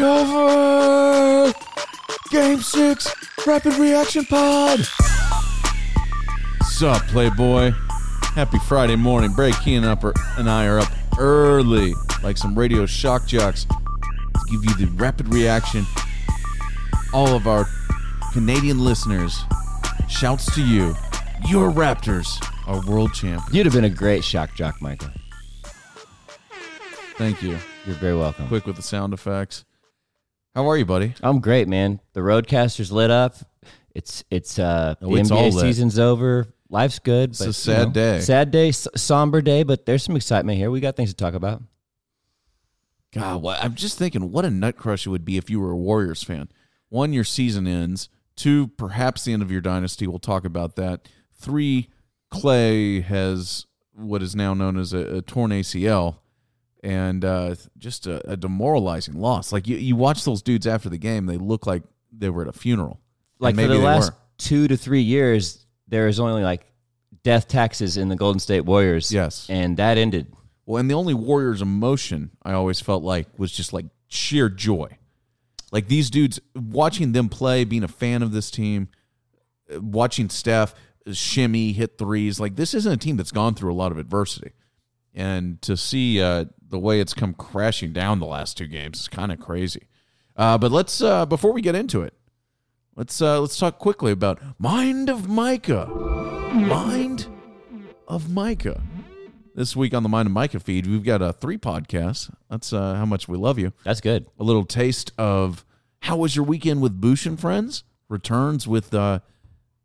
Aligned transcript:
Cover! 0.00 1.52
Game 2.30 2.62
6 2.62 3.14
Rapid 3.46 3.74
Reaction 3.74 4.24
Pod! 4.24 4.80
Sup, 6.62 7.02
Playboy? 7.08 7.72
Happy 8.34 8.58
Friday 8.60 8.96
morning. 8.96 9.34
Bray 9.34 9.52
Keen 9.62 9.84
upper 9.84 10.14
and 10.38 10.48
I 10.48 10.66
are 10.68 10.78
up 10.78 10.90
early, 11.18 11.92
like 12.22 12.38
some 12.38 12.58
radio 12.58 12.86
shock 12.86 13.26
jocks, 13.26 13.66
to 13.66 14.40
give 14.50 14.64
you 14.64 14.86
the 14.86 14.90
rapid 14.94 15.28
reaction. 15.28 15.84
All 17.12 17.36
of 17.36 17.46
our 17.46 17.66
Canadian 18.32 18.82
listeners, 18.82 19.38
shouts 20.08 20.54
to 20.54 20.64
you. 20.64 20.94
Your 21.46 21.70
Raptors 21.70 22.42
are 22.66 22.80
world 22.90 23.12
champions. 23.12 23.54
You'd 23.54 23.66
have 23.66 23.74
been 23.74 23.84
a 23.84 23.90
great 23.90 24.24
shock 24.24 24.54
jock, 24.54 24.80
Michael. 24.80 25.10
Thank 27.18 27.42
you. 27.42 27.58
You're 27.84 27.96
very 27.96 28.16
welcome. 28.16 28.48
Quick 28.48 28.66
with 28.66 28.76
the 28.76 28.82
sound 28.82 29.12
effects. 29.12 29.66
How 30.54 30.68
are 30.68 30.76
you, 30.76 30.84
buddy? 30.84 31.14
I'm 31.22 31.40
great, 31.40 31.68
man. 31.68 32.00
The 32.12 32.20
RodeCaster's 32.20 32.90
lit 32.90 33.10
up. 33.10 33.36
It's 33.94 34.24
it's 34.30 34.58
uh 34.58 34.94
Oh, 35.00 35.14
the 35.14 35.20
it's 35.20 35.30
all 35.30 35.50
NBA 35.50 35.54
lit. 35.54 35.60
season's 35.62 35.98
over. 35.98 36.52
Life's 36.68 36.98
good. 37.00 37.30
It's 37.30 37.40
a 37.40 37.52
sad 37.52 37.92
day. 37.92 38.20
Sad 38.20 38.50
day, 38.52 38.68
s- 38.68 38.86
somber 38.96 39.42
day, 39.42 39.64
but 39.64 39.86
there's 39.86 40.04
some 40.04 40.14
excitement 40.16 40.58
here. 40.58 40.70
We 40.70 40.80
got 40.80 40.96
things 40.96 41.10
to 41.10 41.16
talk 41.16 41.34
about. 41.34 41.62
God, 43.12 43.42
what, 43.42 43.62
I'm 43.62 43.74
just 43.74 43.98
thinking 43.98 44.30
what 44.30 44.44
a 44.44 44.50
nut 44.50 44.76
crush 44.76 45.04
it 45.06 45.10
would 45.10 45.24
be 45.24 45.36
if 45.36 45.50
you 45.50 45.58
were 45.60 45.72
a 45.72 45.76
Warriors 45.76 46.22
fan. 46.22 46.48
One, 46.88 47.12
your 47.12 47.24
season 47.24 47.66
ends. 47.66 48.08
Two, 48.36 48.68
perhaps 48.68 49.24
the 49.24 49.32
end 49.32 49.42
of 49.42 49.50
your 49.50 49.60
dynasty. 49.60 50.06
We'll 50.06 50.20
talk 50.20 50.44
about 50.44 50.76
that. 50.76 51.08
Three, 51.34 51.88
Klay 52.32 53.02
has 53.02 53.66
what 53.92 54.22
is 54.22 54.36
now 54.36 54.54
known 54.54 54.78
as 54.78 54.92
a, 54.92 55.16
a 55.16 55.22
torn 55.22 55.50
ACL, 55.50 56.16
and 56.82 57.24
uh, 57.24 57.54
just 57.78 58.06
a, 58.06 58.32
a 58.32 58.36
demoralizing 58.36 59.14
loss. 59.14 59.52
Like 59.52 59.68
you, 59.68 59.76
you 59.76 59.96
watch 59.96 60.24
those 60.24 60.42
dudes 60.42 60.66
after 60.66 60.88
the 60.88 60.98
game, 60.98 61.26
they 61.26 61.36
look 61.36 61.66
like 61.66 61.82
they 62.12 62.30
were 62.30 62.42
at 62.42 62.48
a 62.48 62.52
funeral. 62.52 63.00
Like 63.38 63.54
for 63.54 63.66
the 63.66 63.78
last 63.78 64.12
were. 64.12 64.18
two 64.38 64.68
to 64.68 64.76
three 64.76 65.02
years, 65.02 65.66
there 65.88 66.08
is 66.08 66.20
only 66.20 66.42
like 66.42 66.66
death 67.22 67.48
taxes 67.48 67.96
in 67.96 68.08
the 68.08 68.16
Golden 68.16 68.40
State 68.40 68.62
Warriors. 68.62 69.12
Yes. 69.12 69.48
and 69.48 69.76
that 69.76 69.98
ended. 69.98 70.32
Well, 70.66 70.78
and 70.78 70.90
the 70.90 70.94
only 70.94 71.14
Warriors 71.14 71.62
emotion 71.62 72.30
I 72.42 72.52
always 72.52 72.80
felt 72.80 73.02
like 73.02 73.26
was 73.38 73.50
just 73.50 73.72
like 73.72 73.86
sheer 74.08 74.48
joy. 74.48 74.96
Like 75.72 75.88
these 75.88 76.10
dudes, 76.10 76.40
watching 76.54 77.12
them 77.12 77.28
play, 77.28 77.64
being 77.64 77.84
a 77.84 77.88
fan 77.88 78.22
of 78.22 78.32
this 78.32 78.50
team, 78.50 78.88
uh, 79.72 79.80
watching 79.80 80.28
Steph 80.28 80.74
shimmy, 81.12 81.72
hit 81.72 81.98
threes. 81.98 82.40
Like 82.40 82.56
this 82.56 82.74
isn't 82.74 82.92
a 82.92 82.96
team 82.96 83.16
that's 83.16 83.32
gone 83.32 83.54
through 83.54 83.72
a 83.72 83.74
lot 83.74 83.92
of 83.92 83.98
adversity, 83.98 84.52
and 85.14 85.60
to 85.62 85.76
see 85.76 86.20
uh, 86.20 86.46
the 86.70 86.78
way 86.78 87.00
it's 87.00 87.14
come 87.14 87.34
crashing 87.34 87.92
down 87.92 88.20
the 88.20 88.26
last 88.26 88.56
two 88.56 88.66
games 88.66 89.00
is 89.00 89.08
kind 89.08 89.30
of 89.32 89.40
crazy. 89.40 89.82
Uh, 90.36 90.56
but 90.56 90.72
let's 90.72 91.02
uh, 91.02 91.26
before 91.26 91.52
we 91.52 91.60
get 91.60 91.74
into 91.74 92.02
it, 92.02 92.14
let's 92.96 93.20
uh, 93.20 93.40
let's 93.40 93.58
talk 93.58 93.78
quickly 93.78 94.12
about 94.12 94.40
Mind 94.58 95.10
of 95.10 95.28
Micah. 95.28 95.86
Mind 96.54 97.26
of 98.08 98.30
Micah. 98.30 98.80
This 99.54 99.74
week 99.74 99.92
on 99.92 100.02
the 100.04 100.08
Mind 100.08 100.26
of 100.26 100.32
Micah 100.32 100.60
feed, 100.60 100.86
we've 100.86 101.04
got 101.04 101.20
uh, 101.20 101.32
three 101.32 101.58
podcasts. 101.58 102.32
That's 102.48 102.72
uh, 102.72 102.94
how 102.94 103.04
much 103.04 103.28
we 103.28 103.36
love 103.36 103.58
you. 103.58 103.72
That's 103.84 104.00
good. 104.00 104.26
A 104.38 104.44
little 104.44 104.64
taste 104.64 105.12
of 105.18 105.64
how 106.02 106.16
was 106.16 106.36
your 106.36 106.44
weekend 106.44 106.80
with 106.80 107.00
Boosh 107.00 107.26
and 107.26 107.38
friends? 107.38 107.82
Returns 108.08 108.66
with 108.66 108.94
uh, 108.94 109.20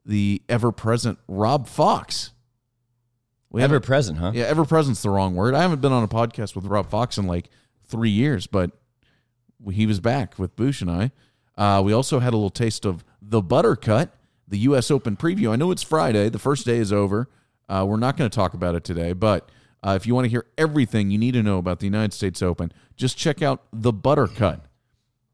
the 0.06 0.44
ever-present 0.48 1.20
Rob 1.28 1.68
Fox. 1.68 2.32
We 3.52 3.62
Ever 3.62 3.80
present, 3.80 4.18
huh? 4.18 4.32
yeah, 4.34 4.44
ever 4.46 4.66
present's 4.66 5.02
the 5.02 5.10
wrong 5.10 5.36
word. 5.36 5.54
I 5.56 5.62
haven't 5.62 5.80
been 5.82 5.94
on 5.94 6.04
a 6.04 6.08
podcast 6.08 6.56
with 6.56 6.66
Rob 6.66 6.90
Fox 6.90 7.18
in 7.18 7.26
like 7.26 7.50
three 7.88 8.10
years, 8.10 8.48
but 8.48 8.72
he 9.72 9.86
was 9.86 10.00
back 10.00 10.38
with 10.38 10.56
Boosh 10.56 10.82
and 10.82 10.92
I. 10.92 11.12
Uh, 11.58 11.82
we 11.82 11.94
also 11.94 12.20
had 12.20 12.34
a 12.34 12.36
little 12.38 12.50
taste 12.50 12.86
of 12.86 13.06
the 13.22 13.42
Buttercut, 13.42 14.10
the 14.48 14.58
U.S. 14.60 14.92
Open 14.92 15.16
preview. 15.16 15.52
I 15.52 15.56
know 15.56 15.72
it's 15.72 15.84
Friday. 15.84 16.28
The 16.30 16.40
first 16.40 16.66
day 16.66 16.78
is 16.78 16.92
over. 16.92 17.30
Uh, 17.70 17.86
we're 17.88 17.98
not 17.98 18.18
going 18.18 18.30
to 18.30 18.36
talk 18.36 18.54
about 18.54 18.76
it 18.76 18.84
today, 18.84 19.14
but 19.14 19.50
uh, 19.84 19.94
if 19.96 20.06
you 20.06 20.14
want 20.14 20.26
to 20.26 20.30
hear 20.30 20.46
everything 20.58 21.10
you 21.10 21.18
need 21.18 21.34
to 21.34 21.42
know 21.44 21.58
about 21.58 21.80
the 21.80 21.86
United 21.86 22.14
States 22.14 22.42
Open, 22.42 22.72
just 22.98 23.18
check 23.18 23.42
out 23.42 23.64
the 23.72 23.94
Buttercut 23.94 24.62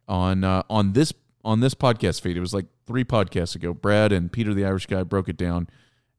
on 0.08 0.44
uh, 0.44 0.64
on 0.70 0.94
this 0.94 1.12
on 1.44 1.60
this 1.62 1.74
podcast 1.74 2.22
feed. 2.22 2.38
It 2.38 2.42
was 2.42 2.54
like 2.54 2.68
three 2.86 3.04
podcasts 3.04 3.56
ago. 3.56 3.74
Brad 3.74 4.12
and 4.12 4.32
Peter 4.32 4.54
the 4.54 4.64
Irish 4.66 4.86
guy 4.86 5.04
broke 5.04 5.28
it 5.28 5.38
down, 5.38 5.68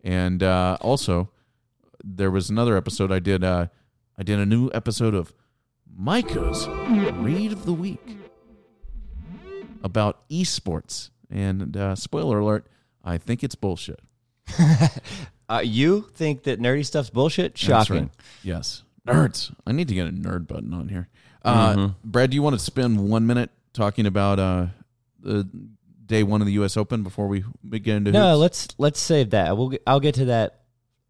and 0.03 0.43
uh, 0.43 0.79
also 0.81 1.31
there 2.03 2.31
was 2.31 2.51
another 2.51 2.77
episode 2.77 3.11
I 3.13 3.19
did. 3.19 3.45
Uh, 3.45 3.67
I 4.19 4.23
did 4.23 4.39
a 4.39 4.47
new 4.47 4.71
episode 4.75 5.15
of 5.15 5.33
Micah's 5.95 6.67
Read 7.17 7.53
of 7.53 7.65
the 7.67 7.73
Week 7.73 8.19
about 9.83 10.29
esports. 10.29 11.11
And 11.31 11.77
uh, 11.77 11.95
spoiler 11.97 12.39
alert, 12.41 12.67
I 13.05 13.19
think 13.19 13.43
it's 13.43 13.55
bullshit. 13.55 14.01
Uh, 15.49 15.59
you 15.63 16.07
think 16.15 16.45
that 16.45 16.59
nerdy 16.61 16.87
stuff's 16.87 17.11
bullshit? 17.11 17.59
Shocking. 17.59 17.95
right. 17.97 18.11
Yes. 18.43 18.85
Nerds. 19.07 19.55
I 19.67 19.73
need 19.73 19.87
to 19.89 19.95
get 19.95 20.07
a 20.07 20.11
nerd 20.11 20.47
button 20.47 20.73
on 20.73 20.89
here. 20.89 21.11
Uh, 21.45 21.91
Brad, 22.03 22.31
do 22.31 22.37
you 22.37 22.43
want 22.43 22.55
to 22.55 22.59
spend 22.65 23.11
one 23.11 23.27
minute 23.27 23.51
talking 23.75 24.07
about 24.07 24.39
uh, 24.39 24.67
the 25.21 25.47
day 26.07 26.23
one 26.23 26.41
of 26.41 26.47
the 26.47 26.55
U.S. 26.55 26.79
Open 26.79 27.03
before 27.03 27.27
we 27.27 27.45
get 27.71 27.97
into 27.97 28.13
No, 28.13 28.31
hoops? 28.31 28.41
let's 28.41 28.69
let's 28.79 29.01
save 29.01 29.31
that. 29.31 29.55
We'll 29.59 29.73
I'll 29.87 30.01
get 30.01 30.15
to 30.15 30.25
that 30.27 30.62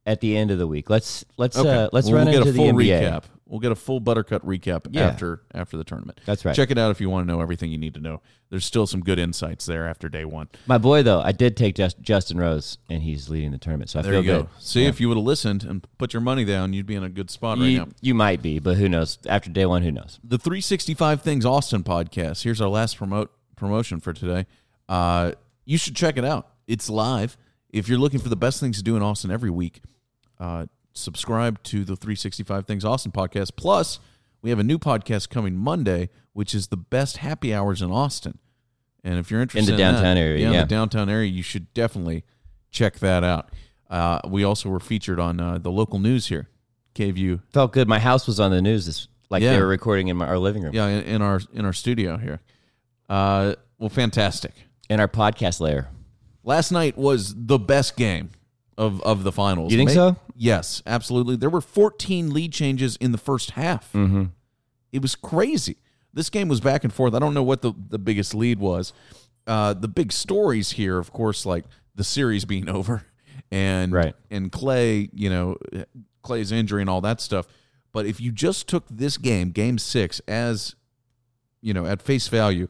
at 0.07 0.21
the 0.21 0.37
end 0.37 0.51
of 0.51 0.59
the 0.59 0.67
week. 0.67 0.91
Let's 0.91 1.25
let's 1.37 1.57
Okay. 1.57 1.69
uh, 1.85 1.89
let's 1.93 2.07
Well, 2.09 2.17
run 2.17 2.27
we'll 2.27 2.35
into 2.39 2.53
get 2.53 2.55
a 2.55 2.57
full 2.57 2.77
the 2.77 2.91
NBA. 2.91 3.03
recap. 3.03 3.23
We'll 3.47 3.61
get 3.61 3.71
a 3.71 3.77
full 3.77 4.01
Buttercut 4.01 4.41
recap 4.45 4.87
Yeah. 4.91 5.03
after 5.09 5.43
after 5.55 5.77
the 5.77 5.85
tournament. 5.85 6.21
That's 6.25 6.43
right. 6.45 6.57
Check 6.57 6.71
it 6.71 6.79
out 6.79 6.91
if 6.91 7.01
you 7.03 7.11
want 7.11 7.27
to 7.29 7.33
know 7.33 7.43
everything 7.43 7.71
you 7.71 7.77
need 7.77 7.93
to 7.95 8.01
know. 8.01 8.23
There's 8.49 8.65
still 8.65 8.87
some 8.87 9.01
good 9.03 9.19
insights 9.19 9.67
there 9.67 9.87
after 9.87 10.09
day 10.09 10.25
one. 10.25 10.49
My 10.67 10.79
boy 10.79 11.03
though, 11.03 11.21
I 11.21 11.33
did 11.33 11.55
take 11.57 11.75
Just, 11.75 12.01
Justin 12.01 12.39
Rose, 12.39 12.79
and 12.89 13.03
he's 13.03 13.29
leading 13.29 13.53
the 13.53 13.59
tournament, 13.59 13.91
so 13.91 13.99
I 13.99 14.03
There 14.03 14.13
feel 14.15 14.23
you 14.25 14.31
go. 14.45 14.49
See, 14.59 14.87
if 14.87 15.01
you 15.03 15.09
would 15.09 15.19
have 15.19 15.25
listened 15.27 15.65
and 15.65 15.87
put 15.99 16.15
your 16.15 16.23
money 16.23 16.45
down, 16.47 16.73
you'd 16.73 16.87
be 16.87 16.95
in 16.95 17.05
a 17.05 17.11
good 17.11 17.31
spot 17.31 17.59
right 17.59 17.75
now. 17.77 17.89
you 18.01 18.15
might 18.15 18.41
be, 18.41 18.59
but 18.59 18.79
who 18.79 18.89
knows? 18.89 19.19
After 19.27 19.51
day 19.51 19.67
one, 19.67 19.83
who 19.83 19.93
knows? 19.93 20.19
the 20.25 20.39
365 20.39 21.21
Things 21.21 21.45
Austin 21.45 21.85
podcast. 21.85 22.43
Here's 22.45 22.61
our 22.61 22.69
last 22.71 22.97
promote 22.97 23.31
promotion 23.57 24.01
for 24.01 24.13
today. 24.15 24.47
Uh, 24.89 25.33
you 25.67 25.77
should 25.79 25.95
check 25.95 26.17
it 26.17 26.25
out. 26.25 26.49
It's 26.67 26.89
live. 26.89 27.37
If 27.73 27.89
you're 27.89 27.99
looking 27.99 28.21
for 28.21 28.29
the 28.29 28.37
best 28.37 28.61
things 28.61 28.77
to 28.77 28.83
do 28.83 28.97
in 28.97 29.03
Austin 29.03 29.31
every 29.31 29.51
week, 29.51 29.81
uh, 30.39 30.67
subscribe 30.93 31.63
to 31.65 31.85
the 31.85 31.97
365 31.97 32.67
Things 32.67 32.85
Austin 32.85 33.13
podcast. 33.13 33.57
Plus, 33.57 33.99
we 34.43 34.51
have 34.51 34.59
a 34.59 34.65
new 34.65 34.79
podcast 34.79 35.31
coming 35.31 35.57
Monday, 35.57 36.11
which 36.35 36.55
is 36.55 36.69
the 36.69 36.77
best 36.77 37.19
happy 37.19 37.55
hours 37.55 37.81
in 37.81 37.91
Austin. 37.91 38.39
And 39.03 39.19
if 39.19 39.31
you're 39.31 39.41
interested 39.41 39.71
in 39.71 39.77
the 39.77 39.83
downtown 39.83 40.17
that, 40.17 40.21
area, 40.21 40.41
yeah, 40.41 40.47
in 40.49 40.53
yeah. 40.53 40.61
the 40.63 40.69
downtown 40.69 41.09
area, 41.09 41.31
you 41.31 41.43
should 41.43 41.73
definitely 41.75 42.25
check 42.71 42.99
that 42.99 43.25
out. 43.25 43.51
Uh, 43.89 44.21
we 44.29 44.45
also 44.45 44.69
were 44.69 44.81
featured 44.81 45.19
on 45.19 45.41
uh, 45.41 45.59
the 45.59 45.71
local 45.71 45.99
news 45.99 46.27
here, 46.27 46.49
KVU 46.95 47.41
Felt 47.53 47.73
good. 47.73 47.89
My 47.89 47.99
house 47.99 48.27
was 48.27 48.39
on 48.39 48.51
the 48.51 48.63
news. 48.63 48.87
This 48.87 49.09
like 49.29 49.43
Yeah. 49.43 49.53
they 49.55 49.61
were 49.61 49.67
recording 49.67 50.09
in 50.09 50.17
my, 50.19 50.27
our 50.27 50.39
living 50.39 50.63
room 50.63 50.75
yeah, 50.75 50.87
in, 50.89 51.03
in 51.05 51.23
our 51.23 51.41
in 51.53 51.65
our 51.65 51.73
studio 51.73 52.17
here. 52.17 52.41
Uh, 53.09 53.55
well, 53.79 53.89
fantastic. 53.89 54.53
in 54.89 55.01
our 55.01 55.09
podcast 55.09 55.61
layer. 55.61 55.89
Last 56.45 56.73
night 56.73 56.97
was 56.97 57.35
the 57.37 57.59
best 57.59 57.97
game 57.97 58.31
of 58.77 59.01
of 59.03 59.23
the 59.25 59.33
finals. 59.33 59.73
You 59.73 59.79
think 59.79 59.91
so? 59.91 60.17
Yes, 60.35 60.83
absolutely. 60.87 61.37
There 61.37 61.51
were 61.51 61.61
14 61.61 62.31
lead 62.33 62.53
changes 62.53 62.97
in 62.97 63.13
the 63.13 63.19
first 63.19 63.53
half. 63.53 63.93
Mm-hmm. 63.93 64.25
It 64.93 65.03
was 65.03 65.15
crazy. 65.15 65.77
This 66.15 66.29
game 66.31 66.49
was 66.49 66.61
back 66.61 66.85
and 66.85 66.93
forth. 66.93 67.15
I 67.15 67.19
don't 67.19 67.35
know 67.35 67.43
what 67.43 67.63
the 67.63 67.73
the 67.89 67.99
biggest 67.99 68.35
lead 68.35 68.59
was. 68.59 68.93
Uh, 69.47 69.75
the 69.75 69.89
big 69.89 70.13
stories 70.13 70.73
here, 70.73 70.99
of 70.99 71.13
course, 71.13 71.45
like 71.47 71.65
the 71.95 72.05
series 72.05 72.45
being 72.45 72.69
over, 72.79 73.05
and 73.51 73.93
Right. 73.93 74.15
and 74.31 74.51
Klay, 74.53 75.11
you 75.13 75.31
know, 75.31 75.57
Klay's 76.25 76.53
injury 76.53 76.81
and 76.81 76.91
all 76.91 77.01
that 77.03 77.21
stuff. 77.21 77.47
But 77.93 78.07
if 78.07 78.21
you 78.21 78.33
just 78.33 78.69
took 78.69 78.85
this 78.91 79.17
game, 79.19 79.51
Game 79.51 79.79
Six, 79.79 80.21
as 80.27 80.75
you 81.61 81.73
know, 81.75 81.87
at 81.87 82.03
face 82.03 82.29
value, 82.29 82.69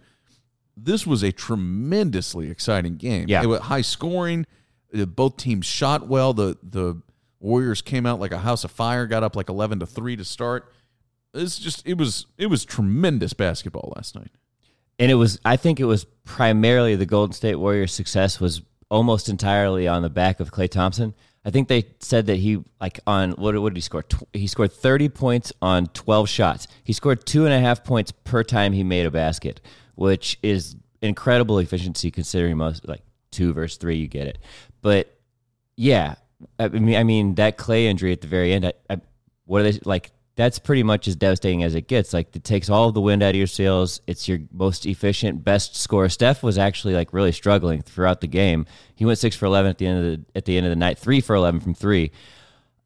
this 0.77 1.07
was 1.07 1.23
a 1.23 1.33
tremendously 1.33 2.51
exciting 2.51 2.97
game. 2.97 3.27
Yeah. 3.29 3.43
it 3.43 3.47
was 3.47 3.61
high 3.61 3.83
scoring. 3.83 4.47
Both 4.93 5.39
teams 5.39 5.67
shot 5.67 6.07
well. 6.09 6.33
The 6.35 6.59
the 6.63 7.01
Warriors 7.41 7.83
came 7.83 8.07
out 8.07 8.21
like 8.21 8.33
a 8.33 8.39
house 8.39 8.65
of 8.65 8.71
fire. 8.71 9.07
Got 9.07 9.23
up 9.23 9.37
like 9.37 9.49
eleven 9.49 9.81
to 9.81 9.87
three 9.87 10.17
to 10.17 10.25
start. 10.25 10.73
It's 11.35 11.59
just 11.59 11.87
it 11.87 11.97
was 11.97 12.27
it 12.37 12.47
was 12.47 12.65
tremendous 12.65 13.33
basketball 13.33 13.93
last 13.97 14.15
night. 14.15 14.31
And 14.99 15.11
it 15.11 15.15
was, 15.15 15.41
I 15.45 15.57
think 15.57 15.81
it 15.81 15.87
was 15.87 16.05
primarily 16.25 16.95
the 16.95 17.07
Golden 17.07 17.33
State 17.33 17.57
Warriors' 17.57 17.93
success 17.93 18.39
was 18.39 18.63
almost 18.91 19.29
entirely 19.29 19.89
on 19.89 20.03
the 20.03 20.11
back 20.11 20.39
of 20.39 20.53
Klay 20.53 20.71
Thompson. 20.71 21.15
I 21.45 21.51
think 21.51 21.69
they 21.69 21.87
said 21.99 22.27
that 22.27 22.37
he, 22.37 22.63
like, 22.81 23.01
on 23.07 23.33
what, 23.33 23.59
what 23.61 23.71
did 23.71 23.77
he 23.77 23.81
score? 23.81 24.05
He 24.33 24.47
scored 24.47 24.73
30 24.73 25.09
points 25.09 25.53
on 25.61 25.87
12 25.89 26.29
shots. 26.29 26.69
He 26.85 26.93
scored 26.93 27.27
two 27.27 27.45
and 27.45 27.53
a 27.53 27.59
half 27.59 27.83
points 27.83 28.13
per 28.13 28.45
time 28.45 28.73
he 28.73 28.85
made 28.85 29.07
a 29.07 29.11
basket, 29.11 29.61
which 29.97 30.39
is 30.43 30.77
incredible 31.01 31.59
efficiency 31.59 32.11
considering 32.11 32.57
most, 32.57 32.87
like, 32.87 33.03
two 33.33 33.53
versus 33.53 33.77
three, 33.79 33.97
you 33.97 34.07
get 34.07 34.29
it. 34.29 34.39
But 34.83 35.19
yeah, 35.77 36.15
I 36.59 36.69
mean, 36.69 36.97
I 36.97 37.03
mean 37.03 37.35
that 37.37 37.59
Klay 37.59 37.85
injury 37.85 38.13
at 38.13 38.21
the 38.21 38.29
very 38.29 38.53
end, 38.53 38.67
I, 38.67 38.75
I, 38.89 39.01
what 39.47 39.63
are 39.63 39.73
they 39.73 39.81
like? 39.85 40.13
That's 40.43 40.59
pretty 40.59 40.83
much 40.83 41.07
as 41.07 41.15
devastating 41.15 41.63
as 41.63 41.77
it 41.77 41.87
gets. 41.87 42.13
Like 42.13 42.35
it 42.35 42.43
takes 42.43 42.69
all 42.69 42.91
the 42.91 43.01
wind 43.01 43.23
out 43.23 43.31
of 43.31 43.37
your 43.37 43.47
sails. 43.47 44.01
It's 44.09 44.27
your 44.27 44.41
most 44.53 44.87
efficient, 44.87 45.45
best 45.45 45.77
score. 45.77 46.09
Steph 46.09 46.43
was 46.43 46.59
actually 46.59 46.95
like 46.95 47.13
really 47.13 47.31
struggling 47.31 47.81
throughout 47.81 48.21
the 48.21 48.27
game. 48.27 48.67
He 48.97 49.05
went 49.05 49.21
six 49.21 49.37
for 49.37 49.47
eleven 49.47 49.71
at 49.71 49.79
the 49.79 49.87
end 49.87 49.99
of 49.99 50.05
the 50.05 50.25
at 50.35 50.45
the 50.45 50.57
end 50.57 50.67
of 50.67 50.71
the 50.71 50.77
night, 50.77 50.99
three 50.99 51.21
for 51.21 51.37
eleven 51.37 51.61
from 51.61 51.75
three. 51.75 52.11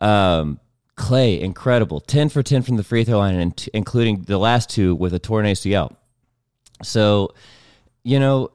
Um, 0.00 0.61
Klay, 0.99 1.41
incredible, 1.41 1.99
ten 1.99 2.29
for 2.29 2.43
ten 2.43 2.61
from 2.61 2.76
the 2.76 2.85
free 2.85 3.05
throw 3.05 3.17
line, 3.17 3.37
and 3.37 3.56
t- 3.56 3.70
including 3.73 4.25
the 4.25 4.37
last 4.37 4.69
two 4.69 4.94
with 4.94 5.14
a 5.14 5.19
torn 5.19 5.47
ACL. 5.47 5.97
So, 6.82 7.32
you 8.03 8.20
know, 8.20 8.50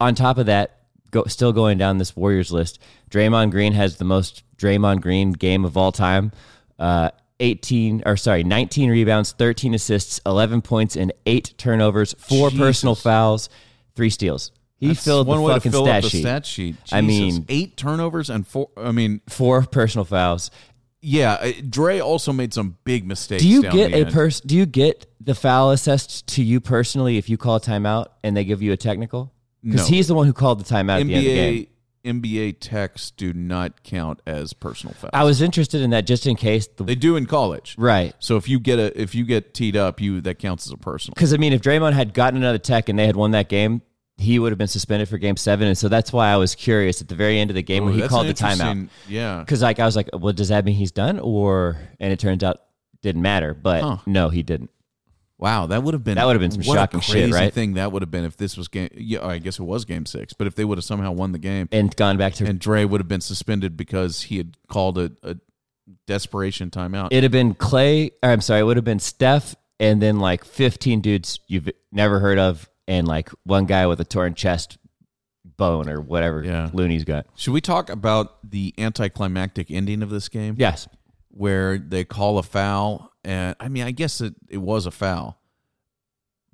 on 0.00 0.16
top 0.16 0.38
of 0.38 0.46
that, 0.46 0.80
go, 1.12 1.22
still 1.26 1.52
going 1.52 1.78
down 1.78 1.98
this 1.98 2.16
Warriors 2.16 2.50
list, 2.50 2.80
Draymond 3.12 3.52
Green 3.52 3.74
has 3.74 3.98
the 3.98 4.04
most 4.04 4.42
Draymond 4.56 5.02
Green 5.02 5.30
game 5.30 5.64
of 5.64 5.76
all 5.76 5.92
time. 5.92 6.32
Uh, 6.80 7.10
18 7.40 8.02
or 8.06 8.16
sorry, 8.16 8.44
19 8.44 8.90
rebounds, 8.90 9.32
13 9.32 9.74
assists, 9.74 10.20
11 10.26 10.62
points, 10.62 10.96
and 10.96 11.12
eight 11.26 11.54
turnovers, 11.58 12.14
four 12.18 12.50
Jesus. 12.50 12.64
personal 12.66 12.94
fouls, 12.94 13.48
three 13.94 14.10
steals. 14.10 14.52
He 14.76 14.88
That's 14.88 15.04
filled 15.04 15.26
one 15.26 15.38
the 15.38 15.42
way 15.44 15.52
fucking 15.54 15.72
to 15.72 15.76
fill 15.76 15.84
stat 15.86 16.04
up 16.04 16.10
the 16.10 16.20
stat 16.20 16.46
sheet. 16.46 16.76
I 16.92 17.00
mean- 17.00 17.44
eight 17.48 17.76
turnovers 17.76 18.28
and 18.30 18.46
four. 18.46 18.68
I 18.76 18.92
mean, 18.92 19.20
Four 19.28 19.62
personal 19.62 20.04
fouls. 20.04 20.50
yeah. 21.00 21.34
uh, 21.34 21.52
Dre 21.68 22.00
also 22.00 22.32
made 22.32 22.52
some 22.52 22.76
big 22.84 23.06
mistakes. 23.06 23.42
Do 23.42 23.48
you 23.48 23.62
get 23.62 23.92
a 23.94 24.04
pers- 24.10 24.40
Do 24.40 24.54
you 24.56 24.66
get 24.66 25.06
the 25.20 25.34
foul 25.34 25.70
assessed 25.70 26.26
to 26.28 26.42
you 26.42 26.60
personally 26.60 27.16
if 27.18 27.28
you 27.30 27.36
call 27.36 27.56
a 27.56 27.60
timeout 27.60 28.06
and 28.22 28.36
they 28.36 28.44
give 28.44 28.62
you 28.62 28.72
a 28.72 28.76
technical? 28.76 29.32
Because 29.62 29.88
No. 29.88 29.96
he's 29.96 30.08
the 30.08 30.14
one 30.14 30.26
who 30.26 30.32
called 30.34 30.60
the 30.60 30.64
timeout 30.64 31.00
at 31.00 31.06
the 31.06 31.14
end 31.14 31.26
of 31.26 31.32
the 31.32 31.34
game. 31.34 31.66
NBA 32.04 32.24
NBA 32.24 32.56
techs 32.60 33.10
do 33.10 33.32
not 33.32 33.82
count 33.82 34.20
as 34.26 34.52
personal 34.52 34.94
fouls. 34.94 35.10
I 35.12 35.24
was 35.24 35.40
interested 35.42 35.80
in 35.80 35.90
that 35.90 36.06
just 36.06 36.26
in 36.26 36.36
case. 36.36 36.66
The, 36.66 36.84
they 36.84 36.94
do 36.94 37.16
in 37.16 37.26
college. 37.26 37.74
right. 37.78 38.14
So 38.18 38.36
if 38.36 38.48
you 38.48 38.60
get 38.60 38.78
a 38.78 39.00
if 39.00 39.14
you 39.14 39.24
get 39.24 39.54
teed 39.54 39.76
up, 39.76 40.00
you 40.00 40.20
that 40.22 40.38
counts 40.38 40.66
as 40.66 40.72
a 40.72 40.76
personal. 40.76 41.14
Because 41.14 41.32
I 41.32 41.36
mean, 41.38 41.52
if 41.52 41.62
Draymond 41.62 41.92
had 41.94 42.14
gotten 42.14 42.36
another 42.38 42.58
tech 42.58 42.88
and 42.88 42.98
they 42.98 43.06
had 43.06 43.16
won 43.16 43.30
that 43.32 43.48
game, 43.48 43.82
he 44.16 44.38
would 44.38 44.52
have 44.52 44.58
been 44.58 44.68
suspended 44.68 45.08
for 45.08 45.18
Game 45.18 45.36
Seven, 45.36 45.66
and 45.66 45.76
so 45.76 45.88
that's 45.88 46.12
why 46.12 46.28
I 46.28 46.36
was 46.36 46.54
curious 46.54 47.00
at 47.00 47.08
the 47.08 47.14
very 47.16 47.38
end 47.40 47.50
of 47.50 47.54
the 47.56 47.62
game 47.62 47.82
Oh, 47.82 47.86
when 47.86 47.94
he 47.94 48.06
called 48.06 48.26
the 48.28 48.34
timeout. 48.34 48.88
Yeah. 49.08 49.40
Because 49.40 49.62
like 49.62 49.80
I 49.80 49.84
was 49.86 49.96
like, 49.96 50.08
well, 50.12 50.32
does 50.32 50.48
that 50.48 50.64
mean 50.64 50.74
he's 50.76 50.92
done? 50.92 51.18
Or 51.18 51.76
and 51.98 52.12
it 52.12 52.18
turns 52.20 52.44
out 52.44 52.58
didn't 53.02 53.22
matter, 53.22 53.54
but 53.54 53.82
Huh. 53.82 53.96
no, 54.06 54.28
he 54.28 54.42
didn't. 54.42 54.70
Wow, 55.38 55.66
that 55.66 55.82
would 55.82 55.94
have 55.94 56.04
been 56.04 56.14
That 56.14 56.26
would 56.26 56.34
have 56.34 56.40
been 56.40 56.52
some 56.52 56.62
what 56.62 56.76
a 56.76 56.80
shocking 56.80 57.00
shit, 57.00 57.12
crazy 57.12 57.32
right? 57.32 57.52
Thing 57.52 57.74
that 57.74 57.90
would 57.90 58.02
have 58.02 58.10
been 58.10 58.24
if 58.24 58.36
this 58.36 58.56
was 58.56 58.68
game. 58.68 58.88
Yeah, 58.94 59.26
I 59.26 59.38
guess 59.38 59.58
it 59.58 59.64
was 59.64 59.84
game 59.84 60.06
six. 60.06 60.32
But 60.32 60.46
if 60.46 60.54
they 60.54 60.64
would 60.64 60.78
have 60.78 60.84
somehow 60.84 61.10
won 61.12 61.32
the 61.32 61.38
game, 61.38 61.68
And 61.72 61.94
gone 61.96 62.16
back 62.16 62.34
to 62.34 62.46
and 62.46 62.58
Dre 62.58 62.84
would 62.84 63.00
have 63.00 63.08
been 63.08 63.20
suspended 63.20 63.76
because 63.76 64.22
he 64.22 64.36
had 64.38 64.56
called 64.68 64.96
a, 64.96 65.10
a 65.24 65.36
desperation 66.06 66.70
timeout. 66.70 67.08
it'd 67.10 67.24
have 67.24 67.32
been 67.32 67.54
Klay. 67.54 68.12
Or 68.22 68.30
I'm 68.30 68.40
sorry, 68.40 68.60
it 68.60 68.64
would 68.64 68.76
have 68.76 68.84
been 68.84 69.00
Steph, 69.00 69.54
and 69.80 70.00
then 70.00 70.18
like 70.20 70.44
15 70.44 71.00
dudes 71.00 71.40
you've 71.48 71.68
never 71.90 72.20
heard 72.20 72.38
of, 72.38 72.68
and 72.86 73.06
like 73.08 73.30
one 73.44 73.66
guy 73.66 73.86
with 73.86 74.00
a 74.00 74.04
torn 74.04 74.34
chest 74.34 74.78
bone 75.56 75.88
or 75.88 76.00
whatever 76.00 76.42
Yeah. 76.42 76.70
Looney's 76.72 77.04
got. 77.04 77.26
Should 77.36 77.52
we 77.52 77.60
talk 77.60 77.90
about 77.90 78.38
the 78.48 78.74
anticlimactic 78.78 79.70
ending 79.70 80.02
of 80.02 80.10
this 80.10 80.28
game? 80.28 80.54
Yes, 80.58 80.88
where 81.36 81.78
they 81.78 82.04
call 82.04 82.38
a 82.38 82.42
foul, 82.42 83.10
and 83.24 83.56
I 83.58 83.68
mean, 83.68 83.82
I 83.84 83.90
guess 83.90 84.20
it, 84.20 84.34
it 84.48 84.58
was 84.58 84.86
a 84.86 84.90
foul, 84.90 85.40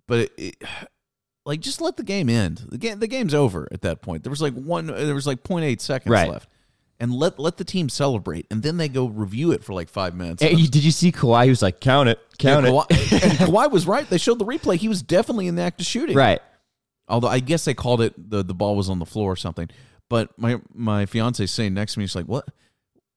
but 0.06 0.18
it, 0.20 0.32
it, 0.38 0.56
like 1.44 1.60
just 1.60 1.80
let 1.80 1.96
the 1.96 2.02
game 2.02 2.28
end. 2.28 2.64
The 2.68 2.78
game 2.78 2.98
the 2.98 3.06
game's 3.06 3.34
over 3.34 3.68
at 3.72 3.82
that 3.82 4.02
point. 4.02 4.22
There 4.24 4.30
was 4.30 4.42
like 4.42 4.54
one, 4.54 4.86
there 4.86 5.14
was 5.14 5.26
like 5.26 5.42
0.8 5.42 5.80
seconds 5.80 6.10
Right. 6.10 6.30
left, 6.30 6.48
and 6.98 7.12
let 7.12 7.38
let 7.38 7.56
the 7.56 7.64
team 7.64 7.88
celebrate, 7.88 8.46
and 8.50 8.62
then 8.62 8.76
they 8.76 8.88
go 8.88 9.06
review 9.06 9.52
it 9.52 9.62
for 9.64 9.72
like 9.72 9.88
five 9.88 10.14
minutes. 10.14 10.42
Hey, 10.42 10.54
did 10.54 10.82
you 10.84 10.90
see 10.90 11.12
Kawhi? 11.12 11.44
He 11.44 11.50
was 11.50 11.62
like, 11.62 11.80
count 11.80 12.08
it, 12.08 12.18
Yeah, 12.40 12.54
count 12.62 12.66
it. 12.66 12.70
Kawhi, 12.72 13.12
and 13.22 13.32
Kawhi 13.38 13.70
was 13.70 13.86
right. 13.86 14.08
They 14.08 14.18
showed 14.18 14.38
the 14.38 14.44
replay. 14.46 14.76
He 14.76 14.88
was 14.88 15.02
definitely 15.02 15.46
in 15.46 15.56
the 15.56 15.62
act 15.62 15.80
of 15.80 15.86
shooting. 15.86 16.16
right. 16.16 16.40
Although 17.08 17.28
I 17.28 17.40
guess 17.40 17.64
they 17.64 17.74
called 17.74 18.00
it 18.02 18.14
the 18.30 18.44
the 18.44 18.54
ball 18.54 18.76
was 18.76 18.88
on 18.88 18.98
the 19.00 19.06
floor 19.06 19.32
or 19.32 19.36
something. 19.36 19.68
But 20.08 20.36
my 20.38 20.60
my 20.72 21.06
fiance 21.06 21.44
saying 21.46 21.74
next 21.74 21.94
to 21.94 21.98
me, 21.98 22.06
she's 22.06 22.14
like, 22.16 22.26
"What? 22.26 22.46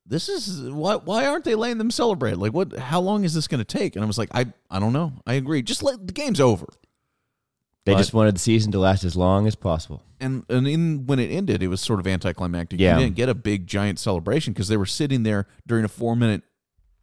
This 0.06 0.28
is 0.30 0.62
why? 0.70 0.96
Why 0.96 1.26
aren't 1.26 1.46
they 1.46 1.56
letting 1.56 1.78
them 1.78 1.90
celebrate? 1.92 2.38
Like, 2.38 2.54
what? 2.54 2.78
How 2.78 3.00
long 3.00 3.24
is 3.24 3.34
this 3.34 3.48
going 3.48 3.60
to 3.60 3.66
take?" 3.66 3.96
And 3.96 4.04
I 4.04 4.08
was 4.08 4.18
like, 4.18 4.30
"I 4.34 4.46
I 4.70 4.80
don't 4.80 4.94
know. 4.94 5.14
I 5.26 5.34
agree. 5.36 5.62
Just 5.62 5.82
let 5.84 6.06
the 6.08 6.14
game's 6.14 6.40
over." 6.42 6.66
They 7.86 7.94
But- 7.94 7.98
just 8.00 8.14
wanted 8.14 8.36
the 8.36 8.40
season 8.40 8.72
to 8.74 8.80
last 8.80 9.04
as 9.04 9.16
long 9.16 9.46
as 9.48 9.56
possible. 9.56 10.04
And 10.20 10.44
and 10.50 10.68
in 10.68 11.06
when 11.06 11.20
it 11.20 11.28
ended, 11.32 11.62
it 11.64 11.68
was 11.68 11.82
sort 11.82 12.00
of 12.00 12.08
anticlimactic. 12.08 12.80
Yeah. 12.80 12.98
You 12.98 13.04
didn't 13.06 13.16
get 13.16 13.30
a 13.30 13.34
big 13.34 13.66
giant 13.68 14.00
celebration 14.00 14.54
because 14.54 14.68
they 14.70 14.78
were 14.78 14.86
sitting 14.86 15.24
there 15.24 15.48
during 15.68 15.84
a 15.86 15.90
four 15.90 16.16
minute 16.16 16.44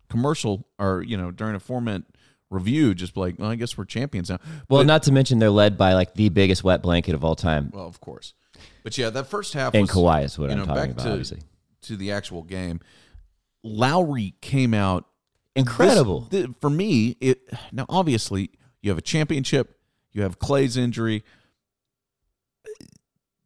commercial 0.08 0.66
or 0.78 1.02
you 1.02 1.16
know 1.16 1.30
during 1.30 1.54
a 1.54 1.60
four 1.60 1.80
minute 1.80 2.04
review, 2.50 2.94
just 2.94 3.16
like, 3.16 3.36
well, 3.38 3.48
I 3.50 3.54
guess 3.54 3.78
we're 3.78 3.84
champions 3.84 4.28
now. 4.28 4.38
Well, 4.68 4.80
But- 4.80 4.86
not 4.86 5.02
to 5.04 5.12
mention 5.12 5.38
they're 5.38 5.50
led 5.50 5.78
by 5.78 5.94
like 5.94 6.14
the 6.14 6.28
biggest 6.30 6.64
wet 6.64 6.82
blanket 6.82 7.14
of 7.14 7.24
all 7.24 7.36
time, 7.36 7.70
well, 7.72 7.86
of 7.86 8.00
course. 8.00 8.34
But 8.82 8.96
yeah, 8.98 9.08
that 9.10 9.26
first 9.26 9.52
half 9.54 9.74
and 9.74 9.82
was, 9.82 9.90
Kawhi 9.90 10.24
is 10.24 10.38
what 10.38 10.50
you 10.50 10.56
I'm 10.56 10.66
talking 10.66 10.74
back 10.74 10.90
about. 10.90 11.04
to- 11.04 11.10
obviously, 11.10 11.40
to 11.82 11.96
the 11.96 12.12
actual 12.12 12.42
game. 12.42 12.80
Lowry 13.62 14.34
came 14.40 14.74
out 14.74 15.06
incredible. 15.56 16.22
This- 16.30 16.46
th- 16.46 16.56
for 16.60 16.70
me, 16.70 17.16
it 17.20 17.40
now 17.72 17.86
obviously 17.88 18.50
you 18.82 18.90
have 18.90 18.98
a 18.98 19.02
championship, 19.02 19.78
you 20.12 20.22
have 20.22 20.38
Klay's 20.38 20.76
injury, 20.76 21.24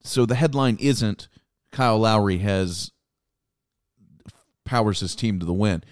so 0.02 0.26
the 0.26 0.34
headline 0.34 0.76
isn't 0.80 1.28
Kyle 1.72 1.98
Lowry 1.98 2.38
has 2.38 2.92
powers 4.64 5.00
his 5.00 5.14
team 5.14 5.40
to 5.40 5.46
the 5.46 5.52
win, 5.52 5.82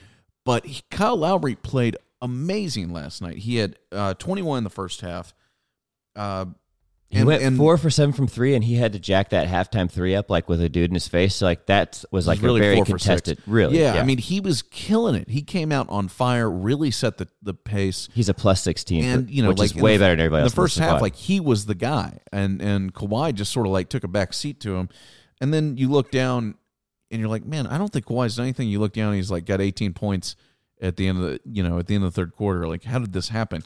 but 0.44 0.64
he, 0.66 0.82
Kyle 0.90 1.16
Lowry 1.16 1.54
played 1.56 1.96
amazing 2.20 2.92
last 2.92 3.20
night. 3.20 3.38
He 3.38 3.56
had 3.56 3.76
uh, 3.90 4.14
21 4.14 4.58
in 4.58 4.64
the 4.64 4.70
first 4.70 5.00
half. 5.00 5.34
Uh, 6.14 6.46
he 7.12 7.18
and- 7.18 7.26
went 7.26 7.42
and- 7.42 7.58
four 7.58 7.76
for 7.76 7.90
seven 7.90 8.14
from 8.14 8.26
three, 8.26 8.54
and 8.54 8.64
he 8.64 8.76
had 8.76 8.94
to 8.94 8.98
jack 8.98 9.28
that 9.30 9.46
halftime 9.46 9.90
three 9.90 10.14
up 10.14 10.30
like 10.30 10.48
with 10.48 10.62
a 10.62 10.70
dude 10.70 10.88
in 10.88 10.94
his 10.94 11.06
face. 11.08 11.34
So 11.34 11.44
like 11.44 11.66
that 11.66 12.02
was 12.10 12.26
like 12.26 12.40
really 12.40 12.60
a 12.60 12.62
very 12.62 12.76
four 12.76 12.86
for 12.86 12.98
six. 12.98 13.04
contested. 13.04 13.38
Really, 13.46 13.78
yeah, 13.78 14.00
I 14.00 14.02
mean, 14.02 14.16
he 14.16 14.40
was 14.40 14.62
killing 14.62 15.14
it. 15.14 15.28
He 15.28 15.42
came 15.42 15.72
out 15.72 15.90
on 15.90 16.08
fire, 16.08 16.50
really 16.50 16.90
set 16.90 17.18
the, 17.18 17.28
the 17.42 17.52
pace. 17.52 18.08
he's 18.14 18.30
a 18.30 18.34
plus 18.34 18.62
sixteen, 18.62 19.04
and 19.04 19.30
you 19.30 19.42
know, 19.42 19.50
which 19.50 19.58
like 19.58 19.66
is 19.66 19.74
way 19.74 19.98
the, 19.98 20.04
better 20.04 20.12
than 20.14 20.20
everybody 20.20 20.44
else. 20.44 20.52
the 20.52 20.56
first 20.56 20.78
half, 20.78 21.02
like 21.02 21.14
he 21.14 21.38
was 21.38 21.66
the 21.66 21.74
guy, 21.74 22.20
and 22.32 22.62
and 22.62 22.94
Kawhi 22.94 23.34
just 23.34 23.52
sort 23.52 23.66
of 23.66 23.72
like 23.74 23.90
took 23.90 24.04
a 24.04 24.08
back 24.08 24.32
seat 24.32 24.58
to 24.60 24.76
him. 24.76 24.88
And 25.42 25.52
then 25.52 25.76
you 25.76 25.90
look 25.90 26.10
down, 26.10 26.54
and 27.10 27.20
you're 27.20 27.28
like, 27.28 27.44
man, 27.44 27.66
I 27.66 27.76
don't 27.76 27.92
think 27.92 28.06
Kawhi's 28.06 28.36
done 28.36 28.44
anything. 28.44 28.68
You 28.68 28.80
look 28.80 28.94
down, 28.94 29.08
and 29.08 29.16
he's 29.16 29.30
like 29.30 29.44
got 29.44 29.60
18 29.60 29.92
points 29.92 30.34
at 30.80 30.96
the 30.96 31.08
end 31.08 31.18
of 31.18 31.24
the 31.24 31.40
you 31.44 31.62
know 31.62 31.78
at 31.78 31.88
the 31.88 31.94
end 31.94 32.04
of 32.04 32.14
the 32.14 32.18
third 32.18 32.32
quarter. 32.32 32.66
Like, 32.66 32.84
how 32.84 33.00
did 33.00 33.12
this 33.12 33.28
happen? 33.28 33.62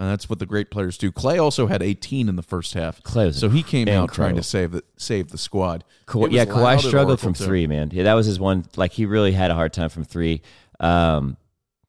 Uh, 0.00 0.08
that's 0.08 0.30
what 0.30 0.38
the 0.38 0.46
great 0.46 0.70
players 0.70 0.96
do. 0.96 1.12
Klay 1.12 1.38
also 1.38 1.66
had 1.66 1.82
18 1.82 2.30
in 2.30 2.36
the 2.36 2.42
first 2.42 2.72
half, 2.72 3.02
Klay 3.02 3.26
was 3.26 3.38
so 3.38 3.50
he 3.50 3.62
came 3.62 3.86
out 3.86 4.10
trying 4.14 4.34
to 4.34 4.42
save 4.42 4.70
the 4.70 4.82
save 4.96 5.28
the 5.28 5.36
squad. 5.36 5.84
It 6.08 6.32
yeah, 6.32 6.46
Kawhi 6.46 6.80
struggled 6.80 7.20
from 7.20 7.34
too. 7.34 7.44
three, 7.44 7.66
man. 7.66 7.90
Yeah, 7.92 8.04
that 8.04 8.14
was 8.14 8.24
his 8.24 8.40
one. 8.40 8.64
Like 8.76 8.92
he 8.92 9.04
really 9.04 9.32
had 9.32 9.50
a 9.50 9.54
hard 9.54 9.74
time 9.74 9.90
from 9.90 10.04
three. 10.04 10.40
Um, 10.80 11.36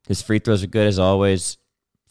his 0.09 0.21
free 0.21 0.39
throws 0.39 0.61
are 0.61 0.67
good 0.67 0.87
as 0.87 0.99
always. 0.99 1.57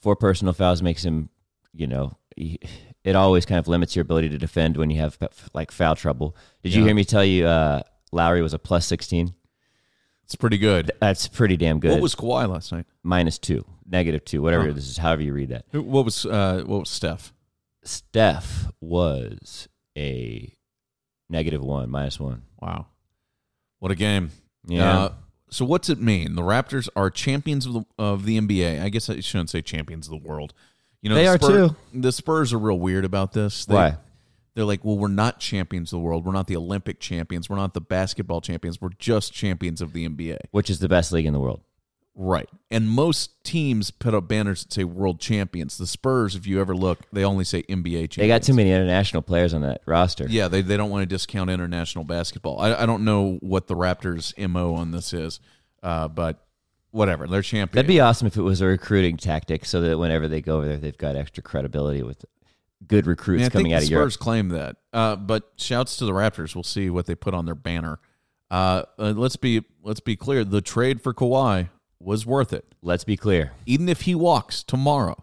Four 0.00 0.16
personal 0.16 0.54
fouls 0.54 0.80
makes 0.80 1.04
him, 1.04 1.28
you 1.74 1.86
know, 1.86 2.16
he, 2.34 2.58
it 3.04 3.14
always 3.14 3.44
kind 3.44 3.58
of 3.58 3.68
limits 3.68 3.94
your 3.94 4.00
ability 4.00 4.30
to 4.30 4.38
defend 4.38 4.78
when 4.78 4.88
you 4.88 5.00
have 5.02 5.18
like 5.52 5.70
foul 5.70 5.96
trouble. 5.96 6.34
Did 6.62 6.72
you 6.72 6.82
hear 6.82 6.94
me 6.94 7.04
tell 7.04 7.26
you 7.26 7.44
uh, 7.44 7.82
Lowry 8.10 8.40
was 8.40 8.54
a 8.54 8.58
plus 8.58 8.86
sixteen? 8.86 9.34
It's 10.30 10.36
pretty 10.36 10.58
good. 10.58 10.92
That's 11.00 11.26
pretty 11.26 11.56
damn 11.56 11.80
good. 11.80 11.90
What 11.90 12.00
was 12.00 12.14
Kawhi 12.14 12.48
last 12.48 12.70
night? 12.70 12.86
minus 13.02 13.36
two, 13.36 13.64
negative 13.84 14.24
two, 14.24 14.40
whatever 14.42 14.68
Huh. 14.68 14.74
this 14.74 14.88
is, 14.88 14.96
however 14.96 15.22
you 15.22 15.32
read 15.34 15.48
that. 15.48 15.64
Who- 15.72 15.82
What 15.82 16.04
was 16.04 16.24
uh, 16.24 16.62
what 16.66 16.78
was 16.80 16.88
Steph? 16.88 17.32
Steph 17.82 18.66
was 18.80 19.68
a 19.98 20.54
negative 21.28 21.62
one, 21.62 21.90
minus 21.90 22.20
one. 22.20 22.42
Wow, 22.60 22.86
what 23.80 23.90
a 23.90 23.96
game! 23.96 24.30
Yeah. 24.66 24.98
Uh, 24.98 25.12
so 25.50 25.64
what's 25.64 25.88
it 25.88 26.00
mean? 26.00 26.36
The 26.36 26.42
Raptors 26.42 26.88
are 26.94 27.10
champions 27.10 27.66
of 27.66 27.72
the, 27.72 27.82
of 27.98 28.24
the 28.24 28.38
NBA. 28.40 28.80
I 28.80 28.88
guess 28.88 29.10
I 29.10 29.18
shouldn't 29.18 29.50
say 29.50 29.62
champions 29.62 30.06
of 30.06 30.12
the 30.12 30.28
world. 30.28 30.54
You 31.02 31.08
know, 31.08 31.16
They 31.16 31.24
the 31.24 31.30
are 31.30 31.38
Spurs, 31.38 31.70
too. 31.70 31.76
The 31.92 32.12
Spurs 32.12 32.52
are 32.52 32.58
real 32.58 32.78
weird 32.78 33.04
about 33.04 33.32
this. 33.32 33.64
They, 33.64 33.74
Why? 33.74 33.96
They're 34.54 34.64
like, 34.64 34.84
well, 34.84 34.98
we're 34.98 35.08
not 35.08 35.40
champions 35.40 35.92
of 35.92 35.98
the 35.98 36.00
world. 36.00 36.24
We're 36.24 36.32
not 36.32 36.46
the 36.46 36.56
Olympic 36.56 37.00
champions. 37.00 37.48
We're 37.48 37.56
not 37.56 37.74
the 37.74 37.80
basketball 37.80 38.40
champions. 38.40 38.80
We're 38.80 38.90
just 38.98 39.32
champions 39.32 39.80
of 39.80 39.92
the 39.92 40.08
NBA. 40.08 40.38
Which 40.50 40.70
is 40.70 40.80
the 40.80 40.88
best 40.88 41.12
league 41.12 41.26
in 41.26 41.32
the 41.32 41.40
world. 41.40 41.60
Right. 42.14 42.48
And 42.70 42.88
most 42.88 43.42
teams 43.44 43.90
put 43.90 44.14
up 44.14 44.28
banners 44.28 44.64
that 44.64 44.72
say 44.72 44.84
world 44.84 45.20
champions. 45.20 45.78
The 45.78 45.86
Spurs, 45.86 46.34
if 46.34 46.46
you 46.46 46.60
ever 46.60 46.74
look, 46.74 46.98
they 47.12 47.24
only 47.24 47.44
say 47.44 47.62
NBA 47.62 48.10
champions. 48.10 48.16
They 48.16 48.28
got 48.28 48.42
too 48.42 48.52
many 48.52 48.70
international 48.70 49.22
players 49.22 49.54
on 49.54 49.62
that 49.62 49.80
roster. 49.86 50.26
Yeah, 50.28 50.48
they, 50.48 50.60
they 50.60 50.76
don't 50.76 50.90
want 50.90 51.02
to 51.02 51.06
discount 51.06 51.50
international 51.50 52.04
basketball. 52.04 52.60
I, 52.60 52.82
I 52.82 52.86
don't 52.86 53.04
know 53.04 53.38
what 53.40 53.68
the 53.68 53.76
Raptors' 53.76 54.36
MO 54.48 54.74
on 54.74 54.90
this 54.90 55.12
is, 55.12 55.40
uh, 55.82 56.08
but 56.08 56.44
whatever. 56.90 57.26
They're 57.26 57.42
champions. 57.42 57.74
That'd 57.74 57.88
be 57.88 58.00
awesome 58.00 58.26
if 58.26 58.36
it 58.36 58.42
was 58.42 58.60
a 58.60 58.66
recruiting 58.66 59.16
tactic 59.16 59.64
so 59.64 59.80
that 59.80 59.98
whenever 59.98 60.28
they 60.28 60.42
go 60.42 60.58
over 60.58 60.66
there, 60.66 60.76
they've 60.76 60.98
got 60.98 61.16
extra 61.16 61.42
credibility 61.42 62.02
with 62.02 62.24
good 62.86 63.06
recruits 63.06 63.40
I, 63.40 63.44
mean, 63.44 63.46
I 63.46 63.50
coming 63.50 63.64
think 63.66 63.74
out 63.74 63.78
the 63.78 63.84
of 63.84 63.86
Spurs 63.86 63.90
Europe. 63.90 64.14
claim 64.14 64.48
that. 64.50 64.76
Uh, 64.92 65.16
but 65.16 65.52
shouts 65.56 65.96
to 65.96 66.04
the 66.04 66.12
Raptors. 66.12 66.54
We'll 66.54 66.64
see 66.64 66.90
what 66.90 67.06
they 67.06 67.14
put 67.14 67.34
on 67.34 67.46
their 67.46 67.54
banner. 67.54 67.98
Uh, 68.50 68.84
uh, 68.98 69.12
let's 69.16 69.36
be 69.36 69.62
let's 69.82 70.00
be 70.00 70.16
clear. 70.16 70.44
The 70.44 70.60
trade 70.60 71.00
for 71.00 71.14
Kawhi 71.14 71.68
was 72.00 72.26
worth 72.26 72.52
it. 72.52 72.64
Let's 72.82 73.04
be 73.04 73.16
clear. 73.16 73.52
Even 73.66 73.88
if 73.88 74.02
he 74.02 74.14
walks 74.14 74.62
tomorrow. 74.62 75.22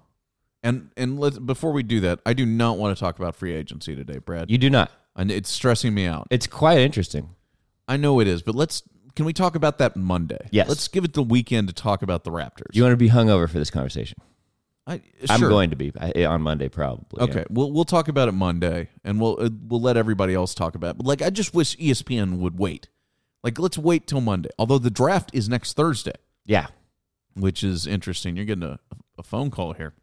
And 0.63 0.89
and 0.97 1.19
let 1.19 1.45
before 1.45 1.71
we 1.71 1.83
do 1.83 1.99
that, 2.01 2.19
I 2.25 2.33
do 2.33 2.45
not 2.45 2.77
want 2.77 2.95
to 2.95 2.99
talk 2.99 3.19
about 3.19 3.35
free 3.35 3.53
agency 3.53 3.95
today, 3.95 4.17
Brad. 4.17 4.49
You 4.49 4.57
do 4.57 4.69
not. 4.69 4.91
and 5.15 5.31
it's 5.31 5.49
stressing 5.49 5.93
me 5.93 6.05
out. 6.05 6.27
It's 6.29 6.47
quite 6.47 6.79
interesting. 6.79 7.35
I 7.87 7.95
know 7.95 8.19
it 8.19 8.27
is, 8.27 8.41
but 8.41 8.55
let's 8.55 8.83
can 9.15 9.25
we 9.25 9.33
talk 9.33 9.55
about 9.55 9.77
that 9.79 9.95
Monday? 9.95 10.47
Yes. 10.51 10.67
Let's 10.69 10.87
give 10.87 11.03
it 11.03 11.13
the 11.13 11.23
weekend 11.23 11.67
to 11.69 11.73
talk 11.73 12.01
about 12.01 12.23
the 12.23 12.31
Raptors. 12.31 12.73
You 12.73 12.83
want 12.83 12.93
to 12.93 12.97
be 12.97 13.09
hungover 13.09 13.49
for 13.49 13.59
this 13.59 13.69
conversation? 13.69 14.17
I, 14.87 15.01
I'm 15.29 15.39
sure. 15.41 15.49
going 15.49 15.71
to 15.71 15.75
be 15.75 15.91
I- 15.99 16.23
on 16.25 16.41
Monday 16.41 16.69
probably. 16.69 17.21
Okay, 17.21 17.43
we'll 17.49 17.71
we'll 17.73 17.83
talk 17.85 18.07
about 18.07 18.29
it 18.29 18.31
Monday, 18.31 18.87
and 19.03 19.19
we'll 19.19 19.37
uh, 19.39 19.49
we'll 19.67 19.81
let 19.81 19.97
everybody 19.97 20.33
else 20.33 20.55
talk 20.55 20.75
about. 20.75 20.91
it. 20.91 20.97
But 20.99 21.05
like, 21.05 21.21
I 21.21 21.29
just 21.29 21.53
wish 21.53 21.75
ESPN 21.77 22.37
would 22.37 22.57
wait. 22.57 22.87
Like, 23.43 23.59
let's 23.59 23.77
wait 23.77 24.07
till 24.07 24.21
Monday. 24.21 24.49
Although 24.57 24.77
the 24.79 24.89
draft 24.89 25.29
is 25.33 25.47
next 25.49 25.73
Thursday, 25.73 26.13
Yeah. 26.45 26.67
which 27.35 27.63
is 27.63 27.85
interesting. 27.85 28.35
You're 28.35 28.45
getting 28.45 28.63
a, 28.63 28.79
a 29.17 29.23
phone 29.23 29.51
call 29.51 29.73
here. 29.73 29.93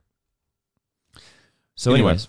So, 1.74 1.92
Anyway. 1.92 2.10
anyways, 2.10 2.28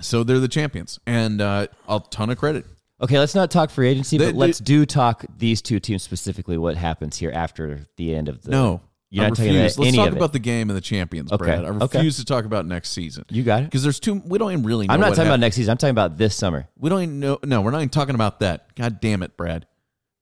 So 0.00 0.24
they're 0.24 0.38
the 0.38 0.48
champions, 0.48 0.98
and 1.06 1.40
uh, 1.40 1.66
a 1.88 2.00
ton 2.10 2.30
of 2.30 2.38
credit. 2.38 2.64
okay, 3.00 3.18
let's 3.18 3.34
not 3.34 3.50
talk 3.50 3.70
free 3.70 3.88
agency, 3.88 4.16
They- 4.18 4.26
but 4.26 4.34
let's 4.36 4.58
do 4.58 4.86
talk 4.86 5.24
these 5.36 5.60
two 5.62 5.80
teams 5.80 6.02
specifically. 6.02 6.56
What 6.56 6.76
happens 6.76 7.18
here 7.18 7.30
after 7.32 7.86
the 7.96 8.14
end 8.14 8.28
of 8.28 8.42
the? 8.42 8.50
No, 8.50 8.80
You're 9.10 9.24
I 9.24 9.28
not 9.28 9.38
refuse. 9.38 9.78
Let's 9.78 9.88
any 9.88 9.96
talk 9.96 10.08
of 10.08 10.14
it. 10.14 10.16
about 10.18 10.32
the 10.34 10.38
game 10.38 10.68
and 10.68 10.76
the 10.76 10.80
champions, 10.82 11.32
Okay, 11.32 11.44
Brad. 11.44 11.64
I 11.64 11.68
okay. 11.68 11.98
refuse 11.98 12.16
to 12.18 12.24
talk 12.26 12.44
about 12.44 12.66
next 12.66 12.90
season 12.90 13.24
you 13.30 13.42
got 13.42 13.62
it. 13.62 13.64
because 13.66 13.82
there's 13.82 13.98
two. 14.00 14.20
We 14.26 14.38
don't 14.38 14.52
even 14.52 14.64
really. 14.64 14.86
know 14.86 14.92
I'm 14.94 15.00
not 15.00 15.06
talking 15.10 15.16
happened. 15.24 15.30
about 15.30 15.40
next 15.40 15.56
season. 15.56 15.70
I'm 15.70 15.78
talking 15.78 15.90
about 15.92 16.18
this 16.18 16.34
summer. 16.36 16.68
We 16.78 16.90
don't 16.90 17.02
even 17.02 17.20
know. 17.20 17.38
No, 17.44 17.62
we're 17.62 17.70
not 17.70 17.78
even 17.78 17.88
talking 17.88 18.14
about 18.14 18.40
that. 18.40 18.74
God 18.74 19.00
damn 19.00 19.22
it, 19.22 19.36
Brad. 19.36 19.66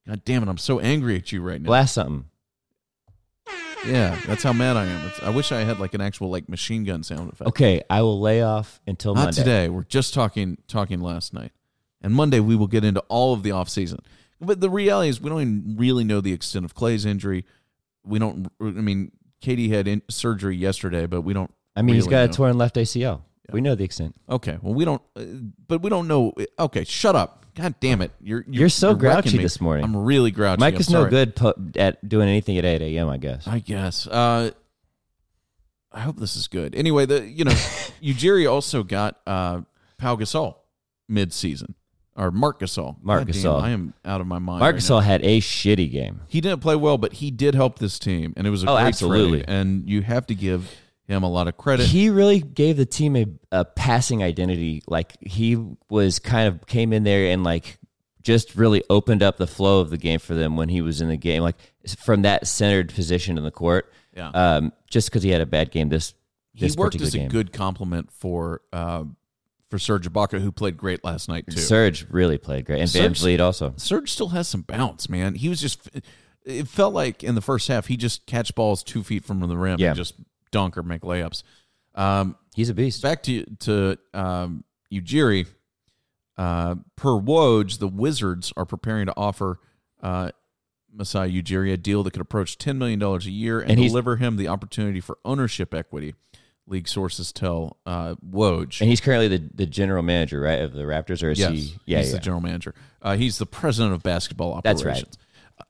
God 0.06 0.24
damn 0.24 0.42
it, 0.44 0.48
I'm 0.48 0.56
so 0.58 0.78
angry 0.78 1.16
at 1.16 1.32
you 1.32 1.42
right 1.42 1.60
now. 1.60 1.66
Blast 1.66 1.94
something. 1.94 2.26
Yeah, 3.86 4.18
that's 4.26 4.42
how 4.42 4.52
mad 4.52 4.76
I 4.76 4.84
am. 4.86 5.06
It's, 5.06 5.22
I 5.22 5.30
wish 5.30 5.52
I 5.52 5.60
had 5.60 5.78
like 5.78 5.94
an 5.94 6.00
actual 6.00 6.28
like 6.30 6.48
machine 6.48 6.82
gun 6.84 7.02
sound 7.04 7.32
effect. 7.32 7.48
Okay, 7.48 7.82
I 7.88 8.02
will 8.02 8.20
lay 8.20 8.42
off 8.42 8.80
until 8.86 9.14
Not 9.14 9.24
Monday. 9.26 9.40
today. 9.42 9.68
We're 9.68 9.84
just 9.84 10.12
talking 10.14 10.58
talking 10.66 11.00
last 11.00 11.32
night, 11.32 11.52
and 12.02 12.12
Monday 12.14 12.40
we 12.40 12.56
will 12.56 12.66
get 12.66 12.84
into 12.84 13.00
all 13.08 13.32
of 13.32 13.42
the 13.42 13.52
off 13.52 13.68
season. 13.68 14.00
But 14.40 14.60
the 14.60 14.70
reality 14.70 15.08
is, 15.08 15.20
we 15.20 15.30
don't 15.30 15.40
even 15.40 15.74
really 15.78 16.04
know 16.04 16.20
the 16.20 16.32
extent 16.32 16.64
of 16.64 16.74
Klay's 16.74 17.04
injury. 17.04 17.44
We 18.06 18.18
don't. 18.18 18.48
I 18.60 18.64
mean, 18.64 19.12
KD 19.42 19.70
had 19.70 19.88
in, 19.88 20.02
surgery 20.08 20.56
yesterday, 20.56 21.06
but 21.06 21.22
we 21.22 21.32
don't. 21.32 21.52
I 21.74 21.82
mean, 21.82 21.96
he's 21.96 22.06
got 22.06 22.24
a 22.24 22.32
torn 22.32 22.56
left 22.56 22.76
ACL. 22.76 23.22
We 23.52 23.60
know 23.60 23.74
the 23.74 23.84
extent. 23.84 24.16
Okay, 24.28 24.58
well, 24.60 24.74
we 24.74 24.84
don't. 24.84 25.02
Uh, 25.14 25.24
but 25.68 25.82
we 25.82 25.90
don't 25.90 26.08
know. 26.08 26.32
Okay, 26.58 26.84
shut 26.84 27.14
up. 27.14 27.44
God 27.54 27.74
damn 27.80 28.02
it! 28.02 28.10
You're 28.20 28.44
you're, 28.46 28.62
You're 28.62 28.68
so 28.68 28.92
wrecking 28.92 29.22
grouchy 29.22 29.38
this 29.38 29.60
morning. 29.60 29.84
I'm 29.84 29.96
really 29.96 30.30
grouchy. 30.30 30.60
Mike 30.60 30.74
I'm 30.74 30.80
is 30.80 30.90
no 30.90 31.06
good 31.06 31.36
po- 31.36 31.54
at 31.76 32.06
doing 32.06 32.28
anything 32.28 32.58
at 32.58 32.64
8 32.64 32.82
a.m. 32.82 33.08
I 33.08 33.18
guess. 33.18 33.46
I 33.46 33.60
guess. 33.60 34.06
Uh, 34.06 34.50
I 35.92 36.00
hope 36.00 36.18
this 36.18 36.36
is 36.36 36.48
good. 36.48 36.74
Anyway, 36.74 37.06
the 37.06 37.24
you 37.24 37.44
know, 37.44 37.50
Ujiri 38.02 38.50
also 38.50 38.82
got 38.82 39.20
uh, 39.26 39.62
Pau 39.96 40.16
Gasol 40.16 40.56
mid 41.08 41.32
season 41.32 41.74
or 42.16 42.30
Marc 42.30 42.60
Gasol. 42.60 42.96
Marc 43.02 43.26
God 43.26 43.32
damn, 43.32 43.42
Gasol. 43.42 43.60
I 43.62 43.70
am 43.70 43.94
out 44.04 44.20
of 44.20 44.26
my 44.26 44.38
mind. 44.38 44.60
Right 44.62 44.88
now. 44.88 45.00
had 45.00 45.22
a 45.24 45.40
shitty 45.40 45.90
game. 45.90 46.20
He 46.28 46.40
didn't 46.40 46.60
play 46.60 46.76
well, 46.76 46.98
but 46.98 47.14
he 47.14 47.30
did 47.30 47.54
help 47.54 47.78
this 47.78 47.98
team, 47.98 48.32
and 48.36 48.46
it 48.46 48.50
was 48.50 48.62
a 48.64 48.68
Oh, 48.70 48.74
great 48.76 48.86
absolutely. 48.86 49.38
trade. 49.42 49.50
And 49.50 49.88
you 49.88 50.02
have 50.02 50.26
to 50.28 50.34
give 50.34 50.74
him 51.06 51.22
a 51.22 51.30
lot 51.30 51.46
of 51.46 51.56
credit. 51.56 51.86
He 51.86 52.10
really 52.10 52.40
gave 52.40 52.76
the 52.76 52.86
team 52.86 53.16
a, 53.16 53.26
a 53.52 53.64
passing 53.64 54.22
identity. 54.22 54.82
Like 54.88 55.14
he 55.20 55.56
was 55.88 56.18
kind 56.18 56.48
of 56.48 56.66
came 56.66 56.92
in 56.92 57.04
there 57.04 57.30
and 57.32 57.44
like 57.44 57.78
just 58.22 58.56
really 58.56 58.82
opened 58.90 59.22
up 59.22 59.36
the 59.36 59.46
flow 59.46 59.78
of 59.80 59.90
the 59.90 59.96
game 59.98 60.18
for 60.18 60.34
them 60.34 60.56
when 60.56 60.68
he 60.68 60.80
was 60.80 61.00
in 61.00 61.08
the 61.08 61.16
game. 61.16 61.42
Like 61.42 61.54
from 61.98 62.22
that 62.22 62.46
centered 62.48 62.92
position 62.92 63.38
in 63.38 63.44
the 63.44 63.52
court. 63.52 63.92
Yeah. 64.16 64.30
Um, 64.30 64.72
just 64.90 65.08
because 65.10 65.22
he 65.22 65.30
had 65.30 65.40
a 65.42 65.46
bad 65.46 65.70
game 65.70 65.90
this 65.90 66.14
he 66.54 66.66
this 66.66 66.74
worked 66.76 66.94
particular 66.94 67.06
as 67.08 67.14
a 67.14 67.18
game. 67.18 67.28
good 67.28 67.52
compliment 67.52 68.10
for 68.10 68.62
uh, 68.72 69.04
for 69.76 69.80
Serge 69.80 70.10
Ibaka, 70.10 70.40
who 70.40 70.50
played 70.50 70.76
great 70.76 71.04
last 71.04 71.28
night 71.28 71.44
too. 71.50 71.58
Serge 71.58 72.06
really 72.10 72.38
played 72.38 72.64
great, 72.64 72.80
and 72.80 72.90
Van 72.90 73.14
Serge- 73.14 73.20
Vleet 73.38 73.40
also. 73.40 73.74
Serge 73.76 74.10
still 74.10 74.28
has 74.28 74.48
some 74.48 74.62
bounce, 74.62 75.08
man. 75.08 75.34
He 75.34 75.48
was 75.48 75.60
just. 75.60 75.88
It 76.44 76.68
felt 76.68 76.94
like 76.94 77.24
in 77.24 77.34
the 77.34 77.40
first 77.40 77.66
half 77.68 77.86
he 77.86 77.96
just 77.96 78.24
catch 78.26 78.54
balls 78.54 78.82
two 78.84 79.02
feet 79.02 79.24
from 79.24 79.40
the 79.40 79.56
rim 79.56 79.78
Yeah. 79.80 79.88
and 79.88 79.96
just 79.96 80.14
dunk 80.52 80.78
or 80.78 80.82
make 80.84 81.02
layups. 81.02 81.42
Um, 81.94 82.36
He's 82.54 82.68
a 82.68 82.74
beast. 82.74 83.02
back 83.02 83.22
to 83.24 83.44
to 83.60 83.98
um, 84.14 84.64
Ujiri. 84.92 85.46
Uh, 86.38 86.76
per 86.96 87.10
Woj, 87.18 87.78
the 87.78 87.88
Wizards 87.88 88.52
are 88.56 88.64
preparing 88.66 89.06
to 89.06 89.14
offer 89.16 89.58
uh, 90.02 90.30
Masai 90.92 91.30
Ujiri 91.42 91.72
a 91.72 91.76
deal 91.76 92.02
that 92.02 92.12
could 92.12 92.20
approach 92.22 92.58
ten 92.58 92.78
million 92.78 92.98
dollars 92.98 93.26
a 93.26 93.30
year 93.30 93.60
and, 93.60 93.72
And 93.72 93.80
deliver 93.80 94.16
him 94.16 94.36
the 94.36 94.48
opportunity 94.48 95.00
for 95.00 95.18
ownership 95.24 95.74
equity. 95.74 96.14
League 96.68 96.88
sources 96.88 97.32
tell 97.32 97.76
uh, 97.86 98.16
Woj. 98.16 98.80
And 98.80 98.90
he's 98.90 99.00
currently 99.00 99.28
the, 99.28 99.48
the 99.54 99.66
general 99.66 100.02
manager, 100.02 100.40
right, 100.40 100.60
of 100.60 100.72
the 100.72 100.82
Raptors, 100.82 101.22
or 101.22 101.30
is 101.30 101.38
yes, 101.38 101.52
he? 101.52 101.74
Yeah, 101.86 101.98
he's 101.98 102.08
yeah. 102.08 102.16
the 102.16 102.20
general 102.20 102.40
manager. 102.40 102.74
Uh, 103.00 103.16
he's 103.16 103.38
the 103.38 103.46
president 103.46 103.94
of 103.94 104.02
basketball 104.02 104.60
That's 104.62 104.80
operations. 104.80 105.16
right. 105.16 105.66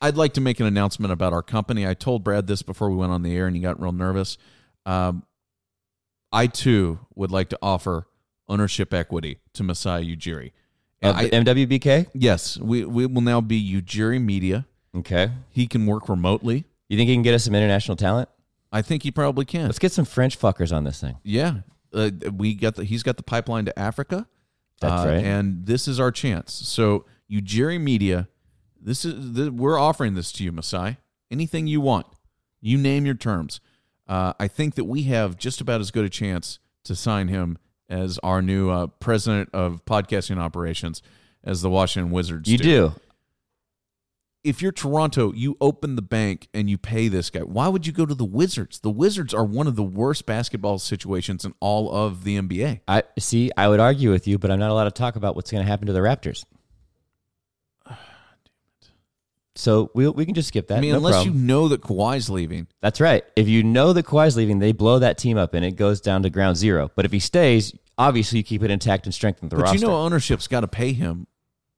I'd 0.00 0.16
like 0.16 0.34
to 0.34 0.40
make 0.40 0.60
an 0.60 0.66
announcement 0.66 1.12
about 1.12 1.32
our 1.32 1.42
company. 1.42 1.86
I 1.86 1.94
told 1.94 2.22
Brad 2.22 2.46
this 2.46 2.62
before 2.62 2.90
we 2.90 2.96
went 2.96 3.12
on 3.12 3.22
the 3.22 3.34
air, 3.34 3.46
and 3.46 3.56
he 3.56 3.62
got 3.62 3.80
real 3.80 3.92
nervous. 3.92 4.36
Um, 4.84 5.24
I 6.30 6.46
too 6.46 7.00
would 7.14 7.30
like 7.30 7.48
to 7.48 7.58
offer 7.62 8.06
ownership 8.48 8.92
equity 8.92 9.40
to 9.54 9.62
Masai 9.62 10.16
Ujiri. 10.16 10.52
Of 11.02 11.16
I- 11.16 11.28
MWBK. 11.30 12.08
yes, 12.14 12.58
we, 12.58 12.84
we 12.84 13.06
will 13.06 13.22
now 13.22 13.40
be 13.40 13.60
Ujiri 13.80 14.22
Media. 14.22 14.66
Okay. 14.94 15.30
He 15.50 15.66
can 15.66 15.86
work 15.86 16.08
remotely. 16.08 16.64
You 16.88 16.96
think 16.96 17.08
he 17.08 17.14
can 17.14 17.22
get 17.22 17.34
us 17.34 17.44
some 17.44 17.54
international 17.54 17.96
talent? 17.96 18.28
I 18.72 18.82
think 18.82 19.02
he 19.02 19.10
probably 19.10 19.44
can. 19.44 19.66
Let's 19.66 19.78
get 19.78 19.92
some 19.92 20.04
French 20.04 20.38
fuckers 20.38 20.74
on 20.74 20.84
this 20.84 21.00
thing. 21.00 21.16
Yeah, 21.22 21.58
uh, 21.94 22.10
we 22.32 22.54
got 22.54 22.74
the 22.76 22.84
he's 22.84 23.02
got 23.02 23.16
the 23.16 23.22
pipeline 23.22 23.64
to 23.66 23.78
Africa. 23.78 24.26
That's 24.80 25.04
Uh, 25.04 25.08
right. 25.08 25.24
And 25.24 25.64
this 25.66 25.88
is 25.88 25.98
our 25.98 26.10
chance. 26.10 26.52
So, 26.52 27.06
Ujiri 27.30 27.80
Media, 27.80 28.28
this 28.80 29.04
is 29.06 29.32
the, 29.32 29.50
we're 29.50 29.78
offering 29.78 30.14
this 30.14 30.30
to 30.32 30.44
you, 30.44 30.52
Masai. 30.52 30.98
Anything 31.30 31.66
you 31.66 31.80
want, 31.80 32.06
you 32.60 32.76
name 32.76 33.06
your 33.06 33.14
terms. 33.14 33.60
Uh, 34.06 34.34
I 34.38 34.48
think 34.48 34.74
that 34.74 34.84
we 34.84 35.04
have 35.04 35.38
just 35.38 35.60
about 35.62 35.80
as 35.80 35.90
good 35.90 36.04
a 36.04 36.10
chance 36.10 36.58
to 36.84 36.94
sign 36.94 37.28
him 37.28 37.56
as 37.88 38.18
our 38.18 38.42
new 38.42 38.68
uh, 38.70 38.86
president 39.00 39.48
of 39.52 39.84
podcasting 39.86 40.38
operations 40.38 41.02
as 41.42 41.62
the 41.62 41.70
Washington 41.70 42.12
Wizards. 42.12 42.50
You 42.50 42.58
do. 42.58 42.94
If 44.46 44.62
you're 44.62 44.70
Toronto, 44.70 45.32
you 45.32 45.56
open 45.60 45.96
the 45.96 46.02
bank 46.02 46.48
and 46.54 46.70
you 46.70 46.78
pay 46.78 47.08
this 47.08 47.30
guy. 47.30 47.40
Why 47.40 47.66
would 47.66 47.84
you 47.84 47.92
go 47.92 48.06
to 48.06 48.14
the 48.14 48.24
Wizards? 48.24 48.78
The 48.78 48.90
Wizards 48.90 49.34
are 49.34 49.44
one 49.44 49.66
of 49.66 49.74
the 49.74 49.82
worst 49.82 50.24
basketball 50.24 50.78
situations 50.78 51.44
in 51.44 51.52
all 51.58 51.90
of 51.92 52.22
the 52.22 52.38
NBA. 52.38 52.80
I 52.86 53.02
see. 53.18 53.50
I 53.56 53.66
would 53.66 53.80
argue 53.80 54.12
with 54.12 54.28
you, 54.28 54.38
but 54.38 54.52
I'm 54.52 54.60
not 54.60 54.70
allowed 54.70 54.84
to 54.84 54.92
talk 54.92 55.16
about 55.16 55.34
what's 55.34 55.50
going 55.50 55.64
to 55.64 55.68
happen 55.68 55.88
to 55.88 55.92
the 55.92 55.98
Raptors. 55.98 56.44
So 59.58 59.90
we 59.94 60.06
we 60.08 60.26
can 60.26 60.34
just 60.34 60.48
skip 60.48 60.68
that. 60.68 60.76
I 60.76 60.80
mean, 60.82 60.90
no 60.90 60.98
unless 60.98 61.14
problem. 61.14 61.34
you 61.34 61.46
know 61.46 61.68
that 61.68 61.80
Kawhi's 61.80 62.28
leaving, 62.28 62.66
That's 62.82 63.00
right. 63.00 63.24
If 63.36 63.48
you 63.48 63.62
know 63.62 63.94
that 63.94 64.04
Kawhi's 64.04 64.36
leaving, 64.36 64.58
they 64.58 64.72
blow 64.72 64.98
that 64.98 65.16
team 65.16 65.38
up 65.38 65.54
and 65.54 65.64
it 65.64 65.76
goes 65.76 66.02
down 66.02 66.22
to 66.24 66.30
ground 66.30 66.58
zero. 66.58 66.90
But 66.94 67.06
if 67.06 67.10
he 67.12 67.20
stays, 67.20 67.74
obviously 67.96 68.36
you 68.40 68.44
keep 68.44 68.62
it 68.62 68.70
intact 68.70 69.06
and 69.06 69.14
strengthen 69.14 69.48
the 69.48 69.56
but 69.56 69.62
roster. 69.62 69.78
you 69.78 69.86
know 69.86 69.96
ownership's 69.96 70.46
got 70.46 70.60
to 70.60 70.68
pay 70.68 70.92
him. 70.92 71.26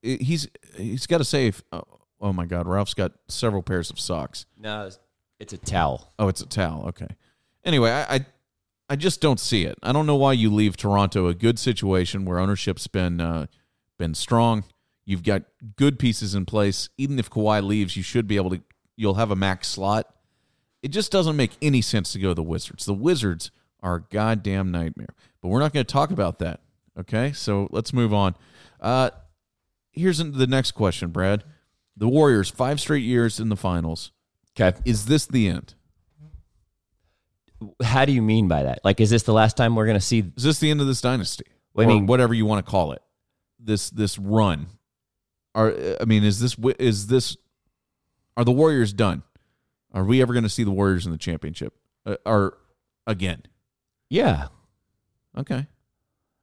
He's 0.03 0.49
he's 0.77 1.07
got 1.07 1.19
to 1.19 1.25
save. 1.25 1.63
Oh, 1.71 1.85
oh 2.21 2.33
my 2.33 2.47
God, 2.47 2.67
Ralph's 2.67 2.95
got 2.95 3.13
several 3.29 3.63
pairs 3.63 3.91
of 3.91 3.99
socks. 3.99 4.47
no, 4.59 4.91
it's, 5.39 5.53
a 5.53 5.59
towel. 5.59 6.13
Oh, 6.19 6.29
it's 6.29 6.41
a 6.41 6.47
towel. 6.47 6.87
Okay. 6.89 7.09
Anyway, 7.65 7.91
I, 7.91 8.17
I 8.17 8.27
I 8.91 8.97
just 8.97 9.21
don't 9.21 9.39
see 9.39 9.65
it. 9.65 9.79
I 9.83 9.93
don't 9.93 10.07
know 10.07 10.17
why 10.17 10.33
you 10.33 10.53
leave 10.53 10.77
Toronto 10.77 11.27
a 11.27 11.35
good 11.35 11.59
situation 11.59 12.25
where 12.25 12.39
ownership's 12.39 12.87
been 12.87 13.21
uh, 13.21 13.47
been 13.99 14.15
strong. 14.15 14.65
You've 15.05 15.23
got 15.23 15.43
good 15.77 15.99
pieces 15.99 16.35
in 16.35 16.47
place. 16.47 16.89
Even 16.97 17.19
if 17.19 17.31
Kawhi 17.31 17.63
leaves, 17.63 17.97
you 17.97 18.03
should 18.03 18.27
be 18.27 18.37
able 18.37 18.51
to. 18.51 18.61
You'll 18.97 19.15
have 19.15 19.31
a 19.31 19.37
max 19.37 19.69
slot. 19.69 20.13
It 20.83 20.89
just 20.89 21.13
doesn't 21.13 21.37
make 21.37 21.53
any 21.61 21.83
sense 21.83 22.13
to 22.13 22.19
go 22.19 22.29
to 22.29 22.35
the 22.35 22.43
Wizards. 22.43 22.85
The 22.85 22.95
Wizards 22.95 23.51
are 23.81 23.97
a 23.97 24.03
goddamn 24.03 24.71
nightmare. 24.71 25.15
But 25.41 25.49
we're 25.49 25.61
not 25.61 25.73
going 25.73 25.85
to 25.85 25.93
talk 25.93 26.11
about 26.11 26.39
that. 26.41 26.61
Okay, 26.99 27.33
so 27.33 27.69
let's 27.71 27.93
move 27.93 28.13
on. 28.13 28.35
Uh, 28.81 29.11
here's 29.93 30.19
the 30.19 30.47
next 30.47 30.73
question, 30.73 31.11
Brad. 31.11 31.45
The 31.99 32.09
Warriors 32.09 32.49
five 32.49 32.81
straight 32.81 33.03
years 33.03 33.41
in 33.41 33.49
the 33.49 33.57
finals. 33.57 34.13
Okay. 34.59 34.77
Is 34.85 35.07
this 35.07 35.27
the 35.27 35.49
end? 35.49 35.75
How 37.83 38.05
do 38.05 38.13
you 38.13 38.23
mean 38.23 38.47
by 38.47 38.63
that? 38.63 38.81
Like, 38.85 39.01
is 39.01 39.11
this 39.11 39.25
the 39.25 39.33
last 39.33 39.57
time 39.57 39.75
we're 39.75 39.87
going 39.87 39.99
to 39.99 40.05
see? 40.05 40.33
Is 40.37 40.45
this 40.45 40.61
the 40.61 40.71
end 40.71 40.81
of 40.81 40.87
this 40.87 41.01
dynasty? 41.01 41.45
Well, 41.75 41.89
I 41.89 41.91
or 41.91 41.95
mean- 41.95 42.07
whatever 42.07 42.35
you 42.35 42.47
want 42.47 42.65
to 42.65 42.71
call 42.71 42.93
it. 42.93 43.03
This 43.59 43.91
this 43.91 44.19
run. 44.19 44.69
Are 45.55 45.75
I 46.01 46.05
mean, 46.05 46.23
is 46.23 46.39
this 46.39 46.57
is 46.79 47.09
this 47.09 47.37
are 48.37 48.45
the 48.45 48.53
Warriors 48.53 48.93
done? 48.93 49.25
Are 49.93 50.05
we 50.05 50.23
ever 50.23 50.33
going 50.33 50.45
to 50.45 50.49
see 50.49 50.63
the 50.63 50.71
Warriors 50.71 51.07
in 51.07 51.13
the 51.13 51.19
championship? 51.19 51.75
Uh, 52.07 52.17
or 52.25 52.59
again? 53.07 53.43
Yeah. 54.09 54.49
Okay. 55.37 55.67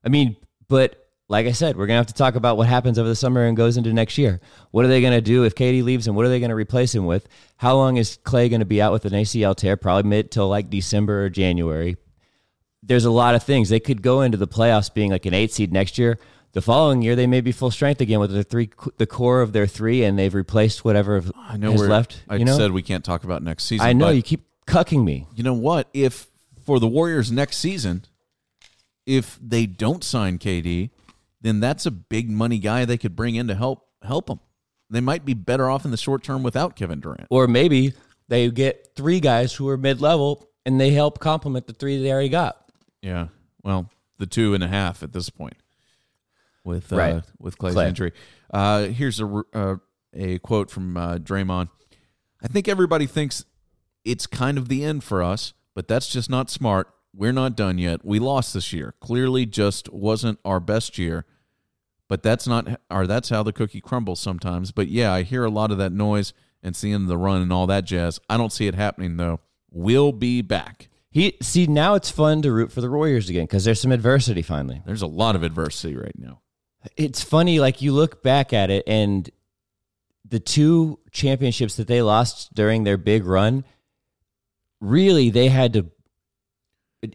I 0.04 0.10
mean, 0.10 0.36
but 0.68 1.05
like 1.28 1.48
I 1.48 1.52
said, 1.52 1.76
we're 1.76 1.88
gonna 1.88 1.98
have 1.98 2.08
to 2.08 2.14
talk 2.14 2.36
about 2.36 2.58
what 2.58 2.68
happens 2.68 3.00
over 3.00 3.10
the 3.10 3.16
summer 3.16 3.46
and 3.46 3.58
goes 3.58 3.78
into 3.78 3.92
next 3.94 4.18
year. 4.18 4.40
What 4.72 4.86
are 4.86 4.88
they 4.88 5.02
gonna 5.02 5.22
do 5.22 5.44
if 5.44 5.56
KD 5.56 5.84
leaves, 5.84 6.08
and 6.08 6.16
what 6.16 6.26
are 6.26 6.30
they 6.30 6.40
gonna 6.40 6.56
replace 6.56 6.94
him 6.94 7.06
with? 7.06 7.28
How 7.58 7.76
long 7.76 7.98
is 7.98 8.18
Klay 8.24 8.50
gonna 8.50 8.66
be 8.66 8.82
out 8.82 8.92
with 8.94 9.06
an 9.06 9.14
ACL 9.14 9.56
tear? 9.56 9.76
Probably 9.78 10.08
mid 10.08 10.32
till 10.32 10.48
like 10.48 10.70
December 10.70 11.26
or 11.26 11.30
January. 11.30 11.98
There's 12.84 13.06
a 13.06 13.12
lot 13.12 13.34
of 13.34 13.42
things 13.42 13.70
they 13.70 13.80
could 13.80 14.04
go 14.04 14.22
into 14.22 14.38
the 14.38 14.48
playoffs 14.48 14.94
being 14.94 15.10
like 15.10 15.26
an 15.26 15.34
eight 15.34 15.52
seed 15.52 15.74
next 15.74 15.98
year. 15.98 16.20
The 16.52 16.62
following 16.62 17.02
year, 17.02 17.18
they 17.18 17.28
may 17.28 17.42
be 17.42 17.52
full 17.52 17.72
strength 17.72 18.00
again 18.00 18.20
with 18.20 18.32
their 18.32 18.44
three, 18.44 18.70
the 18.98 19.08
core 19.08 19.42
of 19.42 19.52
their 19.52 19.68
three, 19.68 20.04
and 20.04 20.18
they've 20.18 20.34
replaced 20.34 20.86
whatever 20.86 21.22
I 21.36 21.58
know 21.58 21.74
is 21.74 21.82
we're 21.82 21.90
left. 21.90 22.24
I 22.30 22.38
you 22.38 22.46
know, 22.46 22.58
said 22.58 22.72
we 22.72 22.84
can't 22.84 23.04
talk 23.04 23.24
about 23.24 23.44
next 23.44 23.66
season. 23.66 23.86
I 23.86 23.92
know 23.94 24.10
you 24.10 24.22
keep 24.22 24.46
cucking 24.68 25.04
me. 25.04 25.28
You 25.36 25.44
know 25.44 25.54
what? 25.54 25.90
If 25.94 26.28
for 26.64 26.80
the 26.80 26.88
Warriors 26.88 27.32
next 27.32 27.58
season, 27.58 28.06
if 29.06 29.38
they 29.42 29.66
don't 29.66 30.04
sign 30.04 30.38
KD, 30.38 30.92
then 31.46 31.60
that's 31.60 31.86
a 31.86 31.92
big 31.92 32.30
money 32.30 32.58
guy 32.60 32.86
they 32.86 32.98
could 32.98 33.16
bring 33.16 33.36
in 33.36 33.48
to 33.48 33.56
help 33.56 33.88
help 34.02 34.28
them. 34.28 34.40
They 34.90 35.02
might 35.02 35.26
be 35.26 35.34
better 35.34 35.70
off 35.70 35.86
in 35.86 35.92
the 35.92 35.98
short 35.98 36.24
term 36.24 36.44
without 36.44 36.76
Kevin 36.76 37.00
Durant. 37.00 37.28
Or 37.30 37.48
maybe 37.48 37.94
they 38.28 38.50
get 38.52 38.90
three 38.96 39.20
guys 39.20 39.54
who 39.54 39.68
are 39.70 39.78
mid 39.78 40.02
level 40.02 40.48
and 40.66 40.80
they 40.80 40.92
help 40.92 41.20
complement 41.20 41.68
the 41.68 41.74
three 41.74 42.02
they 42.02 42.12
already 42.12 42.30
got. 42.30 42.58
Yeah. 43.02 43.28
Well, 43.64 43.90
the 44.18 44.26
two 44.28 44.54
and 44.54 44.64
a 44.64 44.68
half 44.68 45.02
at 45.04 45.12
this 45.14 45.30
point 45.30 45.56
with 46.64 46.92
uh, 46.94 46.98
Right. 46.98 47.24
with 47.40 47.58
Klay's 47.58 47.76
Klay. 47.76 47.88
injury. 47.88 48.12
Uh, 48.54 48.86
here's 48.86 49.20
a 49.20 49.44
uh, 49.54 49.76
a 50.14 50.40
quote 50.40 50.70
from 50.72 50.96
uh, 50.98 51.18
Draymond. 51.18 51.70
I 52.42 52.48
think 52.48 52.68
everybody 52.68 53.06
thinks 53.06 53.44
it's 54.04 54.28
kind 54.28 54.58
of 54.58 54.70
the 54.70 54.84
end 54.84 55.04
for 55.04 55.22
us, 55.24 55.54
but 55.74 55.88
that's 55.88 56.08
just 56.10 56.30
not 56.30 56.50
smart. 56.50 56.90
We're 57.14 57.34
not 57.34 57.56
done 57.56 57.78
yet. 57.80 58.06
We 58.06 58.20
lost 58.20 58.54
this 58.54 58.72
year. 58.74 58.94
Clearly, 59.00 59.46
just 59.46 59.92
wasn't 59.92 60.38
our 60.46 60.60
best 60.60 60.98
year. 60.98 61.26
But 62.08 62.22
that's 62.22 62.48
not, 62.48 62.80
or 62.92 63.08
that's 63.08 63.30
how 63.30 63.42
the 63.42 63.54
cookie 63.54 63.82
crumbles 63.82 64.20
sometimes. 64.20 64.72
But 64.72 64.88
yeah, 64.88 65.12
I 65.12 65.24
hear 65.24 65.44
a 65.44 65.50
lot 65.50 65.72
of 65.72 65.78
that 65.80 65.92
noise 65.92 66.34
and 66.62 66.76
seeing 66.76 67.08
the 67.08 67.18
run 67.18 67.42
and 67.42 67.52
all 67.52 67.68
that 67.68 67.86
jazz. 67.86 68.20
I 68.30 68.38
don't 68.38 68.52
see 68.52 68.68
it 68.68 68.76
happening 68.76 69.18
though. 69.18 69.40
We'll 69.72 70.12
be 70.12 70.42
back. 70.42 70.90
He 71.10 71.38
see 71.42 71.66
now 71.66 71.96
it's 71.96 72.12
fun 72.12 72.42
to 72.42 72.52
root 72.52 72.72
for 72.72 72.82
the 72.82 72.90
Warriors 72.90 73.30
again 73.30 73.44
because 73.44 73.64
there's 73.64 73.80
some 73.80 73.92
adversity 73.92 74.42
finally. 74.42 74.82
There's 74.86 75.02
a 75.02 75.08
lot 75.08 75.36
of 75.36 75.44
adversity 75.44 75.96
right 75.96 76.18
now. 76.18 76.42
It's 76.98 77.24
funny, 77.24 77.60
like 77.60 77.82
you 77.82 77.94
look 77.94 78.22
back 78.22 78.54
at 78.54 78.70
it, 78.70 78.84
and 78.86 79.30
the 80.28 80.40
two 80.40 81.00
championships 81.12 81.76
that 81.78 81.88
they 81.88 82.02
lost 82.02 82.54
during 82.54 82.84
their 82.84 82.98
big 82.98 83.26
run, 83.26 83.64
really 84.82 85.30
they 85.30 85.50
had 85.50 85.74
to 85.74 85.92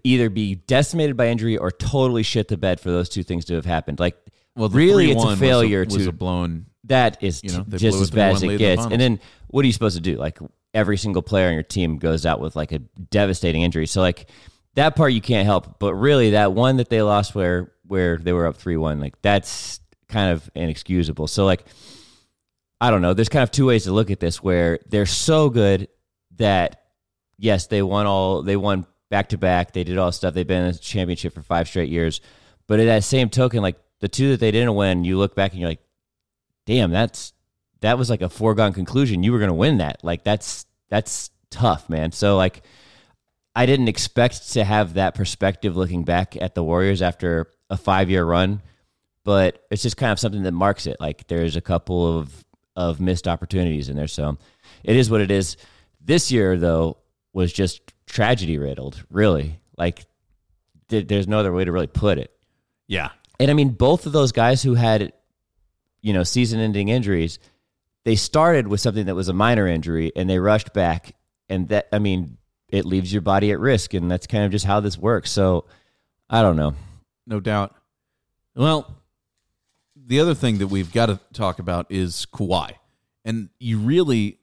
either 0.04 0.30
be 0.30 0.54
decimated 0.54 1.16
by 1.16 1.28
injury 1.28 1.56
or 1.56 1.70
totally 1.70 2.22
shit 2.22 2.48
the 2.48 2.56
bed 2.56 2.80
for 2.80 2.90
those 2.90 3.08
two 3.08 3.22
things 3.22 3.44
to 3.46 3.54
have 3.54 3.66
happened. 3.66 4.00
Like, 4.00 4.16
Well, 4.60 4.68
really, 4.68 5.10
it's 5.10 5.22
3-1 5.22 5.24
a 5.24 5.26
was 5.28 5.38
failure 5.38 5.84
was 5.84 5.94
to 5.96 6.08
a 6.10 6.12
blown. 6.12 6.66
that 6.84 7.22
is 7.22 7.42
You 7.42 7.50
know, 7.52 7.64
just 7.70 7.98
as 7.98 8.10
bad 8.10 8.34
as 8.34 8.42
it 8.42 8.46
in 8.46 8.52
the 8.52 8.58
gets. 8.58 8.84
And 8.84 9.00
then 9.00 9.18
what 9.48 9.62
are 9.64 9.66
you 9.66 9.72
supposed 9.72 9.96
to 9.96 10.02
do? 10.02 10.16
Like 10.16 10.38
every 10.74 10.98
single 10.98 11.22
player 11.22 11.48
on 11.48 11.54
your 11.54 11.62
team 11.62 11.96
goes 11.96 12.26
out 12.26 12.40
with 12.40 12.56
like 12.56 12.70
a 12.72 12.78
devastating 12.78 13.62
injury. 13.62 13.86
So 13.86 14.02
like 14.02 14.28
that 14.74 14.96
part 14.96 15.12
you 15.14 15.22
can't 15.22 15.46
help. 15.46 15.78
But 15.78 15.94
really, 15.94 16.32
that 16.32 16.52
one 16.52 16.76
that 16.76 16.90
they 16.90 17.00
lost 17.00 17.34
where 17.34 17.72
where 17.86 18.18
they 18.18 18.34
were 18.34 18.46
up 18.46 18.56
three 18.56 18.76
one, 18.76 19.00
like 19.00 19.20
that's 19.22 19.80
kind 20.08 20.30
of 20.30 20.50
inexcusable. 20.54 21.26
So 21.26 21.46
like 21.46 21.64
I 22.82 22.90
don't 22.90 23.00
know. 23.00 23.14
There's 23.14 23.30
kind 23.30 23.42
of 23.42 23.50
two 23.50 23.66
ways 23.66 23.84
to 23.84 23.92
look 23.92 24.10
at 24.10 24.20
this 24.20 24.42
where 24.42 24.78
they're 24.86 25.06
so 25.06 25.48
good 25.48 25.88
that 26.36 26.82
yes, 27.38 27.66
they 27.66 27.80
won 27.80 28.06
all 28.06 28.42
they 28.42 28.56
won 28.56 28.86
back 29.08 29.30
to 29.30 29.38
back. 29.38 29.72
They 29.72 29.84
did 29.84 29.96
all 29.96 30.12
stuff. 30.12 30.34
They've 30.34 30.46
been 30.46 30.64
in 30.64 30.72
the 30.72 30.78
championship 30.78 31.32
for 31.32 31.42
five 31.42 31.66
straight 31.66 31.88
years. 31.88 32.20
But 32.66 32.78
at 32.78 32.84
that 32.84 33.04
same 33.04 33.30
token, 33.30 33.62
like 33.62 33.78
the 34.00 34.08
two 34.08 34.30
that 34.30 34.40
they 34.40 34.50
didn't 34.50 34.74
win, 34.74 35.04
you 35.04 35.18
look 35.18 35.34
back 35.34 35.52
and 35.52 35.60
you're 35.60 35.70
like, 35.70 35.84
damn, 36.66 36.90
that's 36.90 37.32
that 37.80 37.98
was 37.98 38.10
like 38.10 38.22
a 38.22 38.28
foregone 38.28 38.72
conclusion. 38.72 39.22
You 39.22 39.32
were 39.32 39.38
gonna 39.38 39.54
win 39.54 39.78
that. 39.78 40.04
Like 40.04 40.24
that's 40.24 40.66
that's 40.88 41.30
tough, 41.50 41.88
man. 41.88 42.12
So 42.12 42.36
like 42.36 42.62
I 43.54 43.66
didn't 43.66 43.88
expect 43.88 44.52
to 44.52 44.64
have 44.64 44.94
that 44.94 45.14
perspective 45.14 45.76
looking 45.76 46.04
back 46.04 46.36
at 46.40 46.54
the 46.54 46.62
Warriors 46.62 47.02
after 47.02 47.50
a 47.68 47.76
five 47.76 48.10
year 48.10 48.24
run, 48.24 48.62
but 49.24 49.64
it's 49.70 49.82
just 49.82 49.96
kind 49.96 50.12
of 50.12 50.18
something 50.18 50.42
that 50.44 50.52
marks 50.52 50.86
it. 50.86 50.96
Like 51.00 51.26
there's 51.26 51.56
a 51.56 51.60
couple 51.60 52.18
of 52.18 52.44
of 52.76 53.00
missed 53.00 53.28
opportunities 53.28 53.88
in 53.88 53.96
there. 53.96 54.08
So 54.08 54.38
it 54.84 54.96
is 54.96 55.10
what 55.10 55.20
it 55.20 55.30
is. 55.30 55.56
This 56.00 56.30
year 56.30 56.56
though 56.56 56.98
was 57.32 57.52
just 57.52 57.80
tragedy 58.06 58.58
riddled, 58.58 59.04
really. 59.10 59.60
Like 59.76 60.04
th- 60.88 61.08
there's 61.08 61.28
no 61.28 61.38
other 61.38 61.52
way 61.52 61.64
to 61.64 61.72
really 61.72 61.86
put 61.86 62.18
it. 62.18 62.32
Yeah. 62.86 63.10
And 63.40 63.50
I 63.50 63.54
mean, 63.54 63.70
both 63.70 64.04
of 64.04 64.12
those 64.12 64.32
guys 64.32 64.62
who 64.62 64.74
had, 64.74 65.14
you 66.02 66.12
know, 66.12 66.22
season 66.22 66.60
ending 66.60 66.90
injuries, 66.90 67.38
they 68.04 68.14
started 68.14 68.68
with 68.68 68.82
something 68.82 69.06
that 69.06 69.14
was 69.14 69.30
a 69.30 69.32
minor 69.32 69.66
injury 69.66 70.12
and 70.14 70.28
they 70.28 70.38
rushed 70.38 70.74
back. 70.74 71.16
And 71.48 71.66
that, 71.68 71.88
I 71.90 72.00
mean, 72.00 72.36
it 72.68 72.84
leaves 72.84 73.10
your 73.10 73.22
body 73.22 73.50
at 73.50 73.58
risk. 73.58 73.94
And 73.94 74.10
that's 74.10 74.26
kind 74.26 74.44
of 74.44 74.52
just 74.52 74.66
how 74.66 74.80
this 74.80 74.98
works. 74.98 75.30
So 75.30 75.64
I 76.28 76.42
don't 76.42 76.56
know. 76.56 76.74
No 77.26 77.40
doubt. 77.40 77.74
Well, 78.54 78.94
the 79.96 80.20
other 80.20 80.34
thing 80.34 80.58
that 80.58 80.66
we've 80.66 80.92
got 80.92 81.06
to 81.06 81.18
talk 81.32 81.58
about 81.58 81.86
is 81.88 82.26
Kawhi. 82.30 82.72
And 83.24 83.48
you 83.58 83.78
really, 83.78 84.38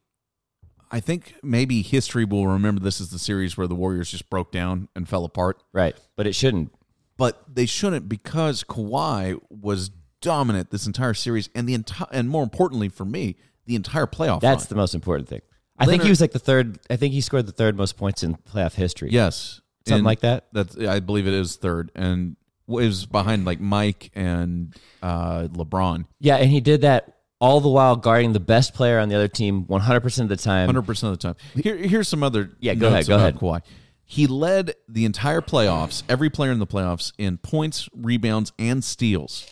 I 0.89 1.01
think 1.01 1.35
maybe 1.43 1.83
history 1.83 2.25
will 2.25 2.47
remember 2.47 2.81
this 2.81 2.99
as 2.99 3.11
the 3.11 3.19
series 3.19 3.57
where 3.57 3.67
the 3.67 3.75
Warriors 3.75 4.09
just 4.09 4.27
broke 4.27 4.51
down 4.51 4.87
and 4.95 5.07
fell 5.07 5.23
apart. 5.23 5.61
Right. 5.71 5.95
But 6.15 6.25
it 6.25 6.33
shouldn't. 6.33 6.73
But 7.17 7.43
they 7.53 7.65
shouldn't 7.65 8.07
because 8.07 8.63
Kawhi 8.63 9.39
was 9.49 9.89
dominant 10.21 10.69
this 10.71 10.85
entire 10.87 11.13
series 11.13 11.49
and 11.55 11.67
the 11.67 11.73
entire, 11.73 12.07
and 12.11 12.29
more 12.29 12.43
importantly 12.43 12.89
for 12.89 13.05
me, 13.05 13.35
the 13.65 13.75
entire 13.75 14.05
playoff. 14.07 14.39
That's 14.41 14.63
run. 14.65 14.69
the 14.69 14.75
most 14.75 14.95
important 14.95 15.27
thing. 15.27 15.41
I 15.79 15.85
think 15.85 16.03
he 16.03 16.09
was 16.09 16.21
like 16.21 16.31
the 16.31 16.39
third, 16.39 16.79
I 16.89 16.95
think 16.95 17.13
he 17.13 17.21
scored 17.21 17.45
the 17.45 17.51
third 17.51 17.77
most 17.77 17.97
points 17.97 18.23
in 18.23 18.35
playoff 18.35 18.73
history. 18.73 19.09
yes, 19.11 19.61
Something 19.85 19.99
And 19.99 20.05
like 20.05 20.19
that. 20.21 20.47
That's 20.51 20.77
I 20.77 20.99
believe 20.99 21.27
it 21.27 21.33
is 21.33 21.55
third, 21.55 21.91
and 21.95 22.35
it 22.67 22.71
was 22.71 23.05
behind 23.05 23.45
like 23.45 23.59
Mike 23.61 24.11
and 24.15 24.75
uh, 25.01 25.43
LeBron. 25.43 26.05
Yeah. 26.19 26.35
And 26.37 26.49
he 26.51 26.59
did 26.59 26.81
that 26.81 27.13
all 27.39 27.61
the 27.61 27.69
while 27.69 27.95
guarding 27.95 28.33
the 28.33 28.39
best 28.39 28.73
player 28.73 28.99
on 28.99 29.07
the 29.09 29.15
other 29.15 29.27
team 29.27 29.63
100% 29.65 30.21
of 30.21 30.29
the 30.29 30.35
time. 30.35 30.65
Hundred 30.67 30.81
percent 30.87 31.13
of 31.13 31.19
the 31.19 31.23
time. 31.23 31.35
Here, 31.63 31.77
here's 31.77 32.07
some 32.07 32.23
other 32.23 32.51
Yeah, 32.59 32.73
go 32.73 32.87
ahead, 32.87 33.07
go 33.07 33.15
ahead. 33.15 33.35
Kawhi. 33.35 33.61
He 34.09 34.25
led 34.25 34.73
the 34.87 35.03
entire 35.05 35.41
playoffs, 35.41 36.01
every 36.07 36.29
player 36.29 36.51
in 36.51 36.59
the 36.59 36.65
playoffs, 36.67 37.11
in 37.17 37.37
points, 37.37 37.89
rebounds, 37.93 38.53
and 38.57 38.81
steals. 38.83 39.45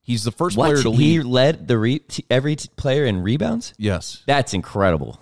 He's 0.00 0.24
the 0.24 0.32
first 0.32 0.56
player 0.56 0.76
What? 0.76 0.82
to 0.84 0.92
He 0.92 1.18
lead. 1.20 1.26
led 1.26 1.68
the 1.68 1.78
re- 1.78 1.98
t- 1.98 2.24
every 2.30 2.56
t- 2.56 2.68
player 2.76 3.04
in 3.04 3.22
rebounds? 3.22 3.74
Yes, 3.78 4.22
That's 4.26 4.54
incredible. 4.54 5.20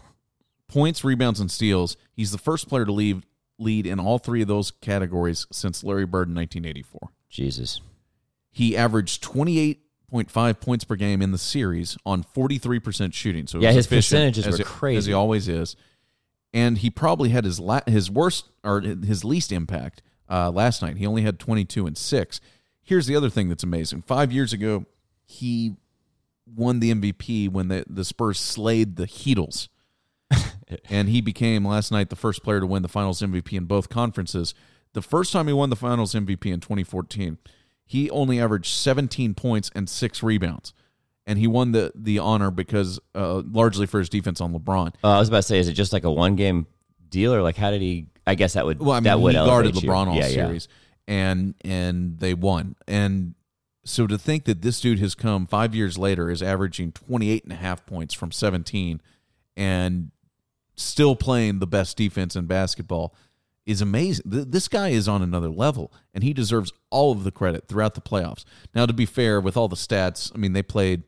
points, 0.69 1.03
rebounds, 1.05 1.41
and 1.41 1.51
steals. 1.51 1.97
He's 2.13 2.31
the 2.31 2.39
first 2.39 2.69
player 2.69 2.85
to 2.85 2.93
lead 2.93 3.23
lead 3.59 3.87
in 3.87 4.01
all 4.01 4.19
three 4.19 4.43
of 4.43 4.49
those 4.49 4.71
categories 4.71 5.47
since 5.53 5.85
Larry 5.85 6.07
Bird 6.07 6.29
in 6.29 6.35
1984. 6.35 7.11
Jesus. 7.29 7.81
He 8.51 8.77
averaged 8.77 9.23
28.5 9.23 10.61
points 10.61 10.85
per 10.85 10.97
game 10.97 11.23
in 11.23 11.31
the 11.33 11.39
series 11.39 11.97
on 12.05 12.25
43% 12.25 13.13
shooting. 13.15 13.47
So 13.47 13.61
Yeah, 13.61 13.71
his 13.73 13.87
percentages 13.87 14.47
were 14.47 14.57
he- 14.57 14.65
crazy. 14.65 14.97
as 14.99 15.07
he 15.07 15.13
always 15.13 15.49
is. 15.49 15.77
And 16.55 16.79
he 16.79 16.91
probably 16.91 17.31
had 17.31 17.45
his 17.45 17.59
la- 17.59 17.81
his 17.87 18.11
worst 18.11 18.49
or 18.63 18.81
his 18.81 19.25
least 19.25 19.53
impact 19.53 20.03
uh, 20.29 20.51
last 20.51 20.83
night. 20.83 20.99
He 20.99 21.07
only 21.07 21.23
had 21.23 21.39
22 21.39 21.87
and 21.87 21.97
six. 21.97 22.41
Here's 22.83 23.07
the 23.07 23.17
other 23.17 23.31
thing 23.31 23.49
that's 23.49 23.63
amazing. 23.63 24.03
Five 24.03 24.33
years 24.33 24.53
ago, 24.53 24.87
he 25.25 25.77
won 26.47 26.81
the 26.81 26.93
MVP 26.93 27.49
when 27.49 27.69
the, 27.69 27.85
the 27.89 28.05
Spurs 28.05 28.39
slayed 28.39 28.97
the 28.97 29.07
Heatles. 29.07 29.69
and 30.91 31.09
he 31.09 31.21
became 31.21 31.67
last 31.67 31.93
night 31.93 32.11
the 32.11 32.17
first 32.17 32.43
player 32.43 32.61
to 32.61 32.67
win 32.67 32.83
the 32.83 32.89
Finals 32.89 33.21
MVP 33.21 33.53
in 33.53 33.65
both 33.65 33.89
conferences. 33.89 34.55
The 34.95 35.03
first 35.03 35.33
time 35.33 35.47
he 35.47 35.53
won 35.53 35.71
the 35.71 35.77
Finals 35.77 36.15
MVP 36.15 36.53
in 36.53 36.61
2014, 36.61 37.39
he 37.87 38.11
only 38.11 38.41
averaged 38.41 38.73
17 38.75 39.35
points 39.35 39.71
and 39.75 39.89
six 39.89 40.23
rebounds, 40.23 40.73
and 41.27 41.39
he 41.39 41.47
won 41.47 41.73
the 41.73 41.93
the 41.95 42.19
honor 42.19 42.51
because 42.51 43.01
uh, 43.15 43.43
largely 43.51 43.87
for 43.87 43.99
his 43.99 44.09
defense 44.09 44.41
on 44.41 44.53
LeBron. 44.53 44.95
Uh, 45.03 45.09
I 45.09 45.19
was 45.19 45.29
about 45.29 45.39
to 45.39 45.43
say, 45.45 45.59
is 45.59 45.69
it 45.69 45.75
just 45.75 45.93
like 45.93 46.05
a 46.05 46.11
one 46.11 46.37
game 46.37 46.67
deal, 47.09 47.35
or 47.35 47.43
like 47.43 47.57
how 47.57 47.71
did 47.71 47.81
he? 47.83 48.07
I 48.27 48.35
guess 48.35 48.55
that 48.55 48.65
would. 48.67 48.81
Well, 48.81 48.93
I 48.93 48.97
mean, 48.97 49.05
that 49.05 49.21
would 49.21 49.35
he 49.35 49.45
guarded 49.45 49.81
you. 49.83 49.89
LeBron 49.89 50.09
all 50.09 50.15
yeah, 50.15 50.27
yeah. 50.29 50.47
series, 50.47 50.69
and 51.07 51.55
and 51.63 52.19
they 52.19 52.35
won. 52.35 52.77
And 52.87 53.35
so 53.85 54.07
to 54.07 54.17
think 54.19 54.45
that 54.45 54.63
this 54.63 54.81
dude 54.81 55.01
has 55.01 55.15
come 55.15 55.47
five 55.47 55.75
years 55.75 55.99
later 55.99 56.31
is 56.31 56.43
averaging 56.43 56.93
28 56.93 57.45
and 57.45 57.53
a 57.53 57.57
half 57.57 57.85
points 57.85 58.15
from 58.15 58.31
17, 58.31 59.01
and 59.57 60.11
still 60.77 61.17
playing 61.17 61.59
the 61.59 61.67
best 61.67 61.97
defense 61.97 62.37
in 62.37 62.47
basketball 62.47 63.15
is 63.67 63.81
amazing. 63.81 64.31
Th- 64.31 64.47
This 64.49 64.69
guy 64.69 64.89
is 64.89 65.07
on 65.09 65.23
another 65.23 65.49
level, 65.49 65.93
and 66.15 66.25
he 66.25 66.33
deserves 66.33 66.73
all 66.91 67.13
of 67.13 67.25
the 67.25 67.31
credit 67.31 67.69
throughout 67.69 67.95
the 67.95 68.01
playoffs. 68.01 68.45
Now, 68.75 68.87
to 68.87 68.93
be 68.93 69.07
fair, 69.07 69.41
with 69.41 69.57
all 69.57 69.69
the 69.69 69.77
stats, 69.77 70.33
I 70.35 70.39
mean, 70.39 70.53
they 70.53 70.63
played 70.63 71.03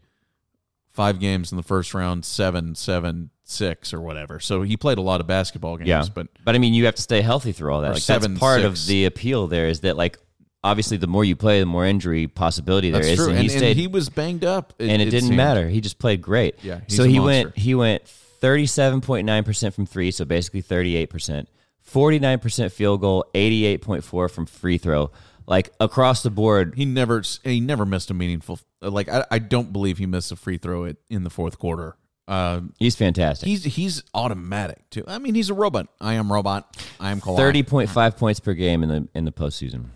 five 0.94 1.20
games 1.20 1.52
in 1.52 1.56
the 1.56 1.62
first 1.62 1.92
round, 1.92 2.24
seven, 2.24 2.74
seven, 2.74 3.30
six, 3.42 3.92
or 3.92 4.00
whatever. 4.00 4.40
So 4.40 4.62
he 4.62 4.76
played 4.76 4.96
a 4.98 5.02
lot 5.02 5.20
of 5.20 5.26
basketball 5.26 5.76
games. 5.76 5.88
Yeah, 5.88 6.04
but 6.14 6.28
but 6.44 6.54
I 6.54 6.58
mean, 6.58 6.72
you 6.72 6.86
have 6.86 6.94
to 6.94 7.02
stay 7.02 7.20
healthy 7.20 7.52
through 7.52 7.72
all 7.72 7.82
that. 7.82 7.92
Like 7.94 8.02
seven, 8.02 8.32
that's 8.34 8.40
part 8.40 8.62
of 8.62 8.86
the 8.86 9.04
appeal. 9.04 9.46
There 9.48 9.66
is 9.66 9.80
that 9.80 9.96
like 9.96 10.18
obviously 10.62 10.96
the 10.96 11.06
more 11.06 11.24
you 11.24 11.36
play, 11.36 11.60
the 11.60 11.66
more 11.66 11.84
injury 11.84 12.26
possibility 12.26 12.90
there 12.90 13.02
That's 13.02 13.12
is. 13.12 13.18
true. 13.18 13.28
And, 13.28 13.38
And, 13.38 13.46
he 13.46 13.52
and 13.52 13.58
stayed, 13.60 13.76
he 13.76 13.86
was 13.86 14.08
banged 14.08 14.44
up, 14.44 14.72
and 14.80 15.02
it, 15.02 15.06
didn't 15.06 15.24
seemed. 15.24 15.36
matter. 15.36 15.68
He 15.68 15.80
just 15.82 15.98
played 15.98 16.22
great. 16.22 16.56
Yeah, 16.62 16.80
so 16.88 17.04
he 17.04 17.20
went 17.20 17.56
he 17.56 17.74
went 17.74 18.06
thirty 18.08 18.66
seven 18.66 19.00
point 19.00 19.26
nine 19.26 19.44
percent 19.44 19.74
from 19.74 19.84
three, 19.86 20.10
so 20.10 20.24
basically 20.24 20.60
thirty 20.62 20.96
eight 20.96 21.10
percent, 21.10 21.48
forty 21.80 22.18
nine 22.18 22.38
percent 22.38 22.72
field 22.72 23.00
goal, 23.00 23.26
eighty 23.34 23.66
eight 23.66 23.82
point 23.82 24.04
four 24.04 24.28
from 24.28 24.46
free 24.46 24.78
throw. 24.78 25.10
Like 25.46 25.70
across 25.78 26.22
the 26.22 26.30
board, 26.30 26.72
He 26.74 26.86
never 26.86 27.22
he 27.42 27.60
never 27.60 27.84
missed 27.84 28.10
a 28.10 28.14
meaningful 28.14 28.58
like 28.90 29.08
I, 29.08 29.24
I 29.30 29.38
don't 29.38 29.72
believe 29.72 29.98
he 29.98 30.06
missed 30.06 30.32
a 30.32 30.36
free 30.36 30.58
throw 30.58 30.84
at, 30.86 30.96
in 31.08 31.24
the 31.24 31.30
fourth 31.30 31.58
quarter. 31.58 31.96
Uh, 32.26 32.62
he's 32.78 32.96
fantastic. 32.96 33.46
he's 33.46 33.64
he's 33.64 34.02
automatic 34.14 34.88
too. 34.90 35.04
I 35.06 35.18
mean, 35.18 35.34
he's 35.34 35.50
a 35.50 35.54
robot. 35.54 35.88
I 36.00 36.14
am 36.14 36.32
robot. 36.32 36.76
I 36.98 37.10
am 37.10 37.20
Kawhi. 37.20 37.36
Thirty 37.36 37.62
point 37.62 37.90
five 37.90 38.16
points 38.16 38.40
per 38.40 38.54
game 38.54 38.82
in 38.82 38.88
the 38.88 39.08
in 39.14 39.24
the 39.24 39.32
postseason. 39.32 39.86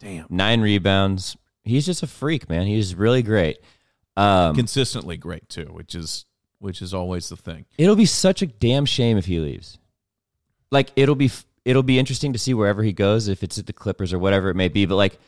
Damn. 0.00 0.26
Nine 0.30 0.60
rebounds. 0.60 1.36
He's 1.62 1.86
just 1.86 2.02
a 2.02 2.06
freak, 2.06 2.48
man. 2.48 2.66
He's 2.66 2.94
really 2.94 3.22
great. 3.22 3.58
Um, 4.16 4.56
Consistently 4.56 5.16
great 5.16 5.48
too, 5.48 5.66
which 5.66 5.94
is 5.94 6.24
which 6.58 6.82
is 6.82 6.92
always 6.92 7.28
the 7.28 7.36
thing. 7.36 7.66
It'll 7.78 7.96
be 7.96 8.06
such 8.06 8.42
a 8.42 8.46
damn 8.46 8.84
shame 8.84 9.16
if 9.16 9.26
he 9.26 9.38
leaves. 9.38 9.78
Like 10.70 10.90
it'll 10.96 11.14
be 11.14 11.30
it'll 11.64 11.82
be 11.82 11.98
interesting 11.98 12.32
to 12.32 12.38
see 12.38 12.54
wherever 12.54 12.82
he 12.82 12.92
goes, 12.92 13.28
if 13.28 13.42
it's 13.42 13.58
at 13.58 13.66
the 13.66 13.72
Clippers 13.72 14.12
or 14.12 14.18
whatever 14.18 14.50
it 14.50 14.56
may 14.56 14.68
be. 14.68 14.86
But 14.86 14.96
like, 14.96 15.18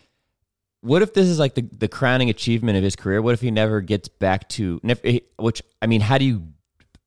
what 0.83 1.01
if 1.03 1.15
this 1.15 1.27
is 1.29 1.39
like 1.39 1.55
the 1.55 1.63
the 1.63 1.89
crowning 1.89 2.29
achievement 2.29 2.77
of 2.77 2.85
his 2.85 2.95
career? 2.97 3.23
What 3.23 3.35
if 3.35 3.41
he 3.41 3.51
never 3.51 3.81
gets 3.81 4.09
back 4.09 4.49
to 4.51 4.79
and 4.83 4.91
if 4.91 5.03
he- 5.03 5.23
which 5.39 5.63
I 5.81 5.87
mean, 5.87 6.01
how 6.03 6.19
do 6.19 6.25
you 6.25 6.49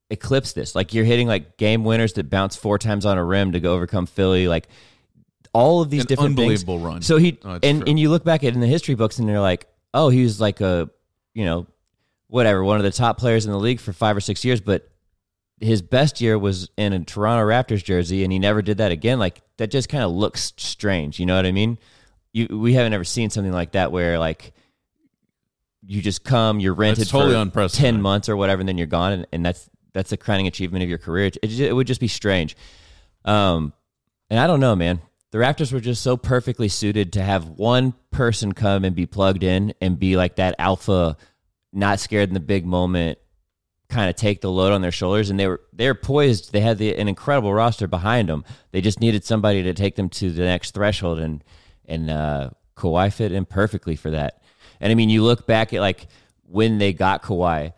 eclipse 0.09 0.53
this? 0.53 0.75
Like 0.75 0.93
you're 0.93 1.05
hitting 1.05 1.27
like 1.27 1.57
game 1.57 1.83
winners 1.83 2.13
that 2.13 2.29
bounce 2.29 2.55
four 2.55 2.77
times 2.79 3.05
on 3.05 3.17
a 3.17 3.23
rim 3.23 3.51
to 3.51 3.59
go 3.59 3.73
overcome 3.73 4.05
Philly, 4.05 4.47
like 4.47 4.67
all 5.53 5.81
of 5.81 5.89
these 5.89 6.01
An 6.01 6.07
different 6.07 6.35
things. 6.37 6.61
unbelievable 6.61 6.79
run. 6.79 7.01
So 7.01 7.17
he 7.17 7.37
Oh, 7.43 7.59
and 7.61 7.81
true. 7.81 7.89
and 7.89 7.99
you 7.99 8.09
look 8.09 8.23
back 8.23 8.43
at 8.43 8.47
it 8.47 8.55
in 8.55 8.61
the 8.61 8.67
history 8.67 8.95
books 8.95 9.19
and 9.19 9.27
they're 9.27 9.39
like, 9.41 9.67
oh, 9.93 10.09
he 10.09 10.23
was 10.23 10.39
like 10.41 10.61
a 10.61 10.89
you 11.33 11.45
know 11.45 11.67
whatever 12.27 12.63
one 12.63 12.77
of 12.77 12.83
the 12.83 12.91
top 12.91 13.17
players 13.17 13.45
in 13.45 13.51
the 13.51 13.59
league 13.59 13.79
for 13.79 13.93
five 13.93 14.15
or 14.17 14.21
six 14.21 14.43
years, 14.43 14.59
but 14.61 14.89
his 15.61 15.81
best 15.81 16.19
year 16.19 16.37
was 16.37 16.69
in 16.77 16.91
a 16.91 16.99
Toronto 17.05 17.45
Raptors 17.47 17.83
jersey, 17.83 18.23
and 18.23 18.33
he 18.33 18.39
never 18.39 18.61
did 18.61 18.77
that 18.79 18.91
again. 18.91 19.19
Like 19.19 19.41
that 19.57 19.71
just 19.71 19.87
kind 19.89 20.03
of 20.03 20.11
looks 20.11 20.53
strange. 20.57 21.19
You 21.19 21.25
know 21.25 21.35
what 21.35 21.45
I 21.45 21.51
mean? 21.51 21.77
You 22.35 22.47
we 22.59 22.73
haven't 22.73 22.91
ever 22.91 23.05
seen 23.05 23.29
something 23.29 23.53
like 23.53 23.71
that 23.71 23.93
where 23.93 24.19
like 24.19 24.51
you 25.87 26.01
just 26.01 26.25
come, 26.25 26.59
you're 26.59 26.73
rented 26.73 27.03
That's 27.03 27.11
totally 27.11 27.49
for 27.49 27.69
ten 27.69 28.01
months 28.01 28.27
or 28.27 28.35
whatever, 28.35 28.59
and 28.59 28.67
then 28.67 28.77
you're 28.77 28.87
gone, 28.87 29.13
and, 29.13 29.27
and 29.31 29.45
that's 29.45 29.69
that's 29.93 30.09
the 30.09 30.17
crowning 30.17 30.45
achievement 30.45 30.83
of 30.83 30.89
your 30.89 30.97
career. 30.97 31.27
It, 31.27 31.37
it, 31.41 31.59
it 31.61 31.73
would 31.73 31.87
just 31.87 32.01
be 32.01 32.09
strange. 32.09 32.57
Um, 33.23 33.71
and 34.29 34.37
I 34.37 34.47
don't 34.47 34.59
know, 34.59 34.75
man. 34.75 34.99
The 35.31 35.37
Raptors 35.37 35.71
were 35.71 35.79
just 35.79 36.01
so 36.01 36.17
perfectly 36.17 36.67
suited 36.67 37.13
to 37.13 37.21
have 37.21 37.47
one 37.47 37.93
person 38.11 38.51
come 38.51 38.83
and 38.83 38.93
be 38.93 39.05
plugged 39.05 39.43
in 39.43 39.73
and 39.79 39.97
be 39.97 40.17
like 40.17 40.35
that 40.35 40.55
alpha, 40.59 41.15
not 41.71 42.01
scared 42.01 42.27
in 42.27 42.33
the 42.33 42.41
big 42.41 42.65
moment, 42.65 43.17
kind 43.87 44.09
of 44.09 44.17
take 44.17 44.41
the 44.41 44.51
load 44.51 44.73
on 44.73 44.81
their 44.81 44.91
shoulders. 44.91 45.29
And 45.29 45.39
they 45.39 45.47
were 45.47 45.61
they're 45.71 45.95
poised. 45.95 46.51
They 46.51 46.59
had 46.59 46.79
the, 46.79 46.97
an 46.97 47.07
incredible 47.07 47.53
roster 47.53 47.87
behind 47.87 48.27
them. 48.27 48.43
They 48.71 48.81
just 48.81 48.99
needed 48.99 49.23
somebody 49.23 49.63
to 49.63 49.73
take 49.73 49.95
them 49.95 50.09
to 50.09 50.31
the 50.31 50.43
next 50.43 50.73
threshold, 50.73 51.19
and 51.19 51.41
and 51.87 52.09
uh, 52.09 52.49
Kawhi 52.75 53.11
fit 53.13 53.31
in 53.31 53.45
perfectly 53.45 53.95
for 53.95 54.11
that. 54.11 54.41
And 54.79 54.91
I 54.91 54.95
mean, 54.95 55.09
you 55.09 55.23
look 55.23 55.47
back 55.47 55.73
at 55.73 55.81
like 55.81 56.07
when 56.43 56.77
they 56.77 56.93
got 56.93 57.23
Kawhi. 57.23 57.73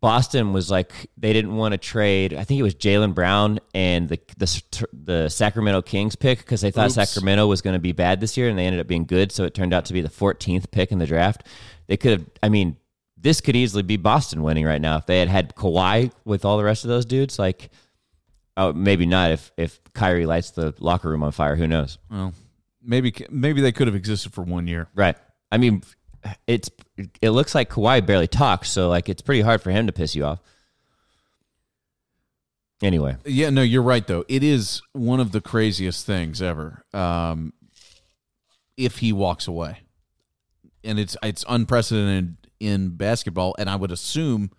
Boston 0.00 0.52
was 0.52 0.70
like 0.70 1.10
they 1.16 1.32
didn't 1.32 1.56
want 1.56 1.72
to 1.72 1.78
trade. 1.78 2.32
I 2.32 2.44
think 2.44 2.60
it 2.60 2.62
was 2.62 2.76
Jaylen 2.76 3.14
Brown 3.14 3.58
and 3.74 4.08
the 4.08 4.20
the 4.36 4.86
the 4.92 5.28
Sacramento 5.28 5.82
Kings 5.82 6.14
pick 6.14 6.38
because 6.38 6.60
they 6.60 6.70
thought 6.70 6.86
Oops. 6.86 6.94
Sacramento 6.94 7.48
was 7.48 7.62
going 7.62 7.74
to 7.74 7.80
be 7.80 7.90
bad 7.90 8.20
this 8.20 8.36
year, 8.36 8.48
and 8.48 8.56
they 8.56 8.64
ended 8.64 8.80
up 8.80 8.86
being 8.86 9.06
good. 9.06 9.32
So 9.32 9.42
it 9.42 9.54
turned 9.54 9.74
out 9.74 9.86
to 9.86 9.92
be 9.92 10.00
the 10.00 10.08
14th 10.08 10.70
pick 10.70 10.92
in 10.92 10.98
the 10.98 11.06
draft. 11.06 11.44
They 11.88 11.96
could 11.96 12.12
have. 12.12 12.24
I 12.44 12.48
mean, 12.48 12.76
this 13.16 13.40
could 13.40 13.56
easily 13.56 13.82
be 13.82 13.96
Boston 13.96 14.44
winning 14.44 14.64
right 14.64 14.80
now 14.80 14.98
if 14.98 15.06
they 15.06 15.18
had 15.18 15.28
had 15.28 15.56
Kawhi 15.56 16.12
with 16.24 16.44
all 16.44 16.58
the 16.58 16.64
rest 16.64 16.84
of 16.84 16.88
those 16.88 17.04
dudes. 17.04 17.36
Like, 17.36 17.70
oh, 18.56 18.72
maybe 18.72 19.04
not 19.04 19.32
if 19.32 19.50
if 19.56 19.80
Kyrie 19.94 20.26
lights 20.26 20.52
the 20.52 20.74
locker 20.78 21.08
room 21.08 21.24
on 21.24 21.32
fire. 21.32 21.56
Who 21.56 21.66
knows? 21.66 21.98
well, 22.08 22.32
maybe 22.88 23.14
maybe 23.30 23.60
they 23.60 23.70
could 23.70 23.86
have 23.86 23.94
existed 23.94 24.32
for 24.32 24.42
one 24.42 24.66
year. 24.66 24.88
Right. 24.94 25.16
I 25.52 25.58
mean, 25.58 25.82
it's 26.46 26.70
it 27.22 27.30
looks 27.30 27.54
like 27.54 27.70
Kawhi 27.70 28.04
barely 28.04 28.26
talks, 28.26 28.70
so 28.70 28.88
like 28.88 29.08
it's 29.08 29.22
pretty 29.22 29.42
hard 29.42 29.62
for 29.62 29.70
him 29.70 29.86
to 29.86 29.92
piss 29.92 30.16
you 30.16 30.24
off. 30.24 30.40
Anyway, 32.82 33.16
Yeah, 33.24 33.50
no, 33.50 33.62
you're 33.62 33.82
right 33.82 34.06
though. 34.06 34.24
It 34.28 34.42
is 34.42 34.82
one 34.92 35.20
of 35.20 35.32
the 35.32 35.40
craziest 35.40 36.06
things 36.06 36.40
ever. 36.40 36.84
Um, 36.92 37.52
if 38.76 38.98
he 38.98 39.12
walks 39.12 39.46
away, 39.46 39.80
and 40.82 40.98
it's 40.98 41.16
it's 41.22 41.44
unprecedented 41.48 42.36
in 42.60 42.90
basketball, 42.90 43.54
and 43.58 43.68
I 43.68 43.76
would 43.76 43.90
assume 43.90 44.50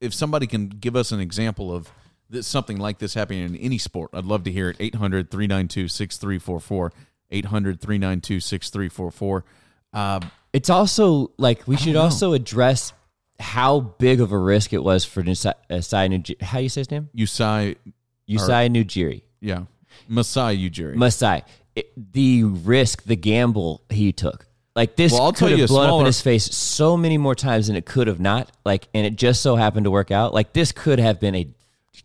if 0.00 0.14
somebody 0.14 0.46
can 0.46 0.68
give 0.68 0.96
us 0.96 1.12
an 1.12 1.20
example 1.20 1.74
of 1.74 1.90
this, 2.30 2.46
something 2.46 2.78
like 2.78 2.98
this 2.98 3.14
happening 3.14 3.44
in 3.44 3.56
any 3.56 3.78
sport, 3.78 4.10
I'd 4.12 4.24
love 4.24 4.44
to 4.44 4.52
hear 4.52 4.70
it. 4.70 4.76
800 4.80 5.30
392 5.30 5.88
6344. 5.88 6.92
800 7.30 7.80
392 7.80 8.40
6344. 8.40 9.44
Um, 9.92 10.30
it's 10.52 10.70
also 10.70 11.32
like 11.38 11.66
we 11.66 11.76
should 11.76 11.96
also 11.96 12.32
address 12.32 12.92
how 13.40 13.80
big 13.80 14.20
of 14.20 14.32
a 14.32 14.38
risk 14.38 14.72
it 14.72 14.82
was 14.82 15.04
for 15.04 15.22
Nusai 15.22 15.54
Nujiri. 15.70 16.42
How 16.42 16.58
you 16.58 16.68
say 16.68 16.80
his 16.80 16.90
name? 16.90 17.08
Usai, 17.16 17.76
Usai 18.28 18.68
Nujiri. 18.68 19.22
yeah, 19.40 19.64
Masai 20.08 20.56
Ujiri. 20.68 20.94
Masai. 20.94 21.42
It, 21.74 22.12
the 22.12 22.42
risk, 22.44 23.04
the 23.04 23.14
gamble 23.14 23.82
he 23.88 24.12
took. 24.12 24.46
Like 24.74 24.96
this 24.96 25.12
Well, 25.12 25.22
I'll 25.22 25.32
could 25.32 25.58
have 25.58 25.68
blown 25.68 25.90
up 25.90 26.00
in 26.00 26.06
his 26.06 26.20
face 26.20 26.44
so 26.44 26.96
many 26.96 27.18
more 27.18 27.34
times 27.34 27.66
than 27.66 27.76
it 27.76 27.84
could 27.84 28.06
have 28.06 28.20
not. 28.20 28.50
Like, 28.64 28.88
and 28.94 29.06
it 29.06 29.16
just 29.16 29.42
so 29.42 29.56
happened 29.56 29.84
to 29.84 29.90
work 29.90 30.10
out. 30.10 30.32
Like 30.34 30.52
this 30.52 30.72
could 30.72 30.98
have 30.98 31.20
been 31.20 31.34
a 31.34 31.48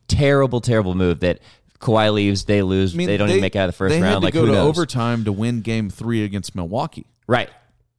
terrible, 0.08 0.60
terrible 0.62 0.96
move 0.96 1.20
that 1.22 1.40
Kawhi 1.84 2.12
leaves, 2.14 2.46
they 2.46 2.62
lose, 2.62 2.94
I 2.94 2.98
mean, 2.98 3.08
they 3.08 3.18
don't 3.18 3.30
even 3.30 3.42
make 3.42 3.56
it 3.56 3.60
out 3.60 3.70
of 3.70 3.74
the 3.76 3.78
first 3.78 3.94
they 3.94 4.02
round. 4.02 4.14
had 4.14 4.20
to 4.22 4.26
like 4.26 4.34
go 4.34 4.46
to 4.46 4.52
knows? 4.52 4.68
overtime 4.70 5.24
to 5.26 5.32
win 5.32 5.62
Game 5.62 5.90
Three 5.90 6.24
against 6.24 6.56
Milwaukee. 6.56 7.06
right? 7.28 7.50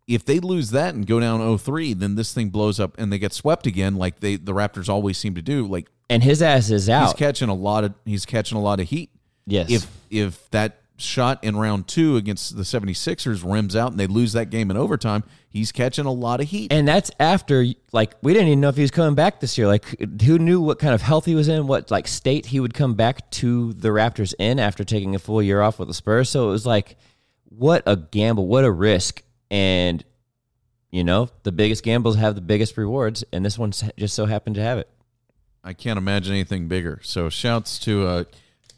If 0.06 0.24
they 0.26 0.38
lose 0.38 0.70
that 0.72 0.94
and 0.94 1.06
go 1.06 1.18
down 1.18 1.40
0-3, 1.40 1.98
then 1.98 2.14
this 2.14 2.34
thing 2.34 2.50
blows 2.50 2.78
up 2.78 2.94
and 2.98 3.10
they 3.10 3.18
get 3.18 3.32
swept 3.32 3.66
again, 3.66 3.96
like 3.96 4.20
they 4.20 4.36
the 4.36 4.52
Raptors 4.52 4.88
always 4.90 5.16
seem 5.16 5.34
to 5.36 5.40
do. 5.42 5.66
Like 5.66 5.88
And 6.10 6.22
his 6.22 6.42
ass 6.42 6.68
is 6.70 6.90
out. 6.90 7.04
he's 7.06 7.14
catching 7.14 7.48
a 7.48 7.54
lot 7.54 7.84
of 7.84 7.94
he's 8.04 8.26
catching 8.26 8.58
a 8.58 8.60
lot 8.60 8.80
of 8.80 8.88
heat. 8.88 9.08
yes. 9.46 9.70
If 9.70 9.86
if 10.10 10.50
that 10.50 10.80
shot 10.96 11.42
in 11.42 11.56
round 11.56 11.88
two 11.88 12.16
against 12.16 12.56
the 12.56 12.62
76ers 12.62 13.42
rims 13.44 13.74
out 13.74 13.90
and 13.90 13.98
they 13.98 14.06
lose 14.06 14.32
that 14.32 14.50
game 14.50 14.70
in 14.70 14.76
overtime, 14.76 15.24
he's 15.48 15.72
catching 15.72 16.06
a 16.06 16.12
lot 16.12 16.40
of 16.40 16.48
heat. 16.48 16.72
and 16.72 16.86
that's 16.86 17.10
after 17.18 17.66
like 17.92 18.14
we 18.22 18.32
didn't 18.32 18.48
even 18.48 18.60
know 18.60 18.68
if 18.68 18.76
he 18.76 18.82
was 18.82 18.90
coming 18.90 19.14
back 19.14 19.40
this 19.40 19.58
year. 19.58 19.66
Like 19.66 19.84
who 20.22 20.38
knew 20.38 20.60
what 20.60 20.78
kind 20.78 20.94
of 20.94 21.02
health 21.02 21.24
he 21.24 21.34
was 21.34 21.48
in, 21.48 21.66
what 21.66 21.90
like 21.90 22.06
state 22.06 22.46
he 22.46 22.60
would 22.60 22.74
come 22.74 22.94
back 22.94 23.28
to 23.32 23.72
the 23.72 23.88
Raptors 23.88 24.34
in 24.38 24.58
after 24.58 24.84
taking 24.84 25.14
a 25.14 25.18
full 25.18 25.42
year 25.42 25.60
off 25.60 25.78
with 25.78 25.88
the 25.88 25.94
Spurs. 25.94 26.28
So 26.28 26.48
it 26.48 26.50
was 26.52 26.66
like 26.66 26.96
what 27.44 27.82
a 27.86 27.96
gamble, 27.96 28.46
what 28.46 28.64
a 28.64 28.70
risk. 28.70 29.22
And 29.50 30.04
you 30.90 31.02
know, 31.02 31.28
the 31.42 31.52
biggest 31.52 31.82
gambles 31.82 32.16
have 32.16 32.36
the 32.36 32.40
biggest 32.40 32.76
rewards, 32.76 33.24
and 33.32 33.44
this 33.44 33.58
one 33.58 33.72
just 33.96 34.14
so 34.14 34.26
happened 34.26 34.54
to 34.56 34.62
have 34.62 34.78
it. 34.78 34.88
I 35.64 35.72
can't 35.72 35.98
imagine 35.98 36.34
anything 36.34 36.68
bigger. 36.68 37.00
So 37.02 37.28
shouts 37.28 37.78
to 37.80 38.06
a 38.06 38.26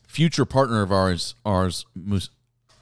future 0.07 0.45
partner 0.45 0.83
of 0.83 0.93
ours, 0.93 1.35
ours 1.45 1.85
Mus- 1.95 2.31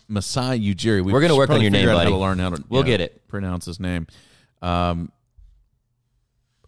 Masai 0.08 0.58
Ujiri. 0.60 1.04
We 1.04 1.12
We're 1.12 1.20
gonna 1.20 1.32
should 1.32 1.38
work 1.38 1.50
on 1.50 1.54
probably 1.56 1.64
your 1.64 1.72
figure 1.72 1.86
name, 1.88 1.96
out 1.96 2.04
How 2.04 2.10
to 2.10 2.16
learn 2.16 2.38
how 2.38 2.50
to 2.50 2.64
We'll 2.68 2.82
get 2.82 3.00
it. 3.00 3.26
Pronounce 3.28 3.66
his 3.66 3.80
name. 3.80 4.06
Um, 4.62 5.10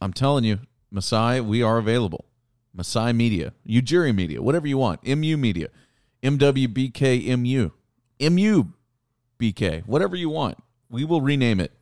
I'm 0.00 0.12
telling 0.12 0.44
you, 0.44 0.60
Masai, 0.90 1.40
we 1.40 1.62
are 1.62 1.78
available. 1.78 2.26
Masai 2.74 3.12
Media, 3.12 3.54
Ujiri 3.66 4.14
Media, 4.14 4.42
whatever 4.42 4.66
you 4.66 4.76
want. 4.76 5.06
MU 5.06 5.36
Media, 5.36 5.68
MWBKMU, 6.22 7.72
MUBK, 8.20 9.86
whatever 9.86 10.16
you 10.16 10.28
want. 10.28 10.58
We 10.90 11.04
will 11.04 11.20
rename 11.20 11.58
it 11.60 11.72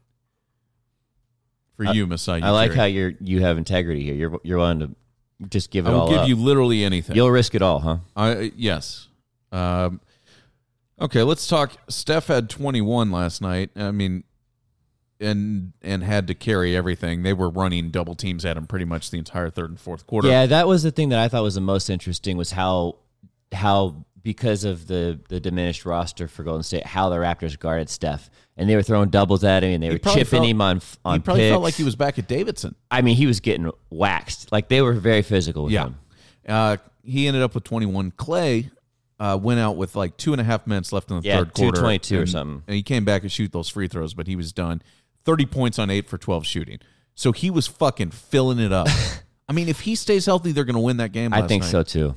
for 1.76 1.84
you, 1.84 2.06
Masai. 2.06 2.42
I 2.42 2.50
like 2.50 2.72
how 2.72 2.84
you're 2.84 3.14
you 3.20 3.40
have 3.40 3.58
integrity 3.58 4.04
here. 4.04 4.14
You're 4.14 4.40
you're 4.44 4.58
willing 4.58 4.80
to 4.80 4.90
just 5.48 5.70
give 5.70 5.86
it 5.86 5.90
I 5.90 5.92
will 5.92 6.00
all 6.00 6.10
give 6.10 6.18
up. 6.20 6.28
you 6.28 6.36
literally 6.36 6.84
anything. 6.84 7.16
You'll 7.16 7.30
risk 7.30 7.54
it 7.54 7.62
all, 7.62 7.80
huh? 7.80 7.98
I 8.16 8.52
yes. 8.56 9.08
Um, 9.52 10.00
okay, 11.00 11.22
let's 11.22 11.46
talk. 11.46 11.72
Steph 11.88 12.26
had 12.26 12.50
21 12.50 13.10
last 13.10 13.40
night. 13.40 13.70
I 13.76 13.90
mean, 13.90 14.24
and 15.20 15.72
and 15.82 16.02
had 16.02 16.26
to 16.28 16.34
carry 16.34 16.76
everything. 16.76 17.22
They 17.22 17.32
were 17.32 17.48
running 17.48 17.90
double 17.90 18.14
teams 18.14 18.44
at 18.44 18.56
him 18.56 18.66
pretty 18.66 18.84
much 18.84 19.10
the 19.10 19.18
entire 19.18 19.50
third 19.50 19.70
and 19.70 19.80
fourth 19.80 20.06
quarter. 20.06 20.28
Yeah, 20.28 20.46
that 20.46 20.66
was 20.66 20.82
the 20.82 20.90
thing 20.90 21.10
that 21.10 21.18
I 21.18 21.28
thought 21.28 21.42
was 21.42 21.54
the 21.54 21.60
most 21.60 21.88
interesting 21.90 22.36
was 22.36 22.52
how 22.52 22.96
how 23.52 24.04
because 24.24 24.64
of 24.64 24.88
the 24.88 25.20
the 25.28 25.38
diminished 25.38 25.84
roster 25.86 26.26
for 26.26 26.42
Golden 26.42 26.64
State, 26.64 26.84
how 26.84 27.08
the 27.10 27.16
Raptors 27.16 27.56
guarded 27.56 27.88
Steph, 27.88 28.28
and 28.56 28.68
they 28.68 28.74
were 28.74 28.82
throwing 28.82 29.10
doubles 29.10 29.44
at 29.44 29.62
him, 29.62 29.74
and 29.74 29.82
they 29.84 29.90
were 29.90 29.98
chipping 29.98 30.24
felt- 30.24 30.46
him 30.46 30.60
on 30.60 30.80
on 31.04 31.20
he 31.20 31.22
probably 31.22 31.42
picks. 31.44 31.52
felt 31.52 31.62
like 31.62 31.74
he 31.74 31.84
was 31.84 31.94
back 31.94 32.18
at 32.18 32.26
Davidson. 32.26 32.74
I 32.90 33.02
mean, 33.02 33.14
he 33.14 33.26
was 33.26 33.38
getting 33.38 33.70
waxed. 33.90 34.50
Like 34.50 34.68
they 34.68 34.82
were 34.82 34.94
very 34.94 35.22
physical 35.22 35.64
with 35.64 35.72
Yeah. 35.74 35.84
him. 35.84 35.96
Uh, 36.48 36.76
he 37.04 37.28
ended 37.28 37.42
up 37.42 37.54
with 37.54 37.62
21. 37.64 38.10
Klay 38.12 38.70
uh, 39.20 39.38
went 39.40 39.60
out 39.60 39.76
with 39.76 39.94
like 39.94 40.16
two 40.16 40.32
and 40.32 40.40
a 40.40 40.44
half 40.44 40.66
minutes 40.66 40.92
left 40.92 41.10
in 41.10 41.20
the 41.20 41.22
Yeah, 41.28 41.38
third 41.38 41.52
quarter. 41.54 41.80
2:22 41.82 42.20
or 42.22 42.26
something. 42.26 42.62
And 42.66 42.74
he 42.76 42.82
came 42.82 43.04
back 43.04 43.22
and 43.22 43.30
shoot 43.30 43.52
those 43.52 43.68
free 43.68 43.86
throws, 43.88 44.14
but 44.14 44.26
he 44.26 44.34
was 44.36 44.52
done. 44.52 44.82
30 45.24 45.46
points 45.46 45.78
on 45.78 45.88
8 45.90 46.08
for 46.08 46.18
12 46.18 46.44
shooting. 46.46 46.78
So 47.14 47.32
he 47.32 47.50
was 47.50 47.66
fucking 47.66 48.10
filling 48.10 48.58
it 48.58 48.72
up. 48.72 48.88
I 49.48 49.52
mean, 49.52 49.68
if 49.68 49.80
he 49.80 49.94
stays 49.94 50.26
healthy, 50.26 50.52
they're 50.52 50.64
going 50.64 50.74
to 50.74 50.80
win 50.80 50.96
that 50.96 51.12
game. 51.12 51.32
I 51.32 51.46
think 51.46 51.62
night. 51.62 51.70
so 51.70 51.82
too. 51.82 52.14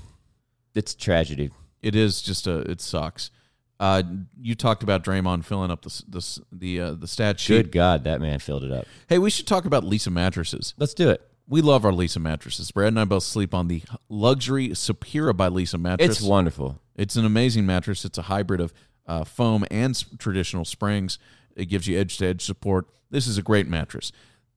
It's 0.74 0.96
tragedy. 0.96 1.52
It 1.82 1.96
is 1.96 2.22
just 2.22 2.48
a. 2.48 2.60
It 2.60 2.82
sucks. 2.82 3.32
Uh, 3.80 4.02
you 4.42 4.56
talked 4.56 4.82
about 4.82 5.04
Draymond 5.04 5.46
filling 5.46 5.70
up 5.70 5.84
the 5.84 6.04
the 6.08 6.40
the 6.52 6.82
uh, 6.82 6.92
the 6.94 7.08
stat 7.08 7.40
sheet. 7.40 7.64
Good 7.64 7.72
God, 7.72 8.04
that 8.06 8.22
man 8.22 8.40
filled 8.40 8.64
it 8.64 8.72
up. 8.72 8.86
Hey, 9.08 9.20
we 9.20 9.30
should 9.30 9.48
talk 9.48 9.66
about 9.66 9.84
Leesa 9.84 10.12
mattresses. 10.12 10.74
Let's 10.78 10.94
do 10.94 11.10
it. 11.10 11.22
We 11.48 11.62
love 11.62 11.86
our 11.86 11.92
Leesa 11.92 12.22
mattresses. 12.22 12.72
Brad 12.72 12.90
and 12.90 13.00
I 13.00 13.06
both 13.06 13.24
sleep 13.24 13.54
on 13.54 13.68
the 13.68 13.84
luxury 14.10 14.70
Sapira 14.70 15.36
by 15.36 15.50
Leesa 15.50 15.80
mattress. 15.80 16.18
It's 16.18 16.22
wonderful. 16.22 16.82
It's 16.96 17.16
an 17.16 17.26
amazing 17.26 17.66
mattress. 17.66 18.04
It's 18.04 18.18
a 18.18 18.24
hybrid 18.24 18.60
of 18.60 18.74
uh, 19.06 19.24
foam 19.24 19.64
and 19.72 20.20
traditional 20.20 20.66
springs. 20.66 21.20
It 21.56 21.66
gives 21.66 21.88
you 21.88 21.98
edge 21.98 22.18
to 22.18 22.28
edge 22.28 22.44
support. 22.44 22.88
This 23.10 23.28
is 23.28 23.38
a 23.38 23.42
great 23.42 23.68
mattress. 23.68 24.12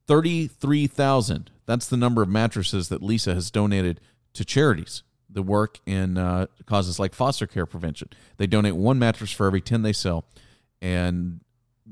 33,000. 0.09 1.50
That's 1.66 1.87
the 1.87 1.96
number 1.96 2.22
of 2.22 2.28
mattresses 2.28 2.88
that 2.88 3.02
Leesa 3.02 3.35
has 3.35 3.50
donated 3.50 4.00
to 4.33 4.44
charities 4.44 5.04
that 5.32 5.42
work 5.42 5.78
in 5.86 6.18
uh, 6.18 6.46
causes 6.66 6.98
like 6.98 7.14
foster 7.14 7.46
care 7.46 7.66
prevention. 7.66 8.08
They 8.36 8.46
donate 8.46 8.76
one 8.76 8.98
mattress 8.98 9.30
for 9.30 9.46
every 9.46 9.60
10 9.60 9.82
they 9.82 9.92
sell. 9.92 10.24
And 10.82 11.40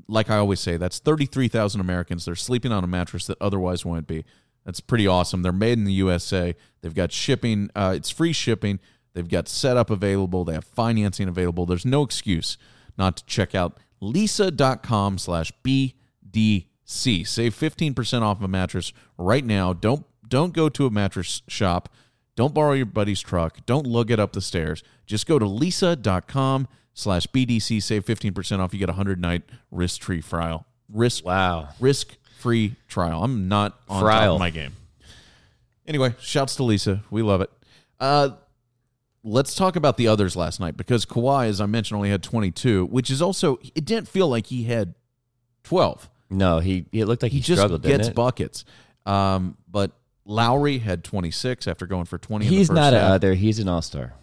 like 0.07 0.29
I 0.29 0.37
always 0.37 0.59
say, 0.59 0.77
that's 0.77 0.99
33,000 0.99 1.79
Americans. 1.79 2.25
They're 2.25 2.35
sleeping 2.35 2.71
on 2.71 2.83
a 2.83 2.87
mattress 2.87 3.27
that 3.27 3.37
otherwise 3.41 3.85
wouldn't 3.85 4.07
be. 4.07 4.25
That's 4.65 4.81
pretty 4.81 5.07
awesome. 5.07 5.41
They're 5.41 5.51
made 5.51 5.77
in 5.77 5.85
the 5.85 5.93
USA. 5.93 6.55
They've 6.81 6.93
got 6.93 7.11
shipping. 7.11 7.69
Uh, 7.75 7.93
it's 7.95 8.09
free 8.09 8.33
shipping. 8.33 8.79
They've 9.13 9.27
got 9.27 9.47
setup 9.47 9.89
available. 9.89 10.43
They 10.43 10.53
have 10.53 10.65
financing 10.65 11.27
available. 11.27 11.65
There's 11.65 11.85
no 11.85 12.03
excuse 12.03 12.57
not 12.97 13.17
to 13.17 13.25
check 13.25 13.55
out 13.55 13.79
leesa.com 14.01 15.17
slash 15.17 15.51
BDC. 15.63 16.65
Save 17.27 17.55
15% 17.55 18.21
off 18.21 18.41
a 18.41 18.47
mattress 18.47 18.93
right 19.17 19.45
now. 19.45 19.73
Don't 19.73 20.05
don't 20.27 20.53
go 20.53 20.69
to 20.69 20.85
a 20.85 20.91
mattress 20.91 21.41
shop. 21.47 21.89
Don't 22.39 22.53
borrow 22.53 22.71
your 22.71 22.85
buddy's 22.85 23.19
truck. 23.19 23.65
Don't 23.65 23.85
lug 23.85 24.11
it 24.11 24.17
up 24.17 24.31
the 24.31 24.39
stairs. 24.39 24.81
Just 25.05 25.27
go 25.27 25.37
to 25.39 25.45
leesa.com 25.45 26.69
slash 26.93 27.27
BDC. 27.27 27.83
Save 27.83 28.05
15% 28.05 28.59
off. 28.59 28.71
You 28.71 28.79
get 28.79 28.87
a 28.87 28.93
100 28.93 29.19
night 29.19 29.41
risk 29.71 30.01
free 30.01 30.21
trial. 30.21 30.65
Risk 30.89 31.25
Wow. 31.25 31.67
risk 31.81 32.15
free 32.37 32.75
trial. 32.87 33.25
I'm 33.25 33.49
not 33.49 33.77
on 33.89 34.01
top 34.01 34.03
Trial. 34.09 34.33
of 34.35 34.39
my 34.39 34.51
game. 34.51 34.71
Anyway, 35.85 36.15
shouts 36.21 36.55
to 36.55 36.63
Leesa. 36.63 37.01
We 37.11 37.23
love 37.23 37.41
it. 37.41 37.49
Uh, 37.99 38.29
let's 39.21 39.53
talk 39.53 39.75
about 39.75 39.97
the 39.97 40.07
others 40.07 40.37
last 40.37 40.61
night 40.61 40.77
because 40.77 41.05
Kawhi, 41.05 41.47
as 41.49 41.59
I 41.59 41.65
mentioned, 41.65 41.97
only 41.97 42.09
had 42.09 42.23
22, 42.23 42.85
which 42.85 43.09
is 43.11 43.21
also, 43.21 43.59
it 43.75 43.83
didn't 43.83 44.07
feel 44.07 44.29
like 44.29 44.45
he 44.47 44.63
had 44.63 44.95
12. 45.65 46.09
No, 46.29 46.59
he 46.59 46.85
it 46.93 47.03
looked 47.03 47.21
like 47.21 47.33
He, 47.33 47.39
he, 47.39 47.43
just 47.43 47.59
struggled. 47.59 47.83
gets 47.83 48.07
buckets. 48.07 48.63
Um, 49.05 49.57
but 49.69 49.91
Lowry 50.29 50.77
had 50.77 51.03
26 51.03 51.67
after 51.67 51.85
going 51.87 52.05
for 52.05 52.17
20 52.17 52.45
in 52.45 52.51
the 52.51 52.57
He's 52.57 52.69
not 52.69 52.93
a 52.93 52.99
half. 52.99 53.11
other. 53.13 53.33
He's 53.33 53.57
an 53.59 53.67
all 53.67 53.81
star. 53.81 54.13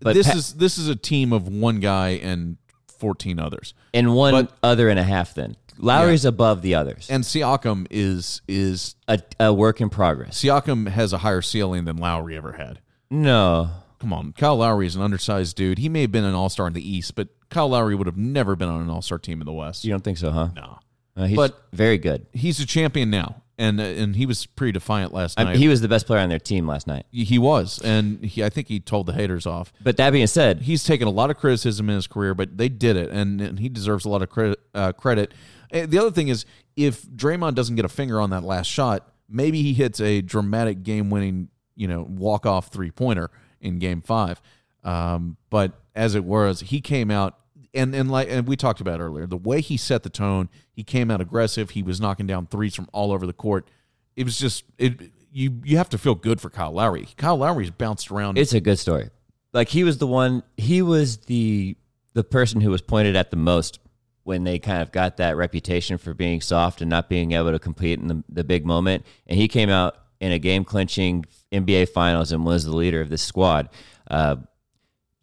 but 0.00 0.14
this 0.14 0.26
Pa- 0.28 0.36
is 0.36 0.54
this 0.54 0.78
is 0.78 0.88
a 0.88 0.96
team 0.96 1.32
of 1.32 1.48
one 1.48 1.80
guy 1.80 2.10
and 2.10 2.56
14 2.98 3.38
others. 3.40 3.74
And 3.94 4.14
one 4.14 4.32
But- 4.32 4.52
other 4.62 4.88
and 4.88 4.98
a 4.98 5.02
half. 5.02 5.34
Then 5.34 5.56
Lowry's 5.78 6.24
above 6.24 6.62
the 6.62 6.74
others. 6.74 7.08
And 7.10 7.24
Siakam 7.24 7.86
is 7.90 8.42
is 8.46 8.94
A, 9.08 9.18
a 9.40 9.52
work 9.54 9.80
in 9.80 9.88
progress. 9.90 10.38
Siakam 10.42 10.88
has 10.88 11.12
a 11.12 11.18
higher 11.18 11.42
ceiling 11.42 11.84
than 11.86 11.96
Lowry 11.96 12.36
ever 12.36 12.52
had. 12.52 12.80
No, 13.10 13.70
Come 13.98 14.12
on, 14.12 14.32
Kyle 14.34 14.56
Lowry 14.56 14.86
is 14.86 14.94
an 14.96 15.00
undersized 15.02 15.56
dude. 15.56 15.78
He 15.78 15.88
may 15.88 16.02
have 16.02 16.12
been 16.12 16.24
an 16.24 16.34
All 16.34 16.50
Star 16.50 16.66
in 16.66 16.74
the 16.74 16.86
East, 16.86 17.14
but 17.14 17.28
Kyle 17.48 17.68
Lowry 17.70 17.94
would 17.94 18.06
have 18.06 18.16
never 18.18 18.54
been 18.54 18.68
on 18.68 18.82
an 18.82 18.90
All 18.90 19.00
Star 19.00 19.18
team 19.18 19.40
in 19.40 19.46
the 19.46 19.52
West. 19.54 19.84
you 19.84 19.90
don't 19.90 20.04
think 20.04 20.18
so, 20.18 20.30
huh? 20.30 20.50
No, 20.54 20.78
Uh, 21.16 21.24
he's 21.24 21.36
But- 21.36 21.58
very 21.72 21.96
good. 21.96 22.26
he's 22.34 22.60
a 22.60 22.66
champion 22.66 23.08
now, 23.08 23.42
and 23.58 23.80
and 23.80 24.16
he 24.16 24.26
was 24.26 24.46
pretty 24.46 24.72
defiant 24.72 25.12
last 25.12 25.38
I 25.38 25.44
night. 25.44 25.52
mean, 25.52 25.60
he 25.60 25.68
was 25.68 25.80
the 25.80 25.88
best 25.88 26.06
player 26.06 26.20
on 26.20 26.28
their 26.28 26.38
team 26.38 26.66
last 26.66 26.86
night. 26.86 27.06
he 27.10 27.38
was, 27.38 27.80
and 27.82 28.24
he, 28.24 28.44
I 28.44 28.48
think 28.48 28.68
he 28.68 28.80
told 28.80 29.06
the 29.06 29.12
haters 29.12 29.46
off. 29.46 29.72
But 29.82 29.96
that 29.96 30.10
being 30.10 30.26
said, 30.26 30.62
He's 30.62 30.84
taken 30.84 31.08
a 31.08 31.10
lot 31.10 31.30
of 31.30 31.36
criticism 31.36 31.88
in 31.88 31.96
his 31.96 32.06
career, 32.06 32.34
but 32.34 32.56
they 32.58 32.68
did 32.68 32.96
it, 32.96 33.10
and, 33.10 33.40
and 33.40 33.58
he 33.58 33.68
deserves 33.68 34.04
a 34.04 34.08
lot 34.08 34.22
of 34.22 34.28
credit. 34.30 34.60
Uh, 34.74 34.92
credit. 34.92 35.32
And 35.70 35.90
the 35.90 35.98
other 35.98 36.10
thing 36.10 36.28
is, 36.28 36.44
if 36.76 37.02
Draymond 37.02 37.54
doesn't 37.54 37.76
get 37.76 37.84
a 37.84 37.88
finger 37.88 38.20
on 38.20 38.30
that 38.30 38.44
last 38.44 38.66
shot, 38.66 39.10
maybe 39.28 39.62
he 39.62 39.72
hits 39.72 40.00
a 40.00 40.20
dramatic 40.20 40.82
game-winning, 40.82 41.48
you 41.74 41.88
know, 41.88 42.02
walk-off 42.08 42.68
three-pointer 42.68 43.30
in 43.60 43.78
Game 43.78 44.00
Five. 44.02 44.40
Um, 44.84 45.36
but 45.50 45.72
as 45.94 46.14
it 46.14 46.24
was, 46.24 46.60
he 46.60 46.80
came 46.80 47.10
out 47.10 47.38
and 47.74 47.94
and 47.94 48.10
like 48.10 48.28
and 48.30 48.46
we 48.46 48.56
talked 48.56 48.80
about 48.80 49.00
earlier, 49.00 49.26
the 49.26 49.36
way 49.36 49.60
he 49.60 49.76
set 49.76 50.02
the 50.02 50.10
tone, 50.10 50.48
he 50.72 50.82
came 50.82 51.10
out 51.10 51.20
aggressive. 51.20 51.70
He 51.70 51.82
was 51.82 52.00
knocking 52.00 52.26
down 52.26 52.46
threes 52.46 52.74
from 52.74 52.88
all 52.92 53.12
over 53.12 53.26
the 53.26 53.32
court. 53.32 53.68
It 54.14 54.24
was 54.24 54.38
just 54.38 54.64
it. 54.78 55.10
You 55.32 55.60
you 55.64 55.76
have 55.76 55.88
to 55.90 55.98
feel 55.98 56.14
good 56.14 56.40
for 56.40 56.50
Kyle 56.50 56.72
Lowry. 56.72 57.08
Kyle 57.16 57.36
Lowry's 57.36 57.70
bounced 57.70 58.10
around. 58.10 58.38
it's 58.38 58.52
a 58.52 58.60
good 58.60 58.78
story. 58.78 59.10
Like 59.52 59.68
he 59.68 59.84
was 59.84 59.98
the 59.98 60.06
one. 60.06 60.42
He 60.56 60.82
was 60.82 61.18
the 61.18 61.76
the 62.14 62.24
person 62.24 62.60
who 62.60 62.70
was 62.70 62.80
pointed 62.80 63.16
at 63.16 63.30
the 63.30 63.36
most 63.36 63.78
when 64.24 64.42
they 64.42 64.58
kind 64.58 64.82
of 64.82 64.90
got 64.90 65.18
that 65.18 65.36
reputation 65.36 65.98
for 65.98 66.12
being 66.12 66.40
soft 66.40 66.80
and 66.80 66.90
not 66.90 67.08
being 67.08 67.32
able 67.32 67.52
to 67.52 67.60
compete 67.60 68.00
in 68.00 68.08
the, 68.08 68.24
the 68.28 68.42
big 68.42 68.66
moment. 68.66 69.06
And 69.26 69.38
he 69.38 69.46
came 69.46 69.70
out 69.70 69.96
in 70.18 70.32
a 70.32 70.38
game 70.38 70.64
clinching 70.64 71.24
NBA 71.52 71.90
Finals 71.90 72.32
and 72.32 72.44
was 72.44 72.64
the 72.64 72.74
leader 72.74 73.00
of 73.00 73.08
this 73.08 73.22
squad. 73.22 73.68
Uh, 74.10 74.36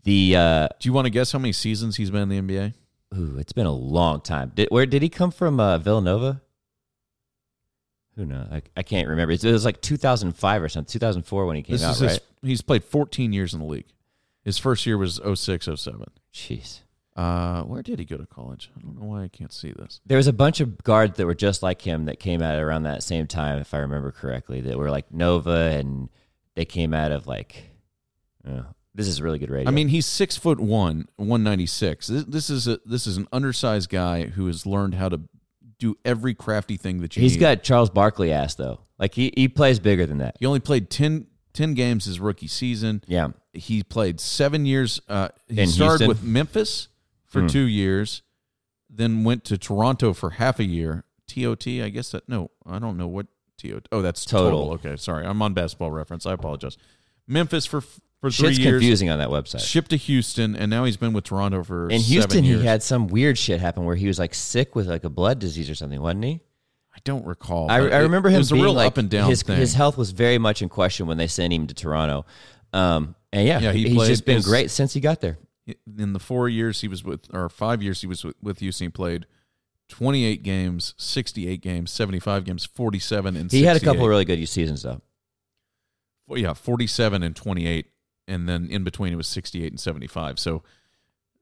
the 0.03 0.35
uh, 0.35 0.67
Do 0.79 0.87
you 0.89 0.93
want 0.93 1.05
to 1.05 1.09
guess 1.09 1.31
how 1.31 1.39
many 1.39 1.53
seasons 1.53 1.95
he's 1.97 2.11
been 2.11 2.29
in 2.31 2.47
the 2.47 2.55
NBA? 2.55 2.73
ooh, 3.15 3.37
it's 3.37 3.53
been 3.53 3.65
a 3.67 3.71
long 3.71 4.21
time. 4.21 4.51
Did, 4.55 4.69
where 4.71 4.85
did 4.85 5.01
he 5.03 5.09
come 5.09 5.31
from? 5.31 5.59
Uh, 5.59 5.77
Villanova. 5.77 6.41
Who 8.15 8.25
knows? 8.25 8.47
I, 8.51 8.61
I 8.77 8.83
can't 8.83 9.07
remember. 9.07 9.31
It 9.33 9.43
was 9.43 9.65
like 9.65 9.81
2005 9.81 10.63
or 10.63 10.69
something. 10.69 10.91
2004 10.91 11.45
when 11.45 11.55
he 11.55 11.63
came 11.63 11.73
This 11.73 11.83
out, 11.83 11.95
is 11.95 12.01
right? 12.01 12.09
his, 12.11 12.19
he's 12.43 12.61
played 12.61 12.83
14 12.83 13.33
years 13.33 13.53
in 13.53 13.59
the 13.59 13.65
league. 13.65 13.87
His 14.43 14.57
first 14.59 14.85
year 14.85 14.97
was 14.97 15.19
06, 15.33 15.67
07. 15.75 16.03
Jeez. 16.33 16.81
Uh, 17.15 17.61
where 17.63 17.81
did 17.83 17.99
he 17.99 18.05
go 18.05 18.17
to 18.17 18.25
college? 18.25 18.71
I 18.77 18.81
don't 18.81 18.99
know 18.99 19.07
why 19.07 19.23
I 19.23 19.27
can't 19.27 19.53
see 19.53 19.71
this. 19.71 20.01
There 20.05 20.17
was 20.17 20.27
a 20.27 20.33
bunch 20.33 20.59
of 20.59 20.83
guards 20.83 21.17
that 21.17 21.25
were 21.25 21.35
just 21.35 21.61
like 21.63 21.81
him 21.81 22.05
that 22.05 22.19
came 22.19 22.41
out 22.41 22.59
around 22.59 22.83
that 22.83 23.03
same 23.03 23.27
time, 23.27 23.59
if 23.59 23.73
I 23.73 23.77
remember 23.79 24.11
correctly. 24.11 24.61
That 24.61 24.77
were 24.77 24.89
like 24.91 25.11
Nova, 25.13 25.69
and 25.77 26.09
they 26.55 26.65
came 26.65 26.93
out 26.93 27.11
of 27.11 27.27
like. 27.27 27.69
Uh, 28.47 28.63
this 28.95 29.07
is 29.07 29.21
really 29.21 29.39
good 29.39 29.49
radio. 29.49 29.69
I 29.69 29.73
mean, 29.73 29.87
he's 29.87 30.05
six 30.05 30.37
foot 30.37 30.59
one, 30.59 31.07
196. 31.17 32.07
This, 32.07 32.23
this 32.25 32.49
is 32.49 32.67
a 32.67 32.79
this 32.85 33.07
is 33.07 33.17
an 33.17 33.27
undersized 33.33 33.89
guy 33.89 34.25
who 34.27 34.47
has 34.47 34.65
learned 34.65 34.95
how 34.95 35.09
to 35.09 35.21
do 35.79 35.95
every 36.05 36.33
crafty 36.33 36.77
thing 36.77 37.01
that 37.01 37.15
you 37.15 37.21
he's 37.23 37.33
need. 37.33 37.39
got 37.39 37.63
Charles 37.63 37.89
Barkley 37.89 38.31
ass 38.31 38.55
though. 38.55 38.79
Like 38.99 39.15
he 39.15 39.33
he 39.35 39.47
plays 39.47 39.79
bigger 39.79 40.05
than 40.05 40.19
that. 40.19 40.37
He 40.39 40.45
only 40.45 40.59
played 40.59 40.89
10, 40.89 41.27
10 41.53 41.73
games 41.73 42.05
his 42.05 42.19
rookie 42.19 42.47
season. 42.47 43.03
Yeah, 43.07 43.29
He 43.53 43.83
played 43.83 44.19
seven 44.19 44.65
years. 44.65 45.01
Uh, 45.09 45.29
he 45.49 45.61
In 45.61 45.67
started 45.67 46.05
Houston? 46.05 46.07
with 46.07 46.23
Memphis 46.23 46.87
for 47.25 47.41
Hmm. 47.41 47.47
two 47.47 47.63
years, 47.65 48.21
then 48.89 49.23
went 49.23 49.43
to 49.45 49.57
Toronto 49.57 50.13
for 50.13 50.31
half 50.31 50.59
a 50.59 50.63
year. 50.65 51.03
TOT, 51.27 51.67
I 51.81 51.89
guess 51.89 52.11
that 52.11 52.29
no, 52.29 52.51
I 52.65 52.77
don't 52.79 52.95
know 52.97 53.07
what 53.07 53.25
TOT. 53.57 53.87
Oh, 53.91 54.01
that's 54.03 54.23
total. 54.23 54.67
Total. 54.69 54.73
Okay, 54.91 54.95
sorry, 54.97 55.25
I'm 55.25 55.41
on 55.41 55.53
basketball 55.55 55.89
reference. 55.91 56.25
I 56.27 56.33
apologize. 56.33 56.77
Memphis 57.27 57.65
for 57.65 57.81
for 58.23 58.31
three 58.31 58.47
shit's 58.53 58.59
years. 58.59 58.71
confusing 58.79 59.09
on 59.09 59.19
that 59.19 59.27
website. 59.29 59.59
Shipped 59.67 59.89
to 59.89 59.97
Houston, 59.97 60.55
and 60.55 60.69
now 60.69 60.85
he's 60.85 60.95
been 60.97 61.11
with 61.11 61.25
Toronto 61.25 61.61
for 61.63 61.89
In 61.89 61.99
seven 61.99 62.03
Houston, 62.13 62.43
years. 62.45 62.61
he 62.61 62.67
had 62.67 62.81
some 62.81 63.07
weird 63.07 63.37
shit 63.37 63.59
happen 63.59 63.83
where 63.83 63.97
he 63.97 64.07
was 64.07 64.17
like 64.17 64.33
sick 64.33 64.75
with 64.75 64.87
like 64.87 65.03
a 65.03 65.09
blood 65.09 65.39
disease 65.39 65.69
or 65.69 65.75
something, 65.75 66.01
wasn't 66.01 66.23
he? 66.23 66.39
I 66.95 66.99
don't 67.03 67.25
recall. 67.25 67.69
I, 67.69 67.81
but 67.81 67.91
I 67.93 67.99
it- 67.99 68.03
remember 68.03 68.29
it 68.29 68.33
him 68.33 68.37
was 68.39 68.51
a 68.51 68.53
being 68.53 68.63
real 68.63 68.73
like 68.73 68.87
up 68.87 68.97
and 68.97 69.09
down 69.09 69.29
his 69.29 69.43
thing. 69.43 69.57
his 69.57 69.73
health 69.73 69.97
was 69.97 70.11
very 70.11 70.37
much 70.37 70.61
in 70.61 70.69
question 70.69 71.05
when 71.05 71.17
they 71.17 71.27
sent 71.27 71.51
him 71.51 71.67
to 71.67 71.73
Toronto. 71.73 72.25
Um, 72.71 73.15
and 73.33 73.45
yeah, 73.47 73.59
Yeah, 73.59 73.71
he 73.73 73.83
he's 73.87 73.95
played 73.95 74.07
just 74.07 74.25
been 74.25 74.35
his- 74.37 74.45
great 74.45 74.71
since 74.71 74.93
he 74.93 74.99
got 75.01 75.19
there. 75.21 75.37
in 75.97 76.13
the 76.13 76.19
four 76.19 76.47
years 76.49 76.81
he 76.81 76.87
was 76.87 77.03
with, 77.03 77.21
or 77.33 77.49
five 77.49 77.81
years 77.83 78.01
he 78.01 78.07
was 78.07 78.23
with, 78.23 78.35
with 78.41 78.59
Houston, 78.59 78.85
he 78.85 78.89
played 78.89 79.25
28 79.89 80.43
games, 80.43 80.93
68 80.97 81.61
games, 81.61 81.91
75 81.91 82.45
games, 82.45 82.65
47 82.65 83.35
and 83.35 83.51
He 83.51 83.63
had 83.63 83.75
a 83.77 83.79
couple 83.79 84.03
of 84.03 84.09
really 84.09 84.25
good 84.25 84.47
seasons 84.47 84.83
though. 84.83 85.01
Well, 86.27 86.39
yeah, 86.39 86.53
47 86.53 87.21
and 87.23 87.35
28. 87.35 87.87
And 88.27 88.47
then 88.47 88.67
in 88.69 88.83
between 88.83 89.11
it 89.13 89.17
was 89.17 89.27
68 89.27 89.71
and 89.71 89.79
75. 89.79 90.39
So, 90.39 90.63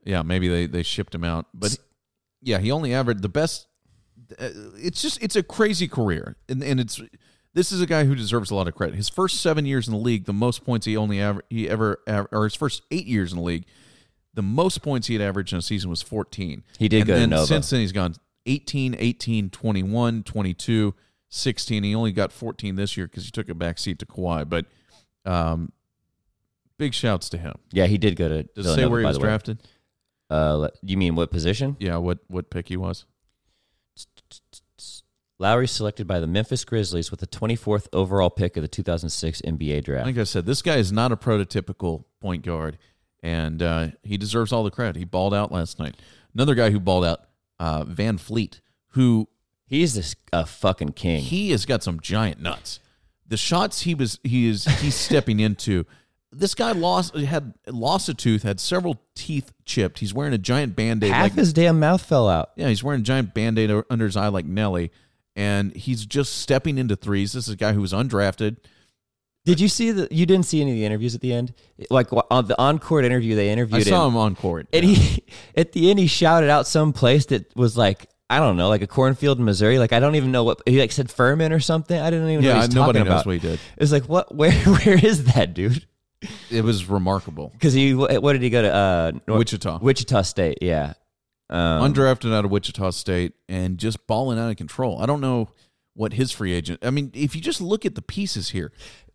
yeah, 0.03 0.21
maybe 0.23 0.47
they, 0.47 0.65
they 0.65 0.83
shipped 0.83 1.13
him 1.13 1.23
out. 1.23 1.45
But 1.53 1.77
yeah, 2.41 2.57
he 2.59 2.71
only 2.71 2.93
averaged 2.93 3.21
the 3.21 3.29
best. 3.29 3.67
uh, 4.39 4.49
It's 4.77 5.01
just, 5.01 5.21
it's 5.21 5.35
a 5.35 5.43
crazy 5.43 5.87
career. 5.87 6.37
And, 6.49 6.63
and 6.63 6.79
it's, 6.79 6.99
this 7.53 7.71
is 7.71 7.81
a 7.81 7.85
guy 7.85 8.05
who 8.05 8.15
deserves 8.15 8.49
a 8.49 8.55
lot 8.55 8.67
of 8.67 8.75
credit. 8.75 8.95
His 8.95 9.09
first 9.09 9.41
seven 9.41 9.65
years 9.65 9.87
in 9.87 9.93
the 9.93 9.99
league, 9.99 10.25
the 10.25 10.33
most 10.33 10.63
points 10.65 10.85
he 10.85 10.97
only 10.97 11.19
ever, 11.19 11.43
he 11.49 11.69
ever, 11.69 11.99
or 12.31 12.45
his 12.45 12.55
first 12.55 12.81
eight 12.91 13.05
years 13.05 13.31
in 13.31 13.37
the 13.37 13.43
league, 13.43 13.65
the 14.33 14.41
most 14.41 14.81
points 14.81 15.07
he 15.07 15.13
had 15.13 15.21
averaged 15.21 15.51
in 15.53 15.59
a 15.59 15.61
season 15.61 15.89
was 15.89 16.01
14. 16.01 16.63
He 16.79 16.87
did 16.87 16.99
and 17.01 17.07
go 17.07 17.13
to 17.13 17.19
then 17.19 17.29
Nova. 17.31 17.45
Since 17.45 17.69
then, 17.69 17.81
he's 17.81 17.91
gone 17.91 18.15
18, 18.45 18.95
18, 18.97 19.49
21, 19.49 20.23
22, 20.23 20.95
16. 21.27 21.83
He 21.83 21.93
only 21.93 22.11
got 22.13 22.31
14 22.31 22.75
this 22.77 22.95
year 22.97 23.07
because 23.07 23.25
he 23.25 23.31
took 23.31 23.49
a 23.49 23.53
back 23.53 23.77
seat 23.77 23.99
to 23.99 24.05
Kawhi. 24.05 24.47
But 24.47 24.65
um, 25.25 25.73
Big 26.81 26.95
shouts 26.95 27.29
to 27.29 27.37
him. 27.37 27.53
Yeah, 27.71 27.85
he 27.85 27.99
did 27.99 28.15
go 28.15 28.27
to. 28.27 28.41
Does 28.41 28.65
it 28.65 28.69
say 28.69 28.75
Villanova, 28.77 28.89
where 28.89 28.99
he 29.01 29.03
by 29.03 29.09
was 29.09 29.17
the 29.17 29.21
way. 29.21 29.27
drafted? 29.29 29.63
Uh, 30.31 30.69
you 30.81 30.97
mean 30.97 31.13
what 31.13 31.29
position? 31.29 31.77
Yeah, 31.79 31.97
what 31.97 32.17
what 32.27 32.49
pick 32.49 32.69
he 32.69 32.75
was? 32.75 33.05
Lowry 35.37 35.67
selected 35.67 36.07
by 36.07 36.19
the 36.19 36.25
Memphis 36.25 36.65
Grizzlies 36.65 37.11
with 37.11 37.19
the 37.19 37.27
24th 37.27 37.87
overall 37.93 38.31
pick 38.31 38.57
of 38.57 38.63
the 38.63 38.67
2006 38.67 39.41
NBA 39.41 39.83
draft. 39.83 40.07
Like 40.07 40.17
I 40.17 40.23
said, 40.23 40.47
this 40.47 40.63
guy 40.63 40.77
is 40.77 40.91
not 40.91 41.11
a 41.11 41.17
prototypical 41.17 42.05
point 42.19 42.43
guard, 42.43 42.79
and 43.21 43.61
uh, 43.61 43.87
he 44.01 44.17
deserves 44.17 44.51
all 44.51 44.63
the 44.63 44.71
credit. 44.71 44.95
He 44.95 45.05
balled 45.05 45.35
out 45.35 45.51
last 45.51 45.77
night. 45.77 45.97
Another 46.33 46.55
guy 46.55 46.71
who 46.71 46.79
balled 46.79 47.05
out, 47.05 47.21
uh, 47.59 47.83
VanVleet, 47.83 48.59
who 48.93 49.27
He's 49.67 49.93
this 49.93 50.15
a 50.33 50.47
fucking 50.47 50.93
king. 50.93 51.21
he 51.21 51.51
has 51.51 51.67
got 51.67 51.83
some 51.83 51.99
giant 51.99 52.41
nuts. 52.41 52.79
The 53.27 53.37
shots 53.37 53.81
he 53.81 53.93
was 53.93 54.19
he 54.23 54.47
is 54.49 54.65
he's 54.65 54.95
stepping 54.95 55.39
into. 55.39 55.85
This 56.33 56.55
guy 56.55 56.71
lost 56.71 57.13
had 57.15 57.53
lost 57.67 58.07
a 58.07 58.13
tooth, 58.13 58.43
had 58.43 58.59
several 58.59 59.01
teeth 59.15 59.51
chipped. 59.65 59.99
He's 59.99 60.13
wearing 60.13 60.33
a 60.33 60.37
giant 60.37 60.75
band 60.75 61.03
aid. 61.03 61.11
Half 61.11 61.23
Like, 61.23 61.33
his 61.33 61.51
damn 61.51 61.79
mouth 61.79 62.01
fell 62.03 62.29
out. 62.29 62.51
yeah, 62.55 62.69
he's 62.69 62.83
wearing 62.83 63.01
a 63.01 63.03
giant 63.03 63.33
band 63.33 63.59
aid 63.59 63.69
under 63.89 64.05
his 64.05 64.15
eye 64.15 64.29
like 64.29 64.45
Nelly, 64.45 64.91
and 65.35 65.75
he's 65.75 66.05
just 66.05 66.37
stepping 66.37 66.77
into 66.77 66.95
threes. 66.95 67.33
This 67.33 67.47
is 67.47 67.53
a 67.53 67.57
guy 67.57 67.73
who 67.73 67.81
was 67.81 67.91
undrafted. 67.91 68.57
Did 69.43 69.59
you 69.59 69.67
see 69.67 69.91
the? 69.91 70.07
You 70.11 70.25
didn't 70.25 70.45
see 70.45 70.61
any 70.61 70.71
of 70.71 70.77
the 70.77 70.85
interviews 70.85 71.15
at 71.15 71.21
the 71.21 71.33
end. 71.33 71.53
Like 71.89 72.07
on 72.13 72.45
the 72.47 72.57
on-court 72.61 73.05
interview, 73.05 73.35
they 73.35 73.49
interviewed 73.49 73.81
I 73.81 73.83
saw 73.83 74.05
him, 74.05 74.13
him 74.13 74.17
on 74.17 74.35
court. 74.35 74.67
and 74.71 74.85
he 74.85 75.23
at 75.55 75.71
the 75.73 75.89
end 75.89 75.99
he 75.99 76.07
shouted 76.07 76.49
out 76.49 76.67
some 76.67 76.93
place 76.93 77.25
that 77.27 77.53
was 77.57 77.75
like 77.75 78.07
I 78.29 78.39
don't 78.39 78.55
know, 78.55 78.69
like 78.69 78.81
a 78.83 78.87
cornfield 78.87 79.39
in 79.39 79.43
Missouri. 79.45 79.79
Like 79.79 79.91
I 79.93 79.99
don't 79.99 80.15
even 80.15 80.31
know 80.31 80.43
what 80.45 80.61
he 80.65 80.79
like 80.79 80.91
said 80.93 81.11
Furman 81.11 81.51
or 81.51 81.59
something. 81.59 81.99
I 81.99 82.09
didn't 82.09 82.29
even 82.29 82.43
know 82.45 82.49
yeah, 82.51 82.57
what 82.59 82.65
he's 82.67 82.75
nobody 82.75 82.99
talking 82.99 83.09
knows 83.11 83.21
about. 83.21 83.25
what 83.25 83.33
he 83.33 83.39
did. 83.39 83.59
It's 83.77 83.91
like 83.91 84.05
what? 84.05 84.33
Where? 84.35 84.51
Where 84.53 85.05
is 85.05 85.25
that 85.33 85.53
dude? 85.53 85.85
It 86.49 86.63
was 86.63 86.85
remarkable. 86.87 87.49
Because 87.53 87.73
he 87.73 87.93
what 87.93 88.33
did 88.33 88.41
he 88.41 88.49
go 88.49 88.61
to? 88.61 88.73
Uh, 88.73 89.11
Nor- 89.27 89.39
Wichita. 89.39 89.79
Wichita 89.81 90.21
State. 90.23 90.59
Yeah. 90.61 90.93
Um, 91.49 91.93
undrafted 91.93 92.33
out 92.33 92.45
of 92.45 92.51
Wichita 92.51 92.91
State 92.91 93.33
and 93.49 93.77
just 93.77 94.07
balling 94.07 94.39
out 94.39 94.49
of 94.49 94.55
control. 94.55 95.01
I 95.01 95.05
don't 95.05 95.19
know 95.19 95.49
what 95.93 96.13
his 96.13 96.31
free 96.31 96.53
agent. 96.53 96.79
I 96.81 96.91
mean, 96.91 97.11
if 97.13 97.35
you 97.35 97.41
just 97.41 97.59
look 97.59 97.85
at 97.85 97.95
the 97.95 98.01
pieces 98.01 98.49
here, 98.49 98.71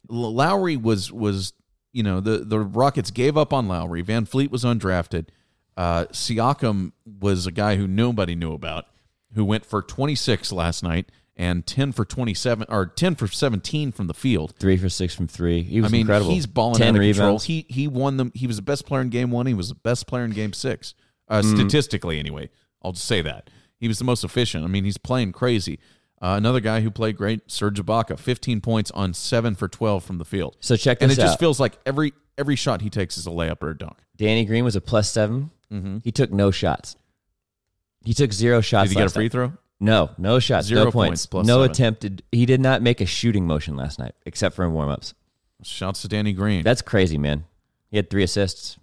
Lowry 0.08 0.76
was 0.76 1.10
was 1.10 1.52
you 1.92 2.02
know 2.02 2.20
the 2.20 2.38
the 2.38 2.60
Rockets 2.60 3.10
gave 3.10 3.36
up 3.36 3.52
on 3.52 3.68
Lowry. 3.68 4.02
VanVleet 4.02 4.50
was 4.50 4.64
undrafted. 4.64 5.28
Uh, 5.76 6.06
Siakam 6.06 6.92
was 7.04 7.46
a 7.46 7.52
guy 7.52 7.76
who 7.76 7.86
nobody 7.86 8.34
knew 8.34 8.52
about, 8.52 8.86
who 9.34 9.44
went 9.44 9.64
for 9.64 9.82
26 9.82 10.50
last 10.52 10.82
night 10.82 11.10
and 11.36 11.66
10 11.66 11.92
for 11.92 12.04
27 12.04 12.66
or 12.70 12.86
10 12.86 13.14
for 13.14 13.26
17 13.26 13.92
from 13.92 14.06
the 14.06 14.14
field. 14.14 14.54
three 14.58 14.76
for 14.76 14.88
six 14.88 15.14
from 15.14 15.26
three. 15.28 15.62
He 15.62 15.80
was 15.80 15.90
I 15.90 15.92
mean, 15.92 16.00
incredible. 16.02 16.30
he's 16.32 16.46
balling 16.46 16.82
out 16.82 16.88
of 16.88 16.94
control. 16.94 17.00
rebounds. 17.28 17.44
He 17.44 17.66
he 17.68 17.86
won 17.88 18.16
them. 18.16 18.32
He 18.34 18.46
was 18.46 18.56
the 18.56 18.62
best 18.62 18.86
player 18.86 19.02
in 19.02 19.08
game 19.10 19.30
one. 19.30 19.46
He 19.46 19.54
was 19.54 19.68
the 19.68 19.74
best 19.74 20.06
player 20.06 20.24
in 20.24 20.30
game 20.32 20.52
six, 20.52 20.94
uh, 21.28 21.42
Mm. 21.42 21.54
statistically 21.56 22.18
anyway. 22.18 22.48
I'll 22.82 22.92
just 22.92 23.06
say 23.06 23.20
that 23.22 23.50
he 23.78 23.88
was 23.88 23.98
the 23.98 24.04
most 24.04 24.24
efficient. 24.24 24.64
I 24.64 24.68
mean, 24.68 24.84
he's 24.84 24.98
playing 24.98 25.32
crazy. 25.32 25.78
Uh, 26.22 26.34
another 26.38 26.60
guy 26.60 26.80
who 26.80 26.90
played 26.90 27.14
great, 27.16 27.42
Serge 27.50 27.78
Ibaka, 27.78 28.18
15 28.18 28.62
points 28.62 28.90
on 28.92 29.12
seven 29.12 29.54
for 29.54 29.68
12 29.68 30.02
from 30.02 30.16
the 30.16 30.24
field. 30.24 30.56
So 30.60 30.74
check 30.74 30.98
this 31.00 31.04
out. 31.04 31.10
and 31.10 31.12
it 31.18 31.20
just 31.20 31.38
feels 31.38 31.60
like 31.60 31.76
every 31.84 32.14
every 32.38 32.56
shot 32.56 32.80
he 32.80 32.88
takes 32.88 33.18
is 33.18 33.26
a 33.26 33.30
layup 33.30 33.62
or 33.62 33.68
a 33.70 33.76
dunk. 33.76 33.98
Danny 34.16 34.46
Green 34.46 34.64
was 34.64 34.76
a 34.76 34.80
plus 34.80 35.10
7 35.10 35.50
Mm-hmm. 35.72 35.98
He 36.04 36.12
took 36.12 36.30
no 36.32 36.50
shots. 36.52 36.96
He 38.04 38.14
took 38.14 38.32
zero 38.32 38.60
shots. 38.60 38.88
Did 38.88 38.94
he 38.96 39.00
get 39.02 39.10
a 39.10 39.12
free 39.12 39.24
night. 39.24 39.32
throw? 39.32 39.52
No, 39.78 40.10
no 40.16 40.38
shots, 40.38 40.66
Zero 40.68 40.84
no 40.84 40.90
points, 40.90 41.10
points, 41.10 41.26
plus 41.26 41.46
no 41.46 41.56
seven. 41.62 41.70
attempted. 41.70 42.22
He 42.32 42.46
did 42.46 42.60
not 42.60 42.80
make 42.82 43.00
a 43.00 43.06
shooting 43.06 43.46
motion 43.46 43.76
last 43.76 43.98
night, 43.98 44.14
except 44.24 44.56
for 44.56 44.64
in 44.64 44.72
warmups. 44.72 45.12
Shouts 45.62 46.02
to 46.02 46.08
Danny 46.08 46.32
Green. 46.32 46.62
That's 46.62 46.82
crazy, 46.82 47.18
man. 47.18 47.44
He 47.90 47.96
had 47.96 48.08
three 48.10 48.22
assists. 48.22 48.78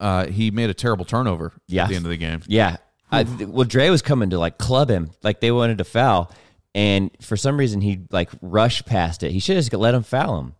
uh, 0.00 0.26
he 0.26 0.50
made 0.50 0.68
a 0.68 0.74
terrible 0.74 1.04
turnover 1.04 1.52
Yeah. 1.68 1.84
at 1.84 1.88
the 1.90 1.96
end 1.96 2.04
of 2.06 2.10
the 2.10 2.16
game. 2.16 2.42
Yeah. 2.46 2.76
I, 3.10 3.22
well, 3.24 3.64
Dre 3.64 3.88
was 3.90 4.02
coming 4.02 4.30
to 4.30 4.38
like 4.38 4.58
club 4.58 4.90
him, 4.90 5.10
like 5.22 5.40
they 5.40 5.52
wanted 5.52 5.78
to 5.78 5.84
foul, 5.84 6.32
and 6.74 7.10
for 7.20 7.36
some 7.36 7.56
reason 7.58 7.80
he 7.82 8.00
like 8.10 8.30
rushed 8.40 8.84
past 8.86 9.22
it. 9.22 9.32
He 9.32 9.38
should 9.38 9.56
have 9.56 9.64
just 9.64 9.72
let 9.74 9.94
him 9.94 10.02
foul 10.02 10.38
him. 10.40 10.54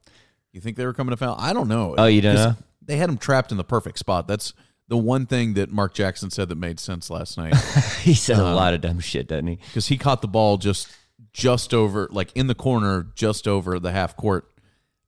You 0.52 0.60
think 0.60 0.76
they 0.76 0.84
were 0.86 0.92
coming 0.92 1.10
to 1.12 1.16
foul? 1.16 1.34
I 1.38 1.52
don't 1.54 1.66
know. 1.68 1.94
Oh, 1.98 2.06
you 2.06 2.20
don't 2.20 2.34
know? 2.34 2.56
They 2.84 2.96
had 2.98 3.08
him 3.08 3.16
trapped 3.16 3.50
in 3.52 3.56
the 3.56 3.64
perfect 3.64 3.98
spot. 3.98 4.28
That's 4.28 4.52
the 4.88 4.96
one 4.96 5.26
thing 5.26 5.54
that 5.54 5.70
Mark 5.70 5.94
Jackson 5.94 6.30
said 6.30 6.48
that 6.48 6.56
made 6.56 6.78
sense 6.80 7.08
last 7.10 7.38
night 7.38 7.54
he 8.02 8.14
said 8.14 8.38
a 8.38 8.54
lot 8.54 8.74
of 8.74 8.80
dumb 8.80 9.00
shit, 9.00 9.28
doesn't 9.28 9.46
he? 9.46 9.56
because 9.56 9.86
he 9.88 9.96
caught 9.96 10.22
the 10.22 10.28
ball 10.28 10.56
just 10.58 10.88
just 11.32 11.72
over, 11.72 12.08
like 12.10 12.30
in 12.34 12.46
the 12.46 12.54
corner, 12.54 13.06
just 13.14 13.48
over 13.48 13.78
the 13.78 13.90
half 13.92 14.16
court. 14.16 14.48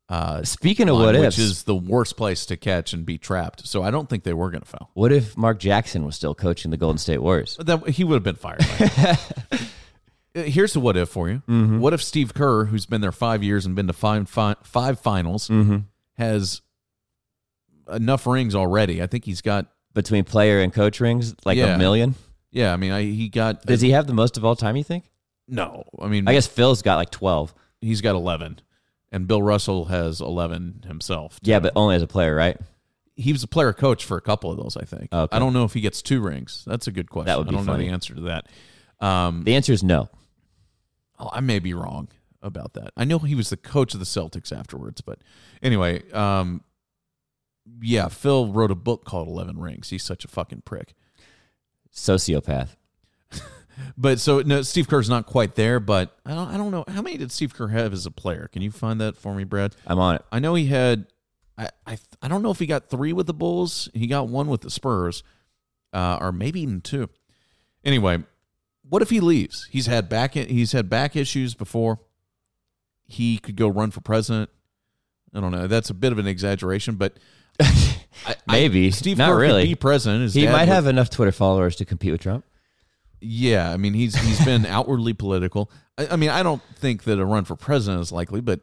Uh, 0.08 0.42
Speaking 0.42 0.88
of 0.88 0.96
line, 0.96 1.06
what 1.06 1.14
which 1.16 1.24
ifs, 1.28 1.38
is 1.38 1.62
the 1.64 1.74
worst 1.74 2.16
place 2.16 2.46
to 2.46 2.56
catch 2.56 2.92
and 2.92 3.04
be 3.06 3.16
trapped. 3.18 3.66
So 3.66 3.82
I 3.82 3.90
don't 3.90 4.08
think 4.08 4.22
they 4.24 4.32
were 4.34 4.50
going 4.50 4.62
to 4.62 4.68
foul. 4.68 4.90
what 4.94 5.12
if 5.12 5.36
Mark 5.36 5.58
Jackson 5.58 6.04
was 6.04 6.14
still 6.14 6.34
coaching 6.34 6.70
the 6.70 6.76
Golden 6.76 6.98
State 6.98 7.18
Warriors? 7.22 7.56
But 7.56 7.66
that 7.66 7.88
he 7.90 8.04
would 8.04 8.14
have 8.14 8.22
been 8.22 8.36
fired. 8.36 8.60
By. 8.60 9.18
Uh, 10.36 10.42
Here's 10.42 10.72
the 10.72 10.80
what 10.80 10.96
if 10.96 11.08
for 11.10 11.28
you. 11.30 11.42
Mm-hmm. 11.48 11.78
What 11.78 11.92
if 11.92 12.02
Steve 12.02 12.34
Kerr, 12.34 12.64
who's 12.64 12.86
been 12.86 13.00
there 13.00 13.12
five 13.12 13.44
years 13.44 13.66
and 13.66 13.76
been 13.76 13.86
to 13.86 13.92
five 13.92 14.28
fi- 14.28 14.56
five 14.64 14.98
finals, 14.98 15.46
Mm-hmm. 15.48 15.76
has 16.14 16.60
enough 17.92 18.26
rings 18.26 18.54
already? 18.54 19.02
I 19.02 19.06
think 19.06 19.24
he's 19.24 19.40
got. 19.40 19.66
Between 19.94 20.24
player 20.24 20.60
and 20.60 20.72
coach 20.74 20.98
rings, 20.98 21.36
like 21.44 21.56
Yeah. 21.56 21.76
a 21.76 21.78
million. 21.78 22.16
Yeah, 22.50 22.72
I 22.72 22.76
mean, 22.76 22.90
I, 22.90 23.02
he 23.02 23.28
got. 23.28 23.62
Does 23.64 23.80
he 23.80 23.90
have 23.90 24.08
the 24.08 24.12
most 24.12 24.36
of 24.36 24.44
all 24.44 24.56
time? 24.56 24.74
You 24.74 24.82
think? 24.82 25.04
No, 25.46 25.84
I 26.00 26.08
mean, 26.08 26.26
I 26.26 26.32
guess 26.32 26.48
Phil's 26.48 26.82
got 26.82 26.96
like 26.96 27.10
twelve. 27.10 27.54
he's 27.80 28.00
got 28.00 28.16
eleven, 28.16 28.58
and 29.12 29.28
Bill 29.28 29.40
Russell 29.40 29.84
has 29.84 30.20
eleven 30.20 30.82
himself. 30.86 31.38
Yeah, 31.42 31.60
but 31.60 31.72
only 31.76 31.94
as 31.94 32.02
a 32.02 32.06
player, 32.08 32.34
right? 32.34 32.56
he 33.16 33.30
was 33.32 33.44
a 33.44 33.46
player 33.46 33.72
coach 33.72 34.04
for 34.04 34.16
a 34.16 34.20
couple 34.20 34.50
of 34.50 34.56
those. 34.56 34.76
I 34.76 34.84
think. 34.84 35.12
Okay. 35.12 35.36
I 35.36 35.38
don't 35.38 35.52
know 35.52 35.62
if 35.62 35.72
he 35.74 35.80
gets 35.80 36.02
two 36.02 36.20
rings. 36.20 36.64
That's 36.66 36.88
a 36.88 36.90
good 36.90 37.08
question. 37.08 37.26
That 37.26 37.38
would 37.38 37.46
be 37.46 37.54
I 37.54 37.58
don't 37.58 37.66
know 37.66 37.76
the 37.76 37.88
answer 37.90 38.12
to 38.16 38.20
that. 38.22 38.48
Um, 38.98 39.44
The 39.44 39.54
answer 39.54 39.72
is 39.72 39.84
no. 39.84 40.08
Oh, 41.20 41.30
I 41.32 41.38
may 41.40 41.60
be 41.60 41.72
wrong 41.74 42.08
about 42.42 42.72
that. 42.72 42.90
I 42.96 43.04
know 43.04 43.20
he 43.20 43.36
was 43.36 43.50
the 43.50 43.56
coach 43.56 43.94
of 43.94 44.00
the 44.00 44.06
Celtics 44.06 44.50
afterwards, 44.56 45.00
but 45.00 45.20
anyway, 45.62 46.02
um, 46.10 46.62
yeah, 47.80 48.08
Phil 48.08 48.52
wrote 48.52 48.70
a 48.70 48.76
book 48.76 49.04
called 49.04 49.28
Eleven 49.28 49.58
Rings. 49.58 49.90
He's 49.90 50.02
such 50.02 50.24
a 50.24 50.28
fucking 50.28 50.62
prick. 50.64 50.94
Sociopath. 51.92 52.76
But 53.96 54.20
so 54.20 54.40
no, 54.40 54.62
Steve 54.62 54.86
Kerr's 54.88 55.10
not 55.10 55.26
quite 55.26 55.56
there. 55.56 55.80
But 55.80 56.16
I 56.24 56.34
don't, 56.34 56.48
I 56.48 56.56
don't 56.56 56.70
know 56.70 56.84
how 56.86 57.02
many 57.02 57.16
did 57.16 57.32
Steve 57.32 57.54
Kerr 57.54 57.68
have 57.68 57.92
as 57.92 58.06
a 58.06 58.10
player. 58.12 58.48
Can 58.52 58.62
you 58.62 58.70
find 58.70 59.00
that 59.00 59.16
for 59.16 59.34
me, 59.34 59.42
Brad? 59.42 59.74
I'm 59.84 59.98
on 59.98 60.14
it. 60.14 60.22
I 60.30 60.38
know 60.38 60.54
he 60.54 60.66
had. 60.66 61.06
I 61.58 61.70
I, 61.84 61.98
I 62.22 62.28
don't 62.28 62.42
know 62.42 62.52
if 62.52 62.60
he 62.60 62.66
got 62.66 62.88
three 62.88 63.12
with 63.12 63.26
the 63.26 63.34
Bulls. 63.34 63.88
He 63.92 64.06
got 64.06 64.28
one 64.28 64.46
with 64.46 64.60
the 64.60 64.70
Spurs, 64.70 65.24
uh, 65.92 66.18
or 66.20 66.30
maybe 66.30 66.60
even 66.60 66.82
two. 66.82 67.08
Anyway, 67.84 68.22
what 68.88 69.02
if 69.02 69.10
he 69.10 69.20
leaves? 69.20 69.68
He's 69.70 69.86
had 69.86 70.08
back 70.08 70.34
he's 70.34 70.72
had 70.72 70.88
back 70.88 71.16
issues 71.16 71.54
before. 71.54 72.00
He 73.06 73.38
could 73.38 73.56
go 73.56 73.68
run 73.68 73.90
for 73.90 74.00
president. 74.00 74.50
I 75.34 75.40
don't 75.40 75.52
know. 75.52 75.66
That's 75.66 75.90
a 75.90 75.94
bit 75.94 76.12
of 76.12 76.18
an 76.18 76.26
exaggeration, 76.26 76.94
but 76.94 77.18
I- 78.26 78.36
Maybe. 78.48 78.90
Steve 78.90 79.18
Not 79.18 79.30
Kerr 79.30 79.38
really. 79.40 79.62
could 79.62 79.68
be 79.70 79.74
president. 79.74 80.22
His 80.22 80.34
He 80.34 80.42
dad 80.42 80.52
might 80.52 80.60
would- 80.62 80.68
have 80.68 80.86
enough 80.86 81.10
Twitter 81.10 81.32
followers 81.32 81.76
to 81.76 81.84
compete 81.84 82.12
with 82.12 82.20
Trump. 82.22 82.44
Yeah, 83.20 83.70
I 83.72 83.76
mean 83.78 83.94
he's 83.94 84.14
he's 84.16 84.44
been 84.44 84.66
outwardly 84.66 85.14
political. 85.14 85.70
I, 85.96 86.08
I 86.08 86.16
mean 86.16 86.30
I 86.30 86.42
don't 86.42 86.62
think 86.76 87.04
that 87.04 87.18
a 87.18 87.24
run 87.24 87.44
for 87.44 87.56
president 87.56 88.02
is 88.02 88.12
likely, 88.12 88.40
but 88.40 88.60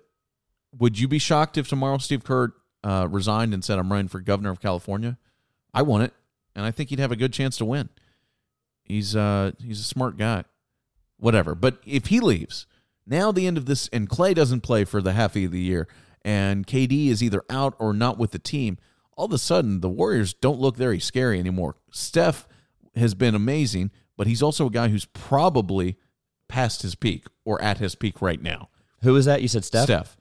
would 0.77 0.99
you 0.99 1.08
be 1.08 1.19
shocked 1.19 1.58
if 1.58 1.67
tomorrow 1.67 1.97
Steve 1.97 2.23
Kerr 2.23 2.54
uh, 2.84 3.08
resigned 3.10 3.54
and 3.54 3.63
said 3.63 3.80
I'm 3.80 3.91
running 3.91 4.08
for 4.08 4.19
governor 4.19 4.51
of 4.51 4.60
California? 4.62 5.17
I 5.73 5.82
want 5.82 6.04
it, 6.04 6.13
and 6.56 6.63
I 6.65 6.71
think 6.71 6.89
he'd 6.89 6.99
have 6.99 7.12
a 7.12 7.15
good 7.15 7.34
chance 7.34 7.58
to 7.58 7.65
win. 7.65 7.89
He's 8.84 9.15
uh 9.15 9.51
he's 9.60 9.80
a 9.80 9.84
smart 9.84 10.17
guy. 10.17 10.43
Whatever, 11.17 11.54
but 11.56 11.77
if 11.86 12.08
he 12.08 12.19
leaves 12.19 12.65
now, 13.06 13.32
the 13.32 13.45
end 13.47 13.58
of 13.58 13.65
this, 13.65 13.88
and 13.93 14.08
Klay 14.10 14.34
doesn't 14.36 14.62
play 14.62 14.86
for 14.86 15.01
the 15.01 15.13
half 15.13 15.36
of 15.36 15.51
the 15.51 15.60
year, 15.60 15.88
and 16.23 16.65
KD 16.67 17.07
is 17.07 17.23
either 17.23 17.43
out 17.49 17.75
or 17.79 17.93
not 17.93 18.17
with 18.17 18.31
the 18.31 18.39
team. 18.39 18.77
All 19.15 19.25
of 19.25 19.34
a 19.34 19.38
sudden, 19.38 19.81
the 19.81 19.89
Warriors 19.89 20.34
don't 20.34 20.60
look 20.60 20.77
very 20.77 20.99
scary 20.99 21.39
anymore. 21.39 21.75
Steph 21.91 22.47
has 22.95 23.13
been 23.13 23.36
amazing, 23.36 23.91
but 24.17 24.28
he's 24.28 24.41
also 24.41 24.67
a 24.67 24.72
guy 24.72 24.88
who's 24.88 25.05
probably 25.05 25.97
past 26.47 26.82
his 26.82 26.95
peak 26.95 27.28
or 27.45 27.61
at 27.61 27.78
his 27.78 27.95
peak 27.95 28.22
right 28.22 28.41
now. 28.41 28.69
Who 29.03 29.15
is 29.15 29.26
that? 29.26 29.41
You 29.41 29.47
said 29.47 29.65
Steph? 29.65 29.86
Steph. 29.86 30.17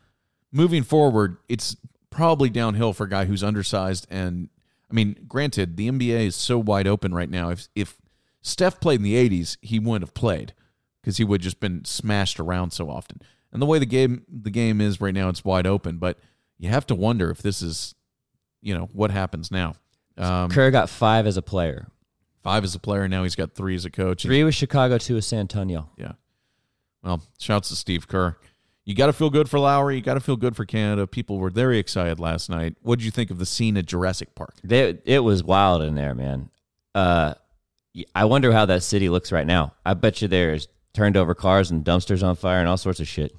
Moving 0.52 0.82
forward, 0.82 1.36
it's 1.48 1.76
probably 2.10 2.50
downhill 2.50 2.92
for 2.92 3.04
a 3.04 3.08
guy 3.08 3.24
who's 3.24 3.44
undersized. 3.44 4.06
And 4.10 4.48
I 4.90 4.94
mean, 4.94 5.16
granted, 5.28 5.76
the 5.76 5.88
NBA 5.88 6.26
is 6.26 6.36
so 6.36 6.58
wide 6.58 6.86
open 6.86 7.14
right 7.14 7.30
now. 7.30 7.50
If 7.50 7.68
if 7.74 8.00
Steph 8.42 8.80
played 8.80 9.00
in 9.00 9.04
the 9.04 9.14
'80s, 9.14 9.56
he 9.60 9.78
wouldn't 9.78 10.02
have 10.02 10.14
played 10.14 10.54
because 11.00 11.16
he 11.16 11.24
would 11.24 11.40
have 11.40 11.44
just 11.44 11.60
been 11.60 11.84
smashed 11.84 12.40
around 12.40 12.72
so 12.72 12.90
often. 12.90 13.20
And 13.52 13.60
the 13.60 13.66
way 13.66 13.78
the 13.78 13.86
game 13.86 14.24
the 14.28 14.50
game 14.50 14.80
is 14.80 15.00
right 15.00 15.14
now, 15.14 15.28
it's 15.28 15.44
wide 15.44 15.66
open. 15.66 15.98
But 15.98 16.18
you 16.58 16.68
have 16.68 16.86
to 16.86 16.94
wonder 16.94 17.30
if 17.30 17.42
this 17.42 17.62
is, 17.62 17.94
you 18.60 18.74
know, 18.76 18.88
what 18.92 19.10
happens 19.10 19.50
now. 19.50 19.74
Um, 20.16 20.50
Kerr 20.50 20.70
got 20.70 20.88
five 20.88 21.26
as 21.26 21.36
a 21.36 21.42
player. 21.42 21.88
five 22.42 22.62
as 22.64 22.74
a 22.74 22.78
player 22.78 23.08
now. 23.08 23.22
He's 23.22 23.34
got 23.36 23.54
three 23.54 23.74
as 23.74 23.84
a 23.84 23.90
coach. 23.90 24.22
Three 24.22 24.44
with 24.44 24.54
Chicago, 24.54 24.98
two 24.98 25.14
with 25.14 25.24
San 25.24 25.40
Antonio. 25.40 25.88
Yeah. 25.96 26.12
Well, 27.02 27.22
shouts 27.38 27.70
to 27.70 27.76
Steve 27.76 28.06
Kerr. 28.06 28.36
you 28.84 28.94
got 28.94 29.06
to 29.06 29.12
feel 29.14 29.30
good 29.30 29.48
for 29.48 29.58
Lowry. 29.58 29.96
You 29.96 30.02
got 30.02 30.14
to 30.14 30.20
feel 30.20 30.36
good 30.36 30.54
for 30.54 30.66
Canada. 30.66 31.06
People 31.06 31.38
were 31.38 31.48
very 31.48 31.78
excited 31.78 32.20
last 32.20 32.50
night. 32.50 32.76
What 32.82 32.98
did 32.98 33.04
you 33.06 33.10
think 33.10 33.30
of 33.30 33.38
the 33.38 33.46
scene 33.46 33.76
at 33.78 33.86
Jurassic 33.86 34.34
Park? 34.34 34.54
They, 34.62 34.98
it 35.06 35.20
was 35.20 35.42
wild 35.42 35.80
in 35.82 35.94
there, 35.94 36.14
man. 36.14 36.50
Uh, 36.94 37.34
I 38.14 38.26
wonder 38.26 38.52
how 38.52 38.66
that 38.66 38.82
city 38.82 39.08
looks 39.08 39.32
right 39.32 39.46
now. 39.46 39.72
I 39.86 39.94
bet 39.94 40.20
you 40.20 40.28
there's 40.28 40.68
turned 40.94 41.16
over 41.16 41.34
cars 41.34 41.70
and 41.70 41.84
dumpsters 41.84 42.22
on 42.22 42.36
fire 42.36 42.58
and 42.60 42.68
all 42.68 42.76
sorts 42.76 43.00
of 43.00 43.08
shit. 43.08 43.34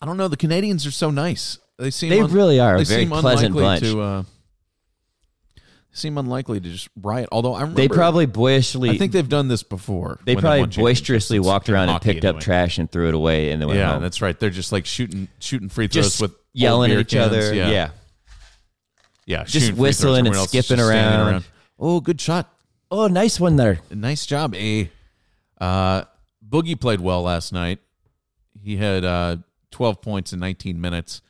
I 0.00 0.06
don't 0.06 0.16
know. 0.16 0.28
The 0.28 0.36
Canadians 0.36 0.86
are 0.86 0.90
so 0.90 1.10
nice. 1.10 1.58
They 1.78 1.90
seem 1.90 2.10
They 2.10 2.20
un- 2.20 2.30
really 2.32 2.60
are 2.60 2.76
a 2.76 2.78
they 2.78 2.84
very 2.84 3.02
seem 3.02 3.10
pleasant 3.10 3.54
unlikely 3.56 3.62
bunch. 3.62 3.92
to. 3.92 4.00
Uh, 4.00 4.22
seem 5.92 6.18
unlikely 6.18 6.60
to 6.60 6.68
just 6.70 6.88
riot. 7.00 7.28
Although 7.32 7.54
I 7.54 7.60
remember, 7.62 7.80
They 7.80 7.88
probably 7.88 8.26
boisterously. 8.26 8.90
I 8.90 8.98
think 8.98 9.12
they've 9.12 9.28
done 9.28 9.48
this 9.48 9.62
before. 9.62 10.20
they 10.26 10.34
probably 10.34 10.58
championships 10.60 10.76
boisterously 10.82 11.40
walked 11.40 11.70
around 11.70 11.88
and 11.88 12.00
picked 12.02 12.24
up 12.24 12.36
anyway. 12.36 12.40
trash 12.42 12.78
and 12.78 12.90
threw 12.90 13.08
it 13.08 13.14
away 13.14 13.50
and 13.50 13.60
then 13.62 13.68
went 13.68 13.78
Yeah, 13.80 13.92
home. 13.94 14.02
that's 14.02 14.20
right. 14.20 14.38
They're 14.38 14.50
just 14.50 14.72
like 14.72 14.84
shooting 14.84 15.28
shooting 15.38 15.68
free 15.70 15.88
throws 15.88 16.04
just 16.06 16.20
with 16.20 16.34
yelling 16.52 16.92
at 16.92 16.98
each 16.98 17.08
cans. 17.12 17.26
other. 17.32 17.54
Yeah, 17.54 17.70
yeah. 17.70 17.90
yeah. 19.24 19.44
Just 19.44 19.52
shooting 19.54 19.68
free 19.68 19.74
throws. 19.76 19.80
whistling 19.80 20.18
and 20.18 20.26
Everyone 20.28 20.38
else 20.40 20.54
is 20.54 20.66
skipping 20.66 20.84
standing 20.84 21.28
around. 21.32 21.44
Oh, 21.78 22.00
good 22.00 22.20
shot. 22.20 22.52
Oh, 22.90 23.06
nice 23.06 23.40
one 23.40 23.56
there. 23.56 23.80
Nice 23.90 24.26
job, 24.26 24.54
A. 24.54 24.90
Uh, 25.60 26.04
Boogie 26.46 26.78
played 26.80 27.00
well 27.00 27.22
last 27.22 27.52
night. 27.52 27.80
He 28.62 28.76
had 28.76 29.04
uh, 29.04 29.36
12 29.70 30.00
points 30.00 30.32
in 30.32 30.40
19 30.40 30.80
minutes. 30.80 31.20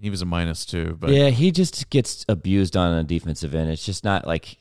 He 0.00 0.10
was 0.10 0.22
a 0.22 0.26
minus 0.26 0.66
two, 0.66 0.96
but 0.98 1.10
yeah, 1.10 1.30
he 1.30 1.50
just 1.50 1.88
gets 1.88 2.24
abused 2.28 2.76
on 2.76 2.92
a 2.98 3.04
defensive 3.04 3.54
end. 3.54 3.70
It's 3.70 3.84
just 3.86 4.04
not 4.04 4.26
like 4.26 4.58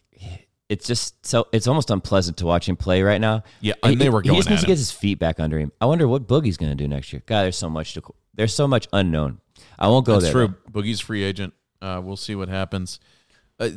it's 0.70 0.88
just 0.88 1.26
so 1.26 1.48
it's 1.52 1.68
almost 1.68 1.90
unpleasant 1.90 2.38
to 2.38 2.46
watch 2.46 2.70
him 2.70 2.76
play 2.78 3.02
right 3.02 3.20
now. 3.20 3.44
Yeah, 3.60 3.74
and 3.82 3.92
He- 3.92 3.96
they 3.98 4.10
were 4.10 4.22
going. 4.22 4.36
He 4.36 4.40
just 4.40 4.50
needs 4.50 4.62
to 4.62 4.68
get 4.68 4.78
his 4.78 4.92
feet 4.92 5.20
back 5.20 5.40
under 5.40 5.60
him. 5.60 5.72
I 5.82 5.86
wonder 5.86 6.08
what 6.08 6.28
Boogie's 6.28 6.56
going 6.56 6.72
to 6.72 6.76
do 6.76 6.88
next 6.88 7.12
year. 7.12 7.24
God, 7.26 7.44
there's 7.44 7.58
so 7.58 7.70
much 7.70 7.94
to 7.96 8.02
there's 8.36 8.54
so 8.54 8.68
much 8.68 8.88
unknown. 8.94 9.40
I 9.78 9.88
won't 9.88 10.06
go 10.06 10.14
that's 10.20 10.32
there. 10.34 10.48
true. 10.48 10.56
Boogie's 10.72 11.00
free 11.00 11.24
agent. 11.24 11.54
Uh, 11.82 12.00
we'll 12.04 12.16
see 12.16 12.36
what 12.36 12.48
happens. 12.48 13.00
Uh, 13.64 13.70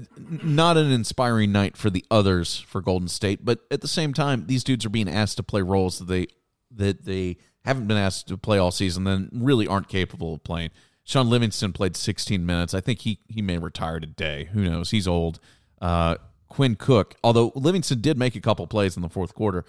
not 0.43 0.77
an 0.77 0.91
inspiring 0.91 1.53
night 1.53 1.77
for 1.77 1.91
the 1.91 2.05
others 2.11 2.59
for 2.69 2.81
Golden 2.81 3.09
State, 3.09 3.45
but 3.45 3.61
at 3.71 3.81
the 3.81 3.89
same 3.89 4.13
time, 4.13 4.47
these 4.47 4.65
dudes 4.65 4.85
are 4.85 4.91
being 4.91 5.09
asked 5.09 5.37
to 5.39 5.43
play 5.43 5.63
roles 5.63 5.99
that 5.99 6.07
they 6.07 6.27
that 6.71 7.05
they 7.05 7.37
haven't 7.65 7.87
been 7.87 7.97
asked 7.97 8.29
to 8.29 8.37
play 8.37 8.59
all 8.59 8.71
season, 8.71 9.05
then 9.05 9.29
really 9.33 9.67
aren't 9.67 9.89
capable 9.89 10.35
of 10.35 10.45
playing. 10.45 10.71
Shaun 11.05 11.29
Livingston 11.31 11.73
played 11.73 11.97
16 11.97 12.45
minutes. 12.45 12.75
I 12.75 12.81
think 12.81 13.01
he 13.01 13.21
he 13.29 13.41
may 13.43 13.59
retire 13.59 14.01
today. 14.01 14.49
Who 14.53 14.65
knows? 14.69 14.91
He's 14.91 15.07
old. 15.09 15.39
Uh, 15.81 16.17
Quinn 16.49 16.75
Cook, 16.75 17.17
although 17.25 17.53
Livingston 17.55 18.01
did 18.01 18.17
make 18.19 18.35
a 18.37 18.41
couple 18.41 18.67
plays 18.67 18.97
in 18.97 19.03
the 19.03 19.09
fourth 19.09 19.35
quarter, 19.35 19.65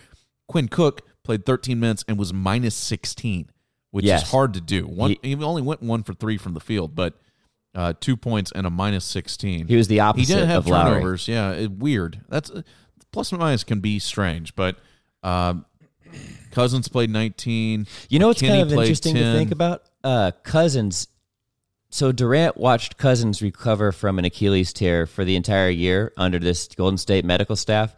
Quinn 0.47 0.67
Cook 0.67 1.01
played 1.23 1.45
13 1.45 1.79
minutes 1.79 2.05
and 2.07 2.17
was 2.17 2.33
minus 2.33 2.75
16, 2.75 3.49
which 3.91 4.05
Yes. 4.05 4.23
is 4.23 4.31
hard 4.31 4.53
to 4.53 4.61
do. 4.61 4.87
One, 4.87 5.11
He- 5.21 5.29
he, 5.29 5.35
only 5.43 5.61
went 5.61 5.81
one 5.81 6.03
for 6.03 6.13
three 6.13 6.37
from 6.37 6.53
the 6.53 6.59
field, 6.59 6.95
but 6.95 7.19
uh, 7.77 7.93
two 8.01 8.17
points 8.17 8.51
and 8.51 8.65
a 8.65 8.71
minus 8.71 9.05
16. 9.05 9.67
He 9.67 9.75
was 9.75 9.87
the 9.87 9.99
opposite. 9.99 10.27
He 10.27 10.33
didn't 10.33 10.49
have 10.49 10.65
of 10.65 10.67
Lowry. 10.67 10.93
turnovers. 10.95 11.27
Yeah, 11.27 11.51
it, 11.51 11.71
weird. 11.71 12.19
That's 12.27 12.49
uh, 12.49 12.63
plus 13.11 13.31
and 13.31 13.39
minus 13.39 13.63
can 13.63 13.81
be 13.81 13.99
strange, 13.99 14.55
but 14.55 14.77
um, 15.21 15.63
Cousins 16.51 16.87
played 16.87 17.11
19. 17.11 17.85
You 18.09 18.19
know 18.19 18.27
what's 18.27 18.41
kind 18.41 18.63
of 18.63 18.71
interesting 18.73 19.13
to 19.13 19.33
think 19.33 19.51
about? 19.51 19.83
Uh, 20.03 20.31
Cousins. 20.43 21.07
So 21.89 22.11
Durant 22.11 22.57
watched 22.57 22.97
Cousins 22.97 23.43
recover 23.43 23.91
from 23.91 24.17
an 24.17 24.25
Achilles 24.25 24.73
tear 24.73 25.05
for 25.05 25.23
the 25.23 25.35
entire 25.35 25.69
year 25.69 26.11
under 26.17 26.39
this 26.39 26.67
Golden 26.67 26.97
State 26.97 27.25
medical 27.25 27.55
staff. 27.55 27.95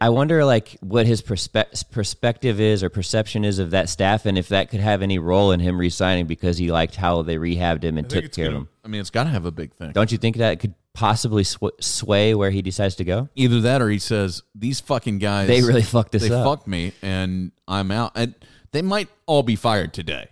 I 0.00 0.10
wonder, 0.10 0.44
like, 0.44 0.76
what 0.80 1.06
his 1.06 1.22
perspe- 1.22 1.90
perspective 1.90 2.60
is 2.60 2.84
or 2.84 2.88
perception 2.88 3.44
is 3.44 3.58
of 3.58 3.70
that 3.72 3.88
staff, 3.88 4.26
and 4.26 4.38
if 4.38 4.48
that 4.50 4.70
could 4.70 4.78
have 4.78 5.02
any 5.02 5.18
role 5.18 5.50
in 5.50 5.58
him 5.58 5.76
resigning 5.76 6.26
because 6.26 6.56
he 6.56 6.70
liked 6.70 6.94
how 6.94 7.22
they 7.22 7.36
rehabbed 7.36 7.82
him 7.82 7.98
and 7.98 8.08
took 8.08 8.30
care 8.32 8.46
of 8.46 8.52
gonna- 8.52 8.56
him. 8.64 8.68
I 8.84 8.88
mean, 8.88 9.00
it's 9.00 9.10
got 9.10 9.24
to 9.24 9.30
have 9.30 9.44
a 9.44 9.50
big 9.50 9.74
thing. 9.74 9.90
Don't 9.92 10.12
you 10.12 10.18
think 10.18 10.36
that 10.36 10.60
could 10.60 10.74
possibly 10.94 11.42
sw- 11.42 11.58
sway 11.80 12.32
where 12.34 12.50
he 12.50 12.62
decides 12.62 12.94
to 12.96 13.04
go? 13.04 13.28
Either 13.34 13.60
that 13.62 13.82
or 13.82 13.88
he 13.88 13.98
says 13.98 14.42
these 14.54 14.78
fucking 14.80 15.18
guys 15.18 15.48
They 15.48 15.62
really 15.62 15.82
fucked 15.82 16.12
this 16.12 16.22
they 16.28 16.34
up. 16.34 16.44
fucked 16.44 16.66
me 16.68 16.92
and 17.02 17.50
I'm 17.66 17.90
out. 17.90 18.12
And 18.14 18.34
they 18.72 18.82
might 18.82 19.08
all 19.26 19.42
be 19.42 19.56
fired 19.56 19.92
today. 19.94 20.28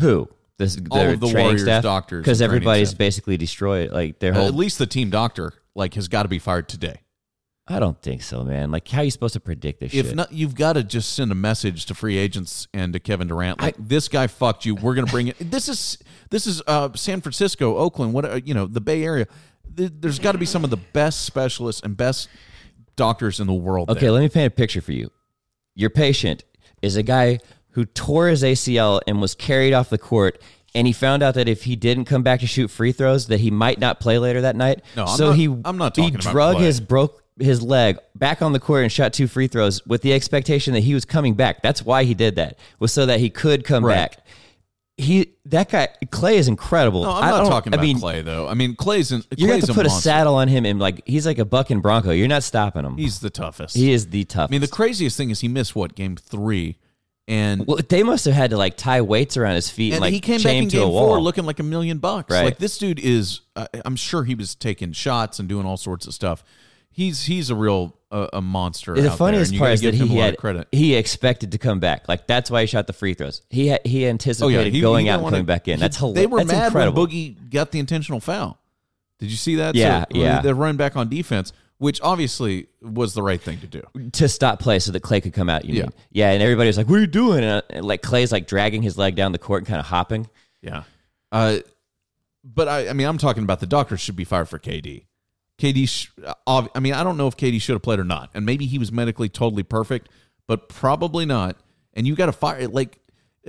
Who? 0.00 0.28
This, 0.58 0.78
All 0.90 0.98
their 0.98 1.14
of 1.14 1.20
the 1.20 1.26
training 1.28 1.44
Warriors 1.46 1.62
staff? 1.62 1.82
doctors 1.82 2.22
because 2.22 2.40
everybody's 2.40 2.90
staff. 2.90 2.98
basically 2.98 3.36
destroyed. 3.36 3.90
Like 3.90 4.20
their 4.20 4.34
Uh, 4.34 4.46
At 4.46 4.54
least 4.54 4.78
the 4.78 4.86
team 4.86 5.10
doctor 5.10 5.52
like 5.74 5.94
has 5.94 6.06
got 6.08 6.22
to 6.22 6.28
be 6.28 6.38
fired 6.38 6.68
today. 6.68 7.00
I 7.66 7.78
don't 7.78 8.00
think 8.02 8.22
so, 8.22 8.44
man. 8.44 8.70
Like, 8.70 8.86
how 8.88 9.00
are 9.00 9.04
you 9.04 9.10
supposed 9.10 9.32
to 9.34 9.40
predict 9.40 9.80
this 9.80 9.94
If 9.94 10.06
shit? 10.08 10.14
not, 10.16 10.30
you've 10.32 10.54
got 10.54 10.74
to 10.74 10.84
just 10.84 11.14
send 11.14 11.32
a 11.32 11.34
message 11.34 11.86
to 11.86 11.94
free 11.94 12.18
agents 12.18 12.68
and 12.74 12.92
to 12.92 13.00
Kevin 13.00 13.26
Durant. 13.28 13.58
Like 13.60 13.76
this 13.78 14.08
guy 14.08 14.26
fucked 14.26 14.66
you. 14.66 14.74
We're 14.74 14.94
gonna 14.94 15.06
bring 15.06 15.28
it. 15.28 15.36
This 15.50 15.68
is 15.68 15.98
this 16.30 16.46
is 16.46 16.60
uh, 16.66 16.90
San 16.94 17.20
Francisco, 17.22 17.76
Oakland. 17.78 18.12
What 18.12 18.24
uh, 18.26 18.40
you 18.44 18.52
know, 18.52 18.66
the 18.66 18.80
Bay 18.82 19.02
Area. 19.02 19.26
Th- 19.76 19.90
There's 19.98 20.18
got 20.18 20.32
to 20.32 20.38
be 20.38 20.44
some 20.46 20.62
of 20.64 20.68
the 20.70 20.76
best 20.76 21.22
specialists 21.24 21.80
and 21.82 21.96
best 21.96 22.28
doctors 22.96 23.40
in 23.40 23.46
the 23.46 23.54
world. 23.54 23.88
okay, 23.90 24.00
there. 24.00 24.12
let 24.12 24.20
me 24.20 24.28
paint 24.28 24.46
a 24.52 24.54
picture 24.54 24.80
for 24.82 24.92
you. 24.92 25.10
Your 25.74 25.90
patient 25.90 26.44
is 26.82 26.96
a 26.96 27.02
guy 27.02 27.38
who 27.70 27.84
tore 27.86 28.28
his 28.28 28.42
ACL 28.42 29.00
and 29.06 29.20
was 29.22 29.34
carried 29.34 29.72
off 29.72 29.88
the 29.90 29.98
court. 29.98 30.40
And 30.76 30.86
he 30.88 30.92
found 30.92 31.22
out 31.22 31.34
that 31.34 31.48
if 31.48 31.62
he 31.64 31.76
didn't 31.76 32.04
come 32.06 32.22
back 32.22 32.40
to 32.40 32.46
shoot 32.48 32.68
free 32.68 32.90
throws, 32.92 33.28
that 33.28 33.38
he 33.40 33.50
might 33.50 33.78
not 33.78 34.00
play 34.00 34.18
later 34.18 34.40
that 34.42 34.56
night. 34.56 34.82
No, 34.96 35.04
I'm 35.04 35.16
so 35.16 35.26
not- 35.28 35.36
he 35.36 35.44
I'm 35.64 35.78
not 35.78 35.96
he 35.96 36.02
talking 36.02 36.14
about 36.16 36.32
drug 36.32 36.56
play. 36.56 36.64
his 36.66 36.80
broke 36.80 37.23
his 37.38 37.62
leg 37.62 37.98
back 38.14 38.42
on 38.42 38.52
the 38.52 38.60
court 38.60 38.82
and 38.84 38.92
shot 38.92 39.12
two 39.12 39.26
free 39.26 39.46
throws 39.48 39.84
with 39.86 40.02
the 40.02 40.12
expectation 40.12 40.74
that 40.74 40.80
he 40.80 40.94
was 40.94 41.04
coming 41.04 41.34
back. 41.34 41.62
That's 41.62 41.82
why 41.84 42.04
he 42.04 42.14
did 42.14 42.36
that 42.36 42.58
was 42.78 42.92
so 42.92 43.06
that 43.06 43.18
he 43.20 43.30
could 43.30 43.64
come 43.64 43.84
Right. 43.84 43.94
back. 43.96 44.18
He 44.96 45.32
that 45.46 45.70
guy 45.70 45.88
Klay 46.06 46.34
is 46.34 46.46
incredible. 46.46 47.02
No, 47.02 47.10
I'm 47.10 47.30
not 47.30 47.48
talking 47.48 47.72
I 47.72 47.76
about 47.76 47.82
mean, 47.82 47.98
Klay 47.98 48.24
though. 48.24 48.46
I 48.46 48.54
mean, 48.54 48.76
Klay's 48.76 49.10
in, 49.10 49.24
You 49.36 49.48
have 49.50 49.62
to 49.62 49.74
put 49.74 49.86
a, 49.86 49.88
monster. 49.88 50.02
saddle 50.08 50.36
on 50.36 50.46
him 50.46 50.64
and 50.64 50.78
like 50.78 51.02
he's 51.04 51.26
like 51.26 51.38
a 51.38 51.44
bucking 51.44 51.80
bronco. 51.80 52.12
You're 52.12 52.28
not 52.28 52.44
stopping 52.44 52.84
him. 52.84 52.96
He's 52.96 53.18
the 53.18 53.30
toughest. 53.30 53.74
he 53.74 53.90
is 53.90 54.10
the 54.10 54.24
toughest. 54.24 54.50
I 54.50 54.54
mean, 54.54 54.60
the 54.60 54.68
craziest 54.68 55.16
thing 55.16 55.30
is 55.30 55.40
he 55.40 55.48
missed 55.48 55.74
what 55.74 55.96
game 55.96 56.14
three, 56.14 56.76
and 57.26 57.66
well, 57.66 57.80
they 57.88 58.04
must 58.04 58.24
have 58.26 58.34
had 58.34 58.50
to 58.50 58.56
like 58.56 58.76
tie 58.76 59.00
weights 59.00 59.36
around 59.36 59.56
his 59.56 59.68
feet 59.68 59.86
and, 59.88 59.94
and 59.94 60.02
like 60.02 60.12
he 60.12 60.20
came 60.20 60.40
back 60.40 60.54
in 60.54 60.68
to 60.68 60.76
game 60.76 60.82
a 60.86 60.88
wall. 60.88 61.08
four 61.08 61.20
looking 61.20 61.44
like 61.44 61.58
a 61.58 61.64
million 61.64 61.98
bucks. 61.98 62.32
Right. 62.32 62.44
Like 62.44 62.58
this 62.58 62.78
dude 62.78 63.00
is. 63.00 63.40
Uh, 63.56 63.66
I'm 63.84 63.96
sure 63.96 64.22
he 64.22 64.36
was 64.36 64.54
taking 64.54 64.92
shots 64.92 65.40
and 65.40 65.48
doing 65.48 65.66
all 65.66 65.76
sorts 65.76 66.06
of 66.06 66.14
stuff. 66.14 66.44
He's 66.96 67.24
he's 67.24 67.50
a 67.50 67.54
real 67.56 67.96
uh, 68.12 68.28
a 68.32 68.40
monster. 68.40 68.94
the 68.94 69.10
out 69.10 69.18
funniest 69.18 69.56
part 69.58 69.72
is 69.72 69.80
that 69.80 69.94
he 69.94 70.16
had 70.16 70.36
credit. 70.38 70.68
he 70.70 70.94
expected 70.94 71.50
to 71.52 71.58
come 71.58 71.80
back. 71.80 72.08
Like 72.08 72.26
that's 72.28 72.50
why 72.50 72.60
he 72.60 72.66
shot 72.68 72.86
the 72.86 72.92
free 72.92 73.14
throws. 73.14 73.42
He 73.50 73.66
had, 73.66 73.80
he 73.84 74.06
anticipated 74.06 74.58
Oh, 74.60 74.70
he- 74.70 74.80
going 74.80 75.06
he 75.06 75.10
out 75.10 75.18
and 75.20 75.28
coming 75.28 75.44
back 75.44 75.66
in. 75.66 75.80
That's 75.80 75.96
hilarious. 75.96 76.20
They 76.20 76.26
were 76.28 76.38
that's 76.38 76.52
mad 76.52 76.66
incredible. 76.66 77.02
when 77.02 77.10
Boogie 77.10 77.50
got 77.50 77.72
the 77.72 77.80
intentional 77.80 78.20
foul. 78.20 78.60
Did 79.18 79.30
you 79.30 79.36
see 79.36 79.56
that? 79.56 79.74
Yeah, 79.74 80.04
So, 80.12 80.18
yeah. 80.18 80.40
They're 80.40 80.54
running 80.54 80.76
back 80.76 80.96
on 80.96 81.08
defense, 81.08 81.52
which 81.78 82.00
obviously 82.02 82.68
was 82.80 83.14
the 83.14 83.22
right 83.22 83.40
thing 83.40 83.58
to 83.60 83.66
do. 83.66 83.82
to 84.12 84.28
stop 84.28 84.60
play 84.60 84.78
so 84.78 84.92
that 84.92 85.02
Klay 85.02 85.20
could 85.22 85.32
come 85.32 85.48
out. 85.50 85.64
You 85.64 85.74
Yeah. 85.74 85.82
mean? 85.82 85.92
yeah. 86.12 86.30
And 86.30 86.42
everybody 86.42 86.68
was 86.68 86.76
like, 86.76 86.88
"What 86.88 86.96
are 86.98 87.00
you 87.00 87.06
doing?" 87.08 87.38
And, 87.38 87.46
uh, 87.46 87.62
and, 87.70 87.84
like 87.84 88.02
Klay's 88.02 88.30
like 88.30 88.46
dragging 88.46 88.82
his 88.82 88.96
leg 88.96 89.16
down 89.16 89.32
the 89.32 89.38
court 89.38 89.62
and 89.62 89.66
kind 89.66 89.80
of 89.80 89.86
hopping. 89.86 90.28
Yeah. 90.62 90.84
Uh, 91.32 91.58
but 92.44 92.68
I, 92.68 92.88
I 92.90 92.92
mean, 92.92 93.06
I'm 93.08 93.18
talking 93.18 93.42
about 93.42 93.58
the 93.60 93.66
doctors 93.66 94.00
should 94.00 94.16
be 94.16 94.24
fired 94.24 94.48
for 94.48 94.58
KD. 94.58 95.06
KD, 95.58 95.88
sh- 95.88 96.08
I 96.46 96.80
mean, 96.80 96.94
I 96.94 97.04
don't 97.04 97.16
know 97.16 97.28
if 97.28 97.36
KD 97.36 97.60
should 97.60 97.74
have 97.74 97.82
played 97.82 98.00
or 98.00 98.04
not, 98.04 98.30
and 98.34 98.44
maybe 98.44 98.66
he 98.66 98.78
was 98.78 98.90
medically 98.90 99.28
totally 99.28 99.62
perfect, 99.62 100.08
but 100.46 100.68
probably 100.68 101.26
not. 101.26 101.56
And 101.94 102.06
you 102.06 102.14
got 102.16 102.26
to 102.26 102.32
fire 102.32 102.66
like, 102.68 102.98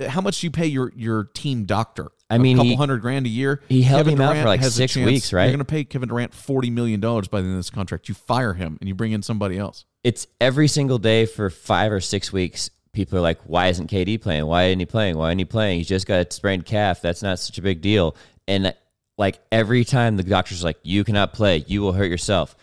how 0.08 0.20
much 0.20 0.40
do 0.40 0.46
you 0.46 0.50
pay 0.50 0.66
your 0.66 0.92
your 0.94 1.24
team 1.24 1.64
doctor? 1.64 2.10
I 2.28 2.38
mean, 2.38 2.56
a 2.56 2.58
couple 2.58 2.70
he- 2.70 2.76
hundred 2.76 3.02
grand 3.02 3.26
a 3.26 3.28
year. 3.28 3.62
he 3.68 3.82
held 3.82 4.00
Kevin 4.00 4.14
him 4.14 4.20
out 4.20 4.36
for, 4.36 4.44
like, 4.44 4.62
six 4.64 4.96
weeks, 4.96 5.32
right? 5.32 5.44
You're 5.44 5.52
going 5.52 5.58
to 5.58 5.64
pay 5.64 5.84
Kevin 5.84 6.08
Durant 6.08 6.34
forty 6.34 6.70
million 6.70 7.00
dollars 7.00 7.28
by 7.28 7.40
the 7.40 7.46
end 7.46 7.54
of 7.54 7.58
this 7.58 7.70
contract. 7.70 8.08
You 8.08 8.14
fire 8.14 8.54
him 8.54 8.78
and 8.80 8.88
you 8.88 8.94
bring 8.94 9.12
in 9.12 9.22
somebody 9.22 9.58
else. 9.58 9.84
It's 10.04 10.26
every 10.40 10.68
single 10.68 10.98
day 10.98 11.26
for 11.26 11.50
five 11.50 11.92
or 11.92 12.00
six 12.00 12.32
weeks. 12.32 12.70
People 12.92 13.18
are 13.18 13.22
like, 13.22 13.40
"Why 13.42 13.68
isn't 13.68 13.90
KD 13.90 14.20
playing? 14.20 14.46
Why 14.46 14.64
isn't 14.66 14.78
he 14.80 14.86
playing? 14.86 15.18
Why 15.18 15.28
isn't 15.30 15.38
he 15.40 15.44
playing? 15.44 15.78
He's 15.78 15.88
just 15.88 16.06
got 16.06 16.26
a 16.26 16.32
sprained 16.32 16.66
calf. 16.66 17.00
That's 17.02 17.22
not 17.22 17.38
such 17.38 17.58
a 17.58 17.62
big 17.62 17.80
deal." 17.80 18.16
And 18.48 18.74
like 19.18 19.38
every 19.50 19.84
time 19.84 20.16
the 20.16 20.22
doctor's 20.22 20.64
like, 20.64 20.78
"You 20.82 21.04
cannot 21.04 21.32
play. 21.32 21.64
You 21.66 21.80
will 21.82 21.92
hurt 21.92 22.10
yourself." 22.10 22.56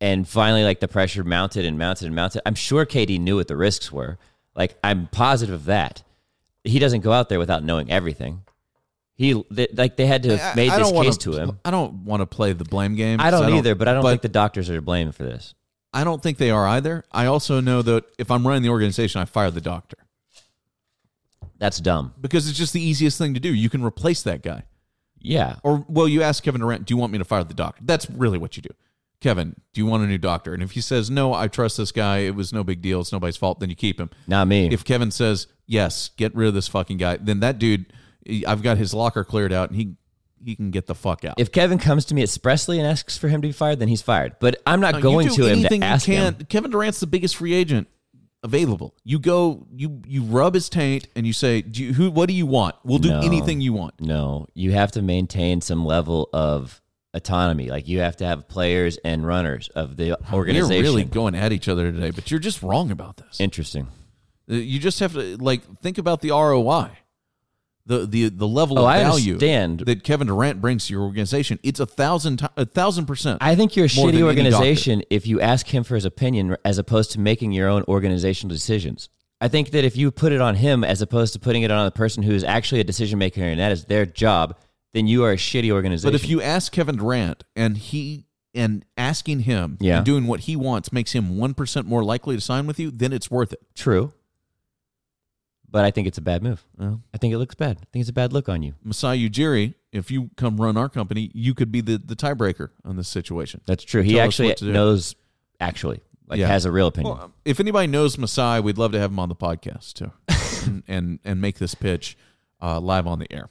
And 0.00 0.26
finally, 0.28 0.64
like 0.64 0.80
the 0.80 0.88
pressure 0.88 1.22
mounted 1.22 1.64
and 1.64 1.78
mounted 1.78 2.06
and 2.06 2.14
mounted. 2.14 2.42
I'm 2.44 2.54
sure 2.56 2.84
KD 2.84 3.20
knew 3.20 3.36
what 3.36 3.48
the 3.48 3.56
risks 3.56 3.92
were. 3.92 4.18
Like 4.54 4.76
I'm 4.82 5.06
positive 5.08 5.54
of 5.54 5.64
that. 5.66 6.02
He 6.64 6.78
doesn't 6.78 7.00
go 7.00 7.12
out 7.12 7.28
there 7.28 7.38
without 7.38 7.62
knowing 7.64 7.90
everything. 7.90 8.42
He 9.14 9.40
th- 9.42 9.70
like 9.74 9.96
they 9.96 10.06
had 10.06 10.22
to 10.24 10.36
have 10.36 10.56
made 10.56 10.70
I 10.70 10.78
this 10.78 10.86
don't 10.88 10.96
wanna 10.96 11.08
case 11.10 11.18
to 11.18 11.32
him. 11.32 11.58
I 11.64 11.70
don't 11.70 12.04
want 12.04 12.20
to 12.22 12.26
play 12.26 12.52
the 12.52 12.64
blame 12.64 12.96
game. 12.96 13.20
I 13.20 13.30
don't 13.30 13.52
either, 13.52 13.74
but 13.74 13.86
I 13.86 13.94
don't 13.94 14.02
but 14.02 14.10
think 14.10 14.22
the 14.22 14.28
doctors 14.28 14.68
are 14.70 14.74
to 14.74 14.82
blame 14.82 15.12
for 15.12 15.22
this. 15.22 15.54
I 15.92 16.04
don't 16.04 16.22
think 16.22 16.38
they 16.38 16.50
are 16.50 16.66
either. 16.66 17.04
I 17.12 17.26
also 17.26 17.60
know 17.60 17.82
that 17.82 18.04
if 18.18 18.30
I'm 18.30 18.46
running 18.46 18.62
the 18.62 18.70
organization, 18.70 19.20
I 19.20 19.26
fire 19.26 19.50
the 19.50 19.60
doctor 19.60 19.98
That's 21.58 21.78
dumb. 21.78 22.14
because 22.20 22.48
it's 22.48 22.58
just 22.58 22.72
the 22.72 22.82
easiest 22.82 23.18
thing 23.18 23.34
to 23.34 23.40
do. 23.40 23.52
You 23.52 23.68
can 23.68 23.84
replace 23.84 24.22
that 24.22 24.42
guy. 24.42 24.64
Yeah. 25.22 25.56
Or 25.62 25.84
well, 25.88 26.08
you 26.08 26.22
ask 26.22 26.42
Kevin 26.42 26.60
Durant, 26.60 26.84
"Do 26.86 26.94
you 26.94 26.98
want 26.98 27.12
me 27.12 27.18
to 27.18 27.24
fire 27.24 27.44
the 27.44 27.54
doctor?" 27.54 27.82
That's 27.84 28.08
really 28.10 28.38
what 28.38 28.56
you 28.56 28.62
do. 28.62 28.70
Kevin, 29.20 29.54
do 29.72 29.80
you 29.80 29.86
want 29.86 30.02
a 30.02 30.06
new 30.08 30.18
doctor? 30.18 30.52
And 30.52 30.62
if 30.64 30.72
he 30.72 30.80
says 30.80 31.08
no, 31.08 31.32
I 31.32 31.46
trust 31.48 31.76
this 31.76 31.92
guy. 31.92 32.18
It 32.18 32.34
was 32.34 32.52
no 32.52 32.64
big 32.64 32.82
deal. 32.82 33.00
It's 33.00 33.12
nobody's 33.12 33.36
fault. 33.36 33.60
Then 33.60 33.70
you 33.70 33.76
keep 33.76 34.00
him. 34.00 34.10
Not 34.26 34.48
me. 34.48 34.68
If 34.72 34.84
Kevin 34.84 35.10
says 35.12 35.46
yes, 35.66 36.10
get 36.16 36.34
rid 36.34 36.48
of 36.48 36.54
this 36.54 36.66
fucking 36.68 36.96
guy, 36.96 37.18
then 37.18 37.38
that 37.40 37.58
dude, 37.60 37.92
I've 38.46 38.62
got 38.62 38.78
his 38.78 38.92
locker 38.92 39.22
cleared 39.24 39.52
out, 39.52 39.70
and 39.70 39.78
he 39.78 39.94
he 40.44 40.56
can 40.56 40.72
get 40.72 40.86
the 40.88 40.94
fuck 40.96 41.24
out. 41.24 41.34
if 41.38 41.52
Kevin 41.52 41.78
comes 41.78 42.04
to 42.06 42.14
me 42.16 42.22
expressly 42.24 42.78
and 42.80 42.86
asks 42.88 43.16
for 43.16 43.28
him 43.28 43.40
to 43.42 43.46
be 43.48 43.52
fired, 43.52 43.78
then 43.78 43.86
he's 43.86 44.02
fired. 44.02 44.34
But 44.40 44.60
I'm 44.66 44.80
not 44.80 44.96
Uh, 44.96 45.00
going 45.00 45.28
to 45.28 45.34
do 45.36 45.46
him 45.46 45.62
to 45.62 45.76
you 45.76 45.82
ask 45.82 46.04
him. 46.04 46.34
Kevin 46.48 46.72
Durant's 46.72 46.98
the 46.98 47.06
biggest 47.06 47.36
free 47.36 47.54
agent 47.54 47.86
available. 48.42 48.94
You 49.04 49.18
go, 49.18 49.66
you 49.72 50.02
you 50.06 50.22
rub 50.22 50.54
his 50.54 50.68
taint, 50.68 51.08
and 51.16 51.26
you 51.26 51.32
say, 51.32 51.62
do 51.62 51.82
you, 51.82 51.92
"Who? 51.94 52.10
What 52.10 52.26
do 52.28 52.34
you 52.34 52.46
want? 52.46 52.74
We'll 52.84 52.98
do 52.98 53.10
No. 53.10 53.20
anything 53.20 53.60
you 53.60 53.72
want." 53.72 54.00
No, 54.00 54.46
you 54.54 54.72
have 54.72 54.92
to 54.92 55.02
maintain 55.02 55.60
some 55.60 55.84
level 55.84 56.28
of 56.32 56.80
autonomy. 57.14 57.68
Like 57.70 57.88
you 57.88 58.00
have 58.00 58.16
to 58.18 58.26
have 58.26 58.48
players 58.48 58.98
and 59.04 59.26
runners 59.26 59.68
of 59.74 59.96
the 59.96 60.16
organization. 60.32 60.76
We're 60.76 60.82
really 60.82 61.04
going 61.04 61.34
at 61.34 61.52
each 61.52 61.68
other 61.68 61.92
today, 61.92 62.10
but 62.10 62.30
you're 62.30 62.40
just 62.40 62.62
wrong 62.62 62.90
about 62.90 63.16
this. 63.18 63.40
Interesting. 63.40 63.88
Uh, 64.50 64.54
You 64.54 64.78
just 64.80 64.98
have 65.00 65.12
to 65.14 65.36
like 65.36 65.62
think 65.80 65.98
about 65.98 66.20
the 66.20 66.30
ROI, 66.30 66.90
the 67.86 68.06
the 68.06 68.28
the 68.28 68.46
level 68.46 68.78
Oh, 68.78 68.86
of 68.88 68.94
value 68.94 69.36
that 69.38 70.00
Kevin 70.04 70.26
Durant 70.28 70.60
brings 70.60 70.86
to 70.86 70.92
your 70.92 71.02
organization. 71.02 71.58
It's 71.62 71.80
a 71.80 71.86
thousand 71.86 72.46
a 72.56 72.64
thousand 72.64 73.06
percent. 73.06 73.38
I 73.40 73.54
think 73.56 73.74
you're 73.76 73.86
a 73.86 73.88
shitty 73.88 74.22
organization 74.22 75.02
if 75.10 75.26
you 75.26 75.40
ask 75.40 75.66
him 75.66 75.82
for 75.84 75.94
his 75.96 76.04
opinion 76.04 76.56
as 76.64 76.78
opposed 76.78 77.12
to 77.12 77.20
making 77.20 77.52
your 77.52 77.68
own 77.68 77.82
organizational 77.88 78.54
decisions. 78.54 79.08
I 79.40 79.48
think 79.48 79.70
that 79.72 79.84
if 79.84 79.96
you 79.96 80.12
put 80.12 80.30
it 80.32 80.40
on 80.40 80.54
him 80.54 80.84
as 80.84 81.02
opposed 81.02 81.32
to 81.32 81.40
putting 81.40 81.62
it 81.62 81.70
on 81.72 81.84
the 81.84 81.90
person 81.90 82.22
who 82.22 82.32
is 82.32 82.44
actually 82.44 82.80
a 82.80 82.84
decision 82.84 83.18
maker 83.18 83.42
and 83.42 83.58
that 83.58 83.72
is 83.72 83.84
their 83.86 84.06
job, 84.06 84.56
then 84.94 85.08
you 85.08 85.24
are 85.24 85.32
a 85.32 85.36
shitty 85.36 85.72
organization. 85.72 86.08
But 86.08 86.14
if 86.14 86.28
you 86.28 86.40
ask 86.40 86.70
Kevin 86.70 86.96
Durant 86.96 87.42
and 87.56 87.76
he 87.76 88.26
and 88.54 88.84
asking 88.96 89.40
him 89.40 89.78
Yeah. 89.80 89.96
and 89.96 90.06
doing 90.06 90.26
what 90.28 90.40
he 90.40 90.54
wants 90.54 90.92
makes 90.92 91.10
him 91.12 91.36
one 91.38 91.54
percent 91.54 91.86
more 91.88 92.04
likely 92.04 92.36
to 92.36 92.40
sign 92.40 92.68
with 92.68 92.78
you, 92.78 92.92
then 92.92 93.12
it's 93.12 93.28
worth 93.30 93.52
it. 93.52 93.60
True. 93.74 94.12
But 95.72 95.84
I 95.86 95.90
think 95.90 96.06
it's 96.06 96.18
a 96.18 96.22
bad 96.22 96.42
move. 96.42 96.62
I 96.78 97.18
think 97.18 97.32
it 97.34 97.38
looks 97.38 97.54
bad. 97.56 97.78
I 97.80 97.86
think 97.92 98.02
it's 98.02 98.10
a 98.10 98.12
bad 98.12 98.32
look 98.32 98.48
on 98.48 98.62
you. 98.62 98.74
Masai 98.84 99.28
Ujiri, 99.28 99.74
if 99.90 100.10
you 100.10 100.30
come 100.36 100.58
run 100.60 100.76
our 100.76 100.88
company, 100.90 101.30
you 101.34 101.54
could 101.54 101.72
be 101.72 101.80
the, 101.80 101.96
the 101.96 102.14
tiebreaker 102.14 102.68
on 102.84 102.96
this 102.96 103.08
situation. 103.08 103.62
That's 103.66 103.82
true. 103.82 104.02
He 104.02 104.12
Tell 104.14 104.24
actually 104.26 104.48
what 104.48 104.58
to 104.58 104.66
do. 104.66 104.72
knows, 104.72 105.16
actually, 105.58 106.00
like 106.28 106.38
Yeah. 106.38 106.46
has 106.48 106.66
a 106.66 106.70
real 106.70 106.86
opinion. 106.88 107.16
Well, 107.16 107.32
if 107.46 107.58
anybody 107.58 107.86
knows 107.86 108.18
Masai, 108.18 108.60
we'd 108.60 108.76
love 108.78 108.92
to 108.92 109.00
have 109.00 109.10
him 109.10 109.18
on 109.18 109.30
the 109.30 109.34
podcast 109.34 109.94
too, 109.94 110.12
and, 110.70 110.82
and 110.86 111.18
and 111.24 111.40
make 111.40 111.58
this 111.58 111.74
pitch 111.74 112.16
uh, 112.60 112.78
live 112.78 113.06
on 113.06 113.18
the 113.18 113.32
air. 113.32 113.48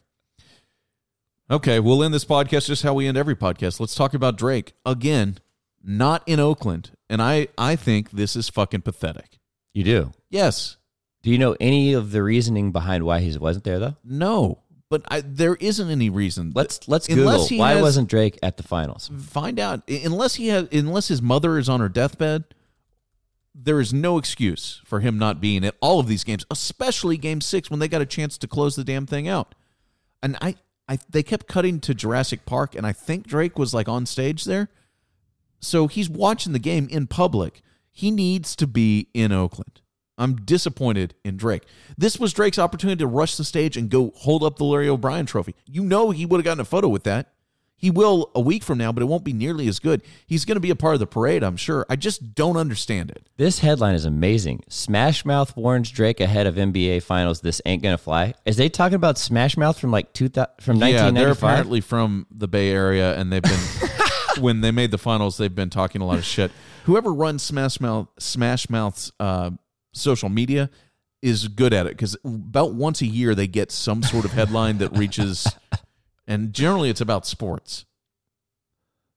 Okay, 1.50 1.80
we'll 1.80 2.04
end 2.04 2.14
this 2.14 2.24
podcast 2.24 2.68
just 2.68 2.84
how 2.84 2.94
we 2.94 3.08
end 3.08 3.18
every 3.18 3.36
podcast. 3.36 3.80
Let's 3.80 3.96
talk 3.96 4.14
about 4.14 4.38
Drake 4.38 4.74
again. 4.86 5.40
Not 5.84 6.22
in 6.28 6.40
Oakland, 6.40 6.92
and 7.10 7.20
I 7.22 7.48
I 7.58 7.76
think 7.76 8.12
this 8.12 8.36
is 8.36 8.48
fucking 8.48 8.82
pathetic. 8.82 9.40
you 9.74 9.84
do. 9.84 10.12
Yes, 10.30 10.78
Do 11.24 11.30
you 11.30 11.38
know 11.38 11.56
any 11.60 11.94
of 11.94 12.12
the 12.12 12.24
reasoning 12.24 12.72
behind 12.72 13.04
why 13.04 13.20
he 13.20 13.38
wasn't 13.38 13.64
there 13.64 13.80
though? 13.80 13.96
no, 14.04 14.60
but 14.90 15.04
I, 15.08 15.22
there 15.22 15.56
isn't 15.56 15.90
any 15.90 16.10
reason. 16.10 16.52
Let's 16.54 16.88
let's 16.88 17.08
Google 17.08 17.48
why 17.58 17.72
has- 17.72 17.82
wasn't 17.82 18.10
Drake 18.10 18.38
at 18.44 18.58
the 18.58 18.64
finals. 18.64 19.10
find 19.20 19.60
out 19.60 19.88
unless 19.90 20.36
he 20.36 20.48
has 20.50 20.68
unless 20.72 21.08
his 21.08 21.22
mother 21.22 21.58
is 21.58 21.70
on 21.70 21.80
her 21.80 21.90
deathbed 21.90 22.44
there 23.54 23.80
is 23.82 23.94
no 23.94 24.18
excuse 24.18 24.82
for 24.86 25.02
him 25.02 25.18
not 25.18 25.42
being 25.42 25.66
at 25.66 25.76
all 25.82 26.00
of 26.00 26.08
these 26.08 26.24
games 26.24 26.46
especially 26.50 27.18
game 27.18 27.42
6 27.42 27.70
when 27.70 27.80
they 27.82 27.88
got 27.90 28.02
a 28.02 28.06
chance 28.06 28.38
to 28.38 28.48
close 28.48 28.78
the 28.78 28.84
damn 28.84 29.06
thing 29.06 29.28
out 29.28 29.54
and 30.24 30.38
i 30.42 30.56
i 30.88 30.98
they 31.10 31.22
kept 31.22 31.48
cutting 31.48 31.82
to 31.82 31.94
Jurassic 31.94 32.46
Park 32.46 32.76
and 32.76 32.88
i 32.88 32.94
think 32.94 33.28
Drake 33.28 33.60
was 33.60 33.74
like 33.74 33.90
on 33.90 34.06
stage 34.06 34.46
there 34.46 34.70
so 35.60 35.88
he's 35.88 36.10
watching 36.10 36.54
the 36.54 36.60
game 36.60 36.88
in 36.90 37.08
public 37.08 37.62
he 37.92 38.10
needs 38.10 38.56
to 38.56 38.66
be 38.66 39.10
in 39.14 39.34
Oakland 39.34 39.82
I'm 40.18 40.36
disappointed 40.36 41.16
in 41.24 41.38
Drake. 41.38 41.64
This 41.98 42.20
was 42.20 42.34
Drake's 42.34 42.60
opportunity 42.60 43.00
to 43.00 43.08
rush 43.08 43.38
the 43.38 43.44
stage 43.44 43.78
and 43.78 43.90
go 43.90 44.12
hold 44.16 44.44
up 44.44 44.58
the 44.58 44.66
Larry 44.66 44.90
O'Brien 44.90 45.26
trophy. 45.26 45.56
You 45.66 45.84
know 45.84 46.12
he 46.12 46.26
would 46.26 46.38
have 46.38 46.46
gotten 46.46 46.60
a 46.60 46.66
photo 46.66 46.88
with 46.88 47.04
that. 47.04 47.34
He 47.82 47.90
will 47.90 48.30
a 48.36 48.40
week 48.40 48.64
from 48.64 48.78
now, 48.78 48.92
but 48.92 49.02
it 49.02 49.08
won't 49.08 49.24
be 49.24 49.34
nearly 49.34 49.68
as 49.68 49.80
good. 49.80 50.04
He's 50.28 50.46
going 50.46 50.56
to 50.56 50.62
be 50.62 50.70
a 50.70 50.76
part 50.76 50.94
of 50.94 51.00
the 51.00 51.08
parade, 51.08 51.42
I'm 51.42 51.58
sure. 51.58 51.84
I 51.90 51.96
just 51.96 52.36
don't 52.36 52.56
understand 52.56 53.10
it. 53.10 53.28
This 53.38 53.58
headline 53.58 53.96
is 53.96 54.06
amazing. 54.06 54.64
Smash 54.70 55.26
Mouth 55.26 55.58
warns 55.58 55.90
Drake 55.90 56.20
ahead 56.20 56.46
of 56.46 56.56
NBA 56.56 57.02
Finals. 57.02 57.42
This 57.42 57.60
ain't 57.66 57.82
gonna 57.82 57.98
fly. 57.98 58.36
Is 58.46 58.58
they 58.58 58.70
talking 58.70 58.98
about 58.98 59.18
Smash 59.18 59.58
Mouth 59.58 59.80
from 59.80 59.90
like 59.90 60.14
two 60.14 60.30
from 60.60 60.78
Yeah, 60.78 61.10
they're 61.10 61.32
apparently 61.32 61.82
from 61.82 62.28
the 62.30 62.48
Bay 62.48 62.70
Area, 62.70 63.18
and 63.18 63.34
they've 63.34 63.42
been 63.42 63.60
when 64.40 64.62
they 64.62 64.70
made 64.70 64.92
the 64.92 65.00
finals, 65.00 65.38
they've 65.38 65.54
been 65.54 65.72
talking 65.72 66.02
a 66.02 66.06
lot 66.06 66.20
of 66.20 66.26
shit. 66.26 66.52
Whoever 66.86 67.12
runs 67.12 67.42
Smash 67.42 67.80
Mouth, 67.80 68.08
Smash 68.20 68.70
Mouth's 68.70 69.12
uh, 69.20 69.52
social 69.94 70.30
media 70.30 70.70
is 71.22 71.48
good 71.48 71.74
at 71.74 71.86
it 71.86 71.92
because 71.92 72.18
about 72.26 72.74
once 72.74 73.02
a 73.02 73.06
year 73.06 73.36
they 73.36 73.48
get 73.48 73.72
some 73.72 74.02
sort 74.02 74.26
of 74.26 74.32
headline 74.32 74.80
that 74.80 74.98
reaches, 74.98 75.48
and 76.28 76.54
generally 76.54 76.90
it's 76.90 77.02
about 77.02 77.26
sports. 77.26 77.86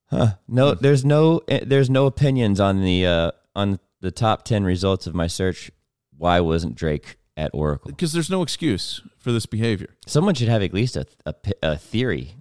Huh. 0.07 0.35
No, 0.47 0.75
there's 0.75 1.03
no 1.03 1.41
eh, 1.47 1.61
there's 1.65 1.89
no 1.89 2.05
opinions 2.05 2.59
on 2.59 2.83
the 2.83 3.05
uh, 3.05 3.31
on 3.55 3.79
the 4.01 4.11
top 4.11 4.43
ten 4.43 4.63
results 4.63 5.07
of 5.07 5.15
my 5.15 5.27
search. 5.27 5.71
Why 6.17 6.39
wasn't 6.39 6.75
Drake 6.75 7.17
at 7.35 7.51
Oracle? 7.53 7.91
Because 7.91 8.13
there's 8.13 8.29
no 8.29 8.41
excuse 8.41 9.01
for 9.17 9.31
this 9.31 9.45
behavior. 9.45 9.95
Someone 10.05 10.35
should 10.35 10.47
have 10.47 10.61
at 10.61 10.73
least 10.73 10.95
a 10.95 11.05
a, 11.25 11.33
a 11.63 11.77
theory. 11.77 12.35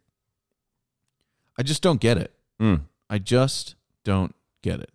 I 1.59 1.62
just 1.62 1.82
don't 1.82 2.01
get 2.01 2.18
it. 2.18 2.32
Mm. 2.61 2.82
I 3.09 3.18
just 3.18 3.76
don't 4.05 4.35
get 4.62 4.80
it. 4.80 4.91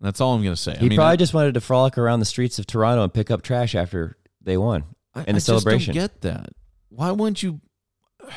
That's 0.00 0.20
all 0.20 0.34
I'm 0.34 0.42
going 0.42 0.54
to 0.54 0.60
say. 0.60 0.72
He 0.72 0.86
I 0.86 0.88
mean, 0.88 0.98
probably 0.98 1.16
just 1.16 1.34
wanted 1.34 1.54
to 1.54 1.60
frolic 1.60 1.96
around 1.96 2.20
the 2.20 2.26
streets 2.26 2.58
of 2.58 2.66
Toronto 2.66 3.04
and 3.04 3.14
pick 3.14 3.30
up 3.30 3.42
trash 3.42 3.74
after 3.74 4.16
they 4.40 4.56
won. 4.56 4.84
I, 5.14 5.20
in 5.20 5.24
the 5.26 5.30
I 5.30 5.34
just 5.34 5.46
celebration. 5.46 5.94
don't 5.94 6.02
get 6.02 6.20
that. 6.22 6.50
Why 6.88 7.10
wouldn't 7.10 7.42
you? 7.42 7.60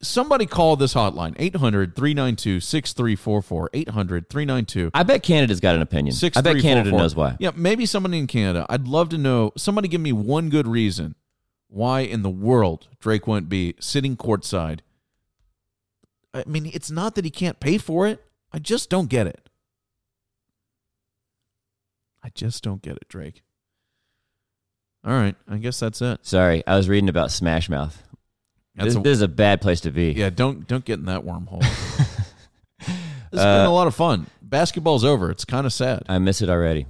Somebody 0.00 0.46
call 0.46 0.76
this 0.76 0.94
hotline 0.94 1.34
800 1.38 1.96
392 1.96 2.60
6344. 2.60 3.70
800 3.72 4.30
392 4.30 4.90
I 4.94 5.02
bet 5.02 5.24
Canada's 5.24 5.58
got 5.58 5.74
an 5.74 5.82
opinion. 5.82 6.14
I 6.36 6.40
bet 6.40 6.60
Canada 6.60 6.92
knows 6.92 7.16
why. 7.16 7.36
Yeah, 7.40 7.50
maybe 7.56 7.84
somebody 7.84 8.18
in 8.18 8.28
Canada. 8.28 8.64
I'd 8.68 8.86
love 8.86 9.08
to 9.08 9.18
know. 9.18 9.52
Somebody 9.56 9.88
give 9.88 10.00
me 10.00 10.12
one 10.12 10.50
good 10.50 10.68
reason 10.68 11.16
why 11.66 12.00
in 12.00 12.22
the 12.22 12.30
world 12.30 12.86
Drake 13.00 13.26
wouldn't 13.26 13.48
be 13.48 13.74
sitting 13.80 14.16
courtside. 14.16 14.80
I 16.32 16.44
mean, 16.46 16.70
it's 16.72 16.90
not 16.92 17.16
that 17.16 17.24
he 17.24 17.30
can't 17.30 17.58
pay 17.58 17.78
for 17.78 18.06
it. 18.06 18.24
I 18.52 18.60
just 18.60 18.90
don't 18.90 19.08
get 19.08 19.26
it. 19.26 19.47
Just 22.38 22.62
don't 22.64 22.80
get 22.80 22.96
it, 22.96 23.08
Drake. 23.08 23.42
All 25.04 25.12
right, 25.12 25.34
I 25.48 25.58
guess 25.58 25.78
that's 25.80 26.00
it. 26.02 26.24
Sorry, 26.26 26.62
I 26.66 26.76
was 26.76 26.88
reading 26.88 27.08
about 27.08 27.30
Smash 27.30 27.68
Mouth. 27.68 28.02
This, 28.76 28.94
a- 28.94 29.00
this 29.00 29.16
is 29.16 29.22
a 29.22 29.28
bad 29.28 29.60
place 29.60 29.80
to 29.82 29.90
be. 29.90 30.12
Yeah, 30.12 30.30
don't 30.30 30.66
don't 30.68 30.84
get 30.84 30.98
in 31.00 31.06
that 31.06 31.22
wormhole. 31.24 31.64
It's 33.30 33.42
Uh, 33.42 33.58
been 33.58 33.66
a 33.66 33.74
lot 33.74 33.86
of 33.86 33.94
fun. 33.94 34.26
Basketball's 34.40 35.04
over. 35.04 35.30
It's 35.30 35.44
kind 35.44 35.66
of 35.66 35.72
sad, 35.74 36.02
I 36.08 36.18
miss 36.18 36.40
it 36.40 36.48
already. 36.48 36.86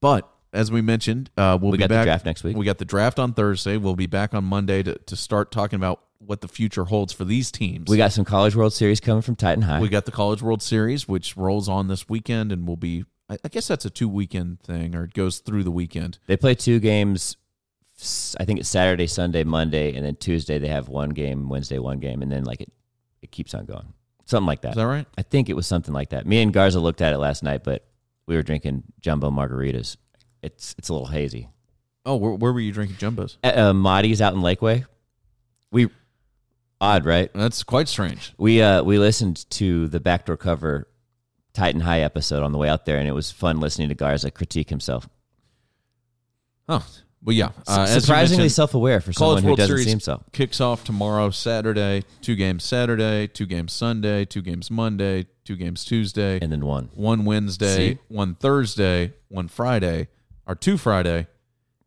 but 0.00 0.28
as 0.52 0.70
we 0.70 0.80
mentioned, 0.80 1.28
uh, 1.36 1.58
we'll 1.60 1.72
We 1.72 1.78
be 1.78 1.82
got 1.82 1.88
the 1.88 2.04
draft 2.04 2.24
next 2.24 2.44
week. 2.44 2.56
We 2.56 2.64
got 2.64 2.78
the 2.78 2.84
draft 2.84 3.18
on 3.18 3.32
Thursday. 3.32 3.78
We'll 3.78 3.96
be 3.96 4.06
back 4.06 4.32
on 4.34 4.44
Monday 4.44 4.82
to, 4.84 4.94
to 4.96 5.16
start 5.16 5.50
talking 5.50 5.76
about 5.78 6.00
what 6.18 6.40
the 6.40 6.46
future 6.46 6.84
holds 6.84 7.12
for 7.12 7.24
these 7.24 7.50
teams. 7.50 7.88
We 7.90 7.96
got 7.96 8.12
some 8.12 8.24
College 8.24 8.54
World 8.54 8.72
Series 8.74 9.00
coming 9.00 9.22
from 9.22 9.34
Titan 9.34 9.62
High. 9.62 9.80
we 9.80 9.88
got 9.88 10.04
the 10.04 10.12
College 10.12 10.40
World 10.42 10.62
Series, 10.62 11.08
which 11.08 11.36
rolls 11.36 11.68
on 11.68 11.88
this 11.88 12.08
weekend, 12.08 12.52
and 12.52 12.64
we'll 12.68 12.76
be. 12.76 13.04
I, 13.32 13.38
I 13.44 13.48
guess 13.48 13.66
that's 13.66 13.84
a 13.84 13.90
two 13.90 14.08
weekend 14.08 14.60
thing, 14.60 14.94
or 14.94 15.04
it 15.04 15.14
goes 15.14 15.38
through 15.38 15.64
the 15.64 15.70
weekend. 15.70 16.18
they 16.26 16.36
play 16.36 16.54
two 16.54 16.80
games. 16.80 17.36
I 18.38 18.44
think 18.44 18.60
it's 18.60 18.68
Saturday, 18.68 19.06
Sunday, 19.06 19.44
Monday, 19.44 19.94
and 19.94 20.04
then 20.04 20.16
Tuesday 20.16 20.58
they 20.58 20.68
have 20.68 20.88
one 20.88 21.10
game. 21.10 21.48
Wednesday, 21.48 21.78
one 21.78 21.98
game, 21.98 22.20
and 22.22 22.30
then 22.30 22.44
like 22.44 22.60
it, 22.60 22.72
it 23.22 23.30
keeps 23.30 23.54
on 23.54 23.64
going. 23.64 23.92
Something 24.26 24.46
like 24.46 24.62
that. 24.62 24.70
Is 24.70 24.76
that 24.76 24.86
right? 24.86 25.06
I 25.16 25.22
think 25.22 25.48
it 25.48 25.56
was 25.56 25.66
something 25.66 25.94
like 25.94 26.10
that. 26.10 26.26
Me 26.26 26.42
and 26.42 26.52
Garza 26.52 26.80
looked 26.80 27.00
at 27.00 27.12
it 27.12 27.18
last 27.18 27.42
night, 27.42 27.64
but 27.64 27.86
we 28.26 28.36
were 28.36 28.42
drinking 28.42 28.82
jumbo 29.00 29.30
margaritas. 29.30 29.96
It's 30.42 30.74
it's 30.78 30.88
a 30.88 30.92
little 30.92 31.08
hazy. 31.08 31.48
Oh, 32.04 32.16
where, 32.16 32.32
where 32.32 32.52
were 32.52 32.60
you 32.60 32.72
drinking 32.72 32.96
jumbos? 32.96 33.36
At, 33.44 33.56
uh, 33.56 33.72
Marty's 33.72 34.20
out 34.20 34.34
in 34.34 34.40
Lakeway. 34.40 34.84
We 35.70 35.88
odd, 36.80 37.06
right? 37.06 37.30
That's 37.32 37.62
quite 37.62 37.88
strange. 37.88 38.34
We 38.36 38.60
uh 38.60 38.82
we 38.82 38.98
listened 38.98 39.48
to 39.50 39.88
the 39.88 40.00
backdoor 40.00 40.36
cover 40.36 40.88
Titan 41.54 41.80
High 41.82 42.00
episode 42.00 42.42
on 42.42 42.52
the 42.52 42.58
way 42.58 42.68
out 42.68 42.84
there, 42.86 42.98
and 42.98 43.08
it 43.08 43.12
was 43.12 43.30
fun 43.30 43.60
listening 43.60 43.88
to 43.88 43.94
Garza 43.94 44.30
critique 44.30 44.70
himself. 44.70 45.08
Oh, 46.68 46.86
well, 47.24 47.34
yeah. 47.36 47.50
Uh, 47.66 47.86
Surprisingly 47.86 48.48
self 48.48 48.74
aware 48.74 49.00
for 49.00 49.12
College 49.12 49.38
someone 49.38 49.42
who 49.42 49.48
World 49.50 49.58
doesn't 49.58 49.76
Series 49.76 49.86
seem 49.86 50.00
so. 50.00 50.22
kicks 50.32 50.60
off 50.60 50.82
tomorrow, 50.84 51.30
Saturday. 51.30 52.04
Two 52.20 52.34
games 52.34 52.64
Saturday, 52.64 53.26
two 53.28 53.46
games 53.46 53.72
Sunday, 53.72 54.24
two 54.24 54.42
games 54.42 54.70
Monday, 54.70 55.26
two 55.44 55.56
games 55.56 55.84
Tuesday, 55.84 56.38
And 56.40 56.50
then 56.50 56.64
one. 56.64 56.88
one 56.94 57.24
Wednesday, 57.24 57.76
See? 57.94 57.98
one 58.08 58.34
Thursday, 58.34 59.12
one 59.28 59.48
Friday, 59.48 60.08
or 60.46 60.54
two 60.54 60.76
Friday, 60.76 61.26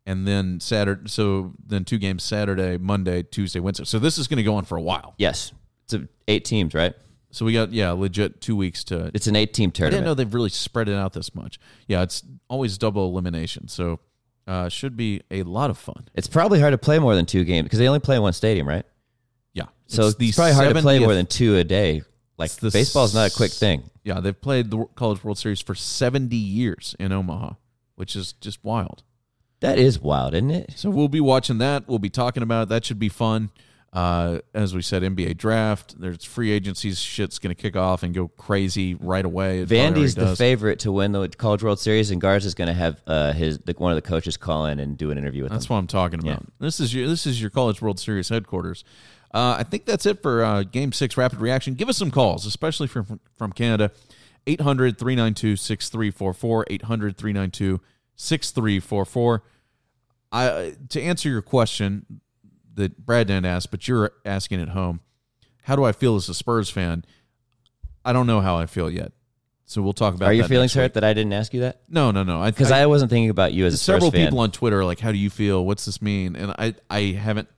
and 0.06 0.26
then 0.26 0.60
Saturday. 0.60 1.08
So 1.08 1.52
then 1.66 1.84
two 1.84 1.98
games 1.98 2.22
Saturday, 2.22 2.78
Monday, 2.78 3.22
Tuesday, 3.22 3.60
Wednesday. 3.60 3.84
So 3.84 3.98
this 3.98 4.16
is 4.18 4.28
going 4.28 4.38
to 4.38 4.42
go 4.42 4.54
on 4.54 4.64
for 4.64 4.76
a 4.78 4.82
while. 4.82 5.14
Yes. 5.18 5.52
It's 5.84 5.94
a, 5.94 6.08
eight 6.28 6.44
teams, 6.44 6.72
right? 6.74 6.94
So 7.30 7.44
we 7.44 7.52
got 7.52 7.72
yeah, 7.72 7.90
legit 7.92 8.40
two 8.40 8.56
weeks 8.56 8.84
to. 8.84 9.10
It's 9.14 9.26
an 9.26 9.36
eight-team 9.36 9.72
I 9.76 9.90
didn't 9.90 10.04
know 10.04 10.14
they've 10.14 10.32
really 10.32 10.48
spread 10.48 10.88
it 10.88 10.94
out 10.94 11.12
this 11.12 11.34
much. 11.34 11.58
Yeah, 11.86 12.02
it's 12.02 12.22
always 12.48 12.78
double 12.78 13.08
elimination, 13.08 13.68
so 13.68 14.00
uh, 14.46 14.68
should 14.68 14.96
be 14.96 15.22
a 15.30 15.42
lot 15.42 15.70
of 15.70 15.76
fun. 15.78 16.08
It's 16.14 16.28
probably 16.28 16.60
hard 16.60 16.72
to 16.72 16.78
play 16.78 16.98
more 16.98 17.14
than 17.14 17.26
two 17.26 17.44
games 17.44 17.64
because 17.64 17.78
they 17.78 17.88
only 17.88 18.00
play 18.00 18.16
in 18.16 18.22
one 18.22 18.32
stadium, 18.32 18.66
right? 18.68 18.84
Yeah, 19.52 19.64
So 19.86 20.08
it's, 20.08 20.36
probably 20.36 20.52
hard 20.54 20.74
to 20.74 20.82
play 20.82 20.98
70th 20.98 21.02
more 21.02 21.14
than 21.14 21.26
two 21.26 21.56
a 21.56 21.64
day. 21.64 22.02
Like 22.38 22.46
It's 22.50 22.56
the 22.56 22.70
baseball's 22.70 23.14
not 23.14 23.32
a 23.32 23.34
quick 23.34 23.50
s- 23.52 23.58
thing. 23.58 23.82
Yeah, 24.04 24.20
they've 24.20 24.38
played 24.38 24.70
the 24.70 24.84
College 24.94 25.24
World 25.24 25.38
Series 25.38 25.60
for 25.60 25.74
seventy 25.74 26.36
years 26.36 26.94
in 27.00 27.10
Omaha, 27.10 27.54
which 27.96 28.14
is 28.14 28.34
just 28.34 28.62
wild. 28.62 29.02
That 29.60 29.78
is 29.78 29.98
wild, 29.98 30.34
isn't 30.34 30.50
it? 30.50 30.74
So 30.76 30.90
we'll 30.90 31.08
be 31.08 31.20
watching 31.20 31.58
that. 31.58 31.88
We'll 31.88 31.98
be 31.98 32.10
talking 32.10 32.42
about 32.42 32.64
it. 32.64 32.68
That 32.68 32.84
should 32.84 32.98
be 32.98 33.08
fun. 33.08 33.50
Uh, 33.96 34.40
as 34.52 34.74
we 34.74 34.82
said, 34.82 35.02
NBA 35.02 35.38
draft. 35.38 35.98
There's 35.98 36.22
free 36.22 36.50
agencies. 36.50 37.00
Shit's 37.00 37.38
going 37.38 37.56
to 37.56 37.60
kick 37.60 37.76
off 37.76 38.02
and 38.02 38.14
go 38.14 38.28
crazy 38.28 38.94
right 38.94 39.24
away. 39.24 39.60
It 39.60 39.70
Vandy's 39.70 40.14
the 40.14 40.26
does. 40.26 40.38
favorite 40.38 40.80
to 40.80 40.92
win 40.92 41.12
the 41.12 41.26
College 41.30 41.62
World 41.62 41.80
Series, 41.80 42.10
and 42.10 42.20
Garza 42.20 42.46
is 42.46 42.54
going 42.54 42.68
to 42.68 42.74
have 42.74 43.00
uh, 43.06 43.32
his 43.32 43.58
the, 43.60 43.72
one 43.72 43.92
of 43.92 43.96
the 43.96 44.06
coaches 44.06 44.36
call 44.36 44.66
in 44.66 44.80
and 44.80 44.98
do 44.98 45.10
an 45.10 45.16
interview 45.16 45.44
with 45.44 45.50
him. 45.50 45.56
That's 45.56 45.70
him. 45.70 45.76
what 45.76 45.78
I'm 45.78 45.86
talking 45.86 46.18
about. 46.18 46.44
This 46.58 46.78
is 46.78 46.92
your 46.92 47.08
this 47.08 47.26
is 47.26 47.40
your 47.40 47.48
College 47.48 47.80
World 47.80 47.98
Series 47.98 48.28
headquarters. 48.28 48.84
Uh, 49.32 49.56
I 49.60 49.62
think 49.62 49.86
that's 49.86 50.04
it 50.04 50.20
for 50.20 50.44
uh, 50.44 50.62
Game 50.64 50.92
Six 50.92 51.16
Rapid 51.16 51.40
Reaction. 51.40 51.72
Give 51.72 51.88
us 51.88 51.96
some 51.96 52.10
calls, 52.10 52.44
especially 52.44 52.88
from 52.88 53.18
from 53.34 53.50
Canada. 53.52 53.92
800 54.46 54.98
392 54.98 55.56
6344 55.56 56.66
800 56.68 57.16
392 57.16 57.80
6344 58.14 59.42
I 60.30 60.74
to 60.90 61.02
answer 61.02 61.28
your 61.28 61.42
question 61.42 62.20
that 62.76 63.04
Brad 63.04 63.26
didn't 63.26 63.46
ask, 63.46 63.70
but 63.70 63.86
you're 63.88 64.12
asking 64.24 64.60
at 64.60 64.68
home. 64.68 65.00
How 65.62 65.76
do 65.76 65.84
I 65.84 65.92
feel 65.92 66.16
as 66.16 66.28
a 66.28 66.34
Spurs 66.34 66.70
fan? 66.70 67.04
I 68.04 68.12
don't 68.12 68.26
know 68.26 68.40
how 68.40 68.56
I 68.56 68.66
feel 68.66 68.88
yet. 68.90 69.12
So 69.64 69.82
we'll 69.82 69.92
talk 69.92 70.14
about. 70.14 70.28
Are 70.28 70.32
your 70.32 70.46
feelings 70.46 70.72
hurt 70.72 70.84
week. 70.84 70.92
that 70.92 71.04
I 71.04 71.12
didn't 71.12 71.32
ask 71.32 71.52
you 71.52 71.62
that? 71.62 71.82
No, 71.88 72.12
no, 72.12 72.22
no. 72.22 72.44
Because 72.44 72.70
I, 72.70 72.86
wasn't 72.86 73.10
thinking 73.10 73.30
about 73.30 73.52
you 73.52 73.66
as 73.66 73.74
a 73.74 73.76
several 73.76 74.02
Spurs 74.02 74.12
fan. 74.12 74.18
Several 74.18 74.26
people 74.28 74.38
on 74.40 74.52
Twitter 74.52 74.80
are 74.80 74.84
like, 74.84 75.00
"How 75.00 75.10
do 75.10 75.18
you 75.18 75.28
feel? 75.28 75.66
What's 75.66 75.86
this 75.86 76.00
mean?" 76.00 76.36
And 76.36 76.52
I, 76.52 76.74
I 76.88 77.00
haven't, 77.18 77.48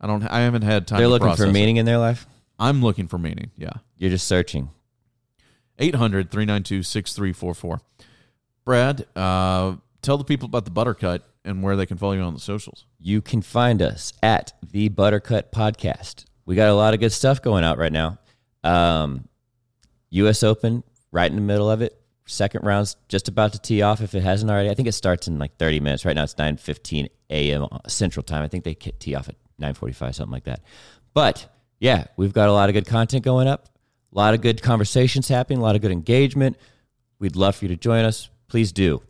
I 0.00 0.08
don't, 0.08 0.24
I 0.24 0.40
haven't 0.40 0.62
had 0.62 0.88
time. 0.88 0.98
They're 0.98 1.06
looking 1.06 1.26
for 1.28 1.36
process 1.36 1.50
it. 1.50 1.52
meaning 1.52 1.76
in 1.76 1.86
their 1.86 1.98
life. 1.98 2.26
I'm 2.58 2.82
looking 2.82 3.06
for 3.06 3.18
meaning. 3.18 3.52
Yeah. 3.56 3.72
You're 3.96 4.10
just 4.10 4.26
searching. 4.26 4.70
800 5.78 6.30
392 6.30 6.82
6344. 6.82 7.80
Brad, 8.64 9.06
uh, 9.14 9.76
tell 10.02 10.18
the 10.18 10.24
people 10.24 10.46
about 10.46 10.64
the 10.64 10.70
Buttercut 10.70 11.22
and 11.44 11.62
where 11.62 11.76
they 11.76 11.86
can 11.86 11.98
follow 11.98 12.12
you 12.12 12.22
on 12.22 12.34
the 12.34 12.40
socials. 12.40 12.86
You 12.98 13.20
can 13.20 13.42
find 13.42 13.82
us 13.82 14.12
at 14.22 14.52
the 14.62 14.88
Buttercut 14.88 15.50
Podcast. 15.50 16.24
We 16.46 16.54
got 16.54 16.68
a 16.68 16.74
lot 16.74 16.94
of 16.94 17.00
good 17.00 17.12
stuff 17.12 17.42
going 17.42 17.64
out 17.64 17.78
right 17.78 17.92
now. 17.92 18.18
Um, 18.62 19.28
U.S. 20.10 20.42
Open, 20.42 20.82
right 21.12 21.30
in 21.30 21.36
the 21.36 21.42
middle 21.42 21.70
of 21.70 21.82
it. 21.82 22.00
Second 22.26 22.64
round's 22.64 22.96
just 23.08 23.28
about 23.28 23.52
to 23.52 23.58
tee 23.58 23.82
off 23.82 24.00
if 24.00 24.14
it 24.14 24.22
hasn't 24.22 24.50
already. 24.50 24.70
I 24.70 24.74
think 24.74 24.88
it 24.88 24.92
starts 24.92 25.28
in 25.28 25.38
like 25.38 25.56
30 25.58 25.80
minutes. 25.80 26.04
Right 26.06 26.16
now 26.16 26.24
it's 26.24 26.34
9:15 26.34 27.08
a.m. 27.28 27.66
Central 27.86 28.22
Time. 28.22 28.42
I 28.42 28.48
think 28.48 28.64
they 28.64 28.74
tee 28.74 29.14
off 29.14 29.28
at 29.28 29.36
9:45, 29.60 30.14
something 30.14 30.32
like 30.32 30.44
that. 30.44 30.62
But 31.12 31.46
yeah, 31.80 32.06
we've 32.16 32.32
got 32.32 32.48
a 32.48 32.52
lot 32.52 32.70
of 32.70 32.72
good 32.72 32.86
content 32.86 33.24
going 33.24 33.46
up. 33.46 33.68
A 34.12 34.16
lot 34.16 34.32
of 34.32 34.40
good 34.40 34.62
conversations 34.62 35.28
happening. 35.28 35.58
A 35.58 35.62
lot 35.62 35.76
of 35.76 35.82
good 35.82 35.90
engagement. 35.90 36.56
We'd 37.18 37.36
love 37.36 37.56
for 37.56 37.66
you 37.66 37.68
to 37.68 37.76
join 37.76 38.04
us. 38.04 38.30
Please 38.48 38.72
do. 38.72 39.02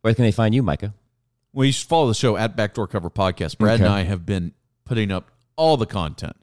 Where 0.00 0.14
can 0.14 0.24
they 0.24 0.32
find 0.32 0.54
you, 0.54 0.62
Micah? 0.62 0.94
Well, 1.52 1.66
you 1.66 1.72
should 1.72 1.88
follow 1.88 2.08
the 2.08 2.14
show 2.14 2.36
at 2.36 2.56
Backdoor 2.56 2.86
Cover 2.88 3.10
Podcast. 3.10 3.58
Brad 3.58 3.74
Okay. 3.74 3.84
and 3.84 3.92
I 3.92 4.02
have 4.04 4.24
been 4.24 4.52
putting 4.84 5.10
up 5.10 5.30
all 5.56 5.76
the 5.76 5.86
content. 5.86 6.36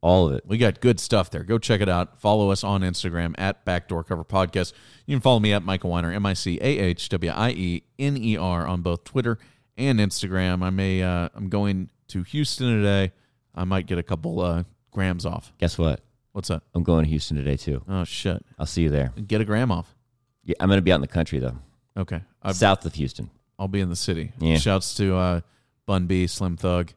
All 0.00 0.26
of 0.28 0.34
it. 0.34 0.42
We 0.44 0.58
got 0.58 0.80
good 0.80 0.98
stuff 0.98 1.30
there. 1.30 1.44
Go 1.44 1.58
check 1.58 1.80
it 1.80 1.88
out. 1.88 2.20
Follow 2.20 2.50
us 2.50 2.64
on 2.64 2.80
Instagram 2.80 3.34
at 3.38 3.64
Backdoor 3.64 4.02
Cover 4.02 4.24
Podcast. 4.24 4.72
You 5.06 5.14
can 5.14 5.20
follow 5.20 5.38
me 5.38 5.52
at 5.52 5.62
Micah 5.62 5.86
Wiener, 5.86 6.10
M 6.10 6.26
I 6.26 6.32
C 6.32 6.58
A 6.60 6.64
H 6.78 7.08
W 7.10 7.30
I 7.30 7.50
E 7.50 7.82
N 8.00 8.16
E 8.16 8.36
R 8.36 8.66
on 8.66 8.82
both 8.82 9.04
Twitter 9.04 9.38
and 9.76 10.00
Instagram. 10.00 10.64
I 10.64 10.70
may 10.70 11.02
uh, 11.04 11.28
I'm 11.36 11.48
going 11.48 11.88
to 12.08 12.24
Houston 12.24 12.78
today. 12.78 13.12
I 13.54 13.62
might 13.62 13.86
get 13.86 13.98
a 13.98 14.02
couple 14.02 14.40
uh, 14.40 14.64
grams 14.90 15.24
off. 15.24 15.52
Guess 15.58 15.78
what? 15.78 16.00
What's 16.32 16.50
up? 16.50 16.64
I'm 16.74 16.82
going 16.82 17.04
to 17.04 17.08
Houston 17.10 17.36
today 17.36 17.56
too. 17.56 17.84
Oh 17.88 18.02
shit! 18.02 18.44
I'll 18.58 18.66
see 18.66 18.82
you 18.82 18.90
there. 18.90 19.12
Get 19.28 19.40
a 19.40 19.44
gram 19.44 19.70
off. 19.70 19.94
Yeah, 20.42 20.56
I'm 20.58 20.68
going 20.68 20.78
to 20.78 20.82
be 20.82 20.90
out 20.90 20.96
in 20.96 21.02
the 21.02 21.06
country 21.06 21.38
though, 21.38 21.58
Okay, 21.96 22.22
I, 22.42 22.50
south 22.50 22.84
of 22.84 22.94
Houston. 22.94 23.30
I'll 23.62 23.68
be 23.68 23.80
in 23.80 23.90
the 23.90 23.94
city. 23.96 24.32
Yeah. 24.40 24.58
Shouts 24.58 24.96
to 24.96 25.14
uh, 25.14 25.40
Bun 25.86 26.06
B, 26.08 26.26
Slim 26.26 26.56
Thug, 26.56 26.92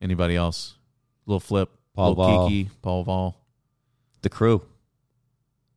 anybody 0.00 0.36
else? 0.36 0.76
Little 1.26 1.40
Flip, 1.40 1.68
Paul 1.94 2.14
Lil. 2.14 2.48
Keke, 2.48 2.68
Paul 2.80 3.02
Wall, 3.02 3.40
The 4.22 4.28
crew. 4.28 4.62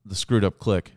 the 0.05 0.13
Screwed 0.13 0.43
Up 0.45 0.59
Click. 0.59 0.91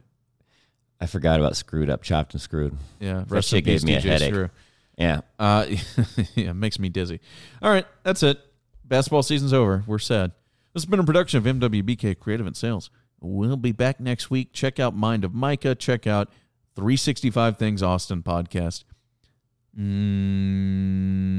I 1.01 1.07
forgot 1.07 1.41
about 1.41 1.57
screwed 1.57 1.89
up, 1.89 2.03
chopped 2.03 2.35
and 2.35 2.43
screwed. 2.43 2.77
Yeah, 3.01 3.25
That 3.29 3.43
shit 3.43 3.65
gave 3.65 3.83
me 3.85 3.95
a 3.95 4.01
headache. 4.01 4.35
Screw. 4.35 4.51
Yeah. 4.99 5.23
Uh, 5.39 5.65
yeah, 6.35 6.51
it 6.51 6.55
makes 6.57 6.79
me 6.79 6.91
dizzy. 6.91 7.21
All 7.63 7.71
right, 7.71 7.87
that's 8.03 8.23
it. 8.23 8.39
Basketball 8.85 9.23
season's 9.23 9.55
over. 9.55 9.83
We're 9.87 9.99
sad. 9.99 10.33
This 10.75 10.83
has 10.83 10.91
been 10.91 11.01
a 11.01 11.05
production 11.05 11.39
of 11.39 11.45
MWBK 11.57 12.19
Creative 12.19 12.47
and 12.47 12.55
Sales. 12.55 12.91
We'll 13.19 13.57
be 13.57 13.73
back 13.73 13.99
next 13.99 14.31
week. 14.31 14.53
Check 14.53 14.79
out 14.79 14.95
Mind 14.95 15.25
of 15.25 15.33
Micah. 15.33 15.75
Check 15.75 16.07
out 16.07 16.29
365 16.77 17.57
Things 17.57 17.83
Austin 17.83 18.23
podcast. 18.23 18.85
Mm, 19.79 21.31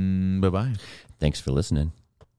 bye 0.42 0.50
bye. 0.50 0.74
Thanks 1.20 1.40
for 1.40 1.52
listening. 1.52 1.92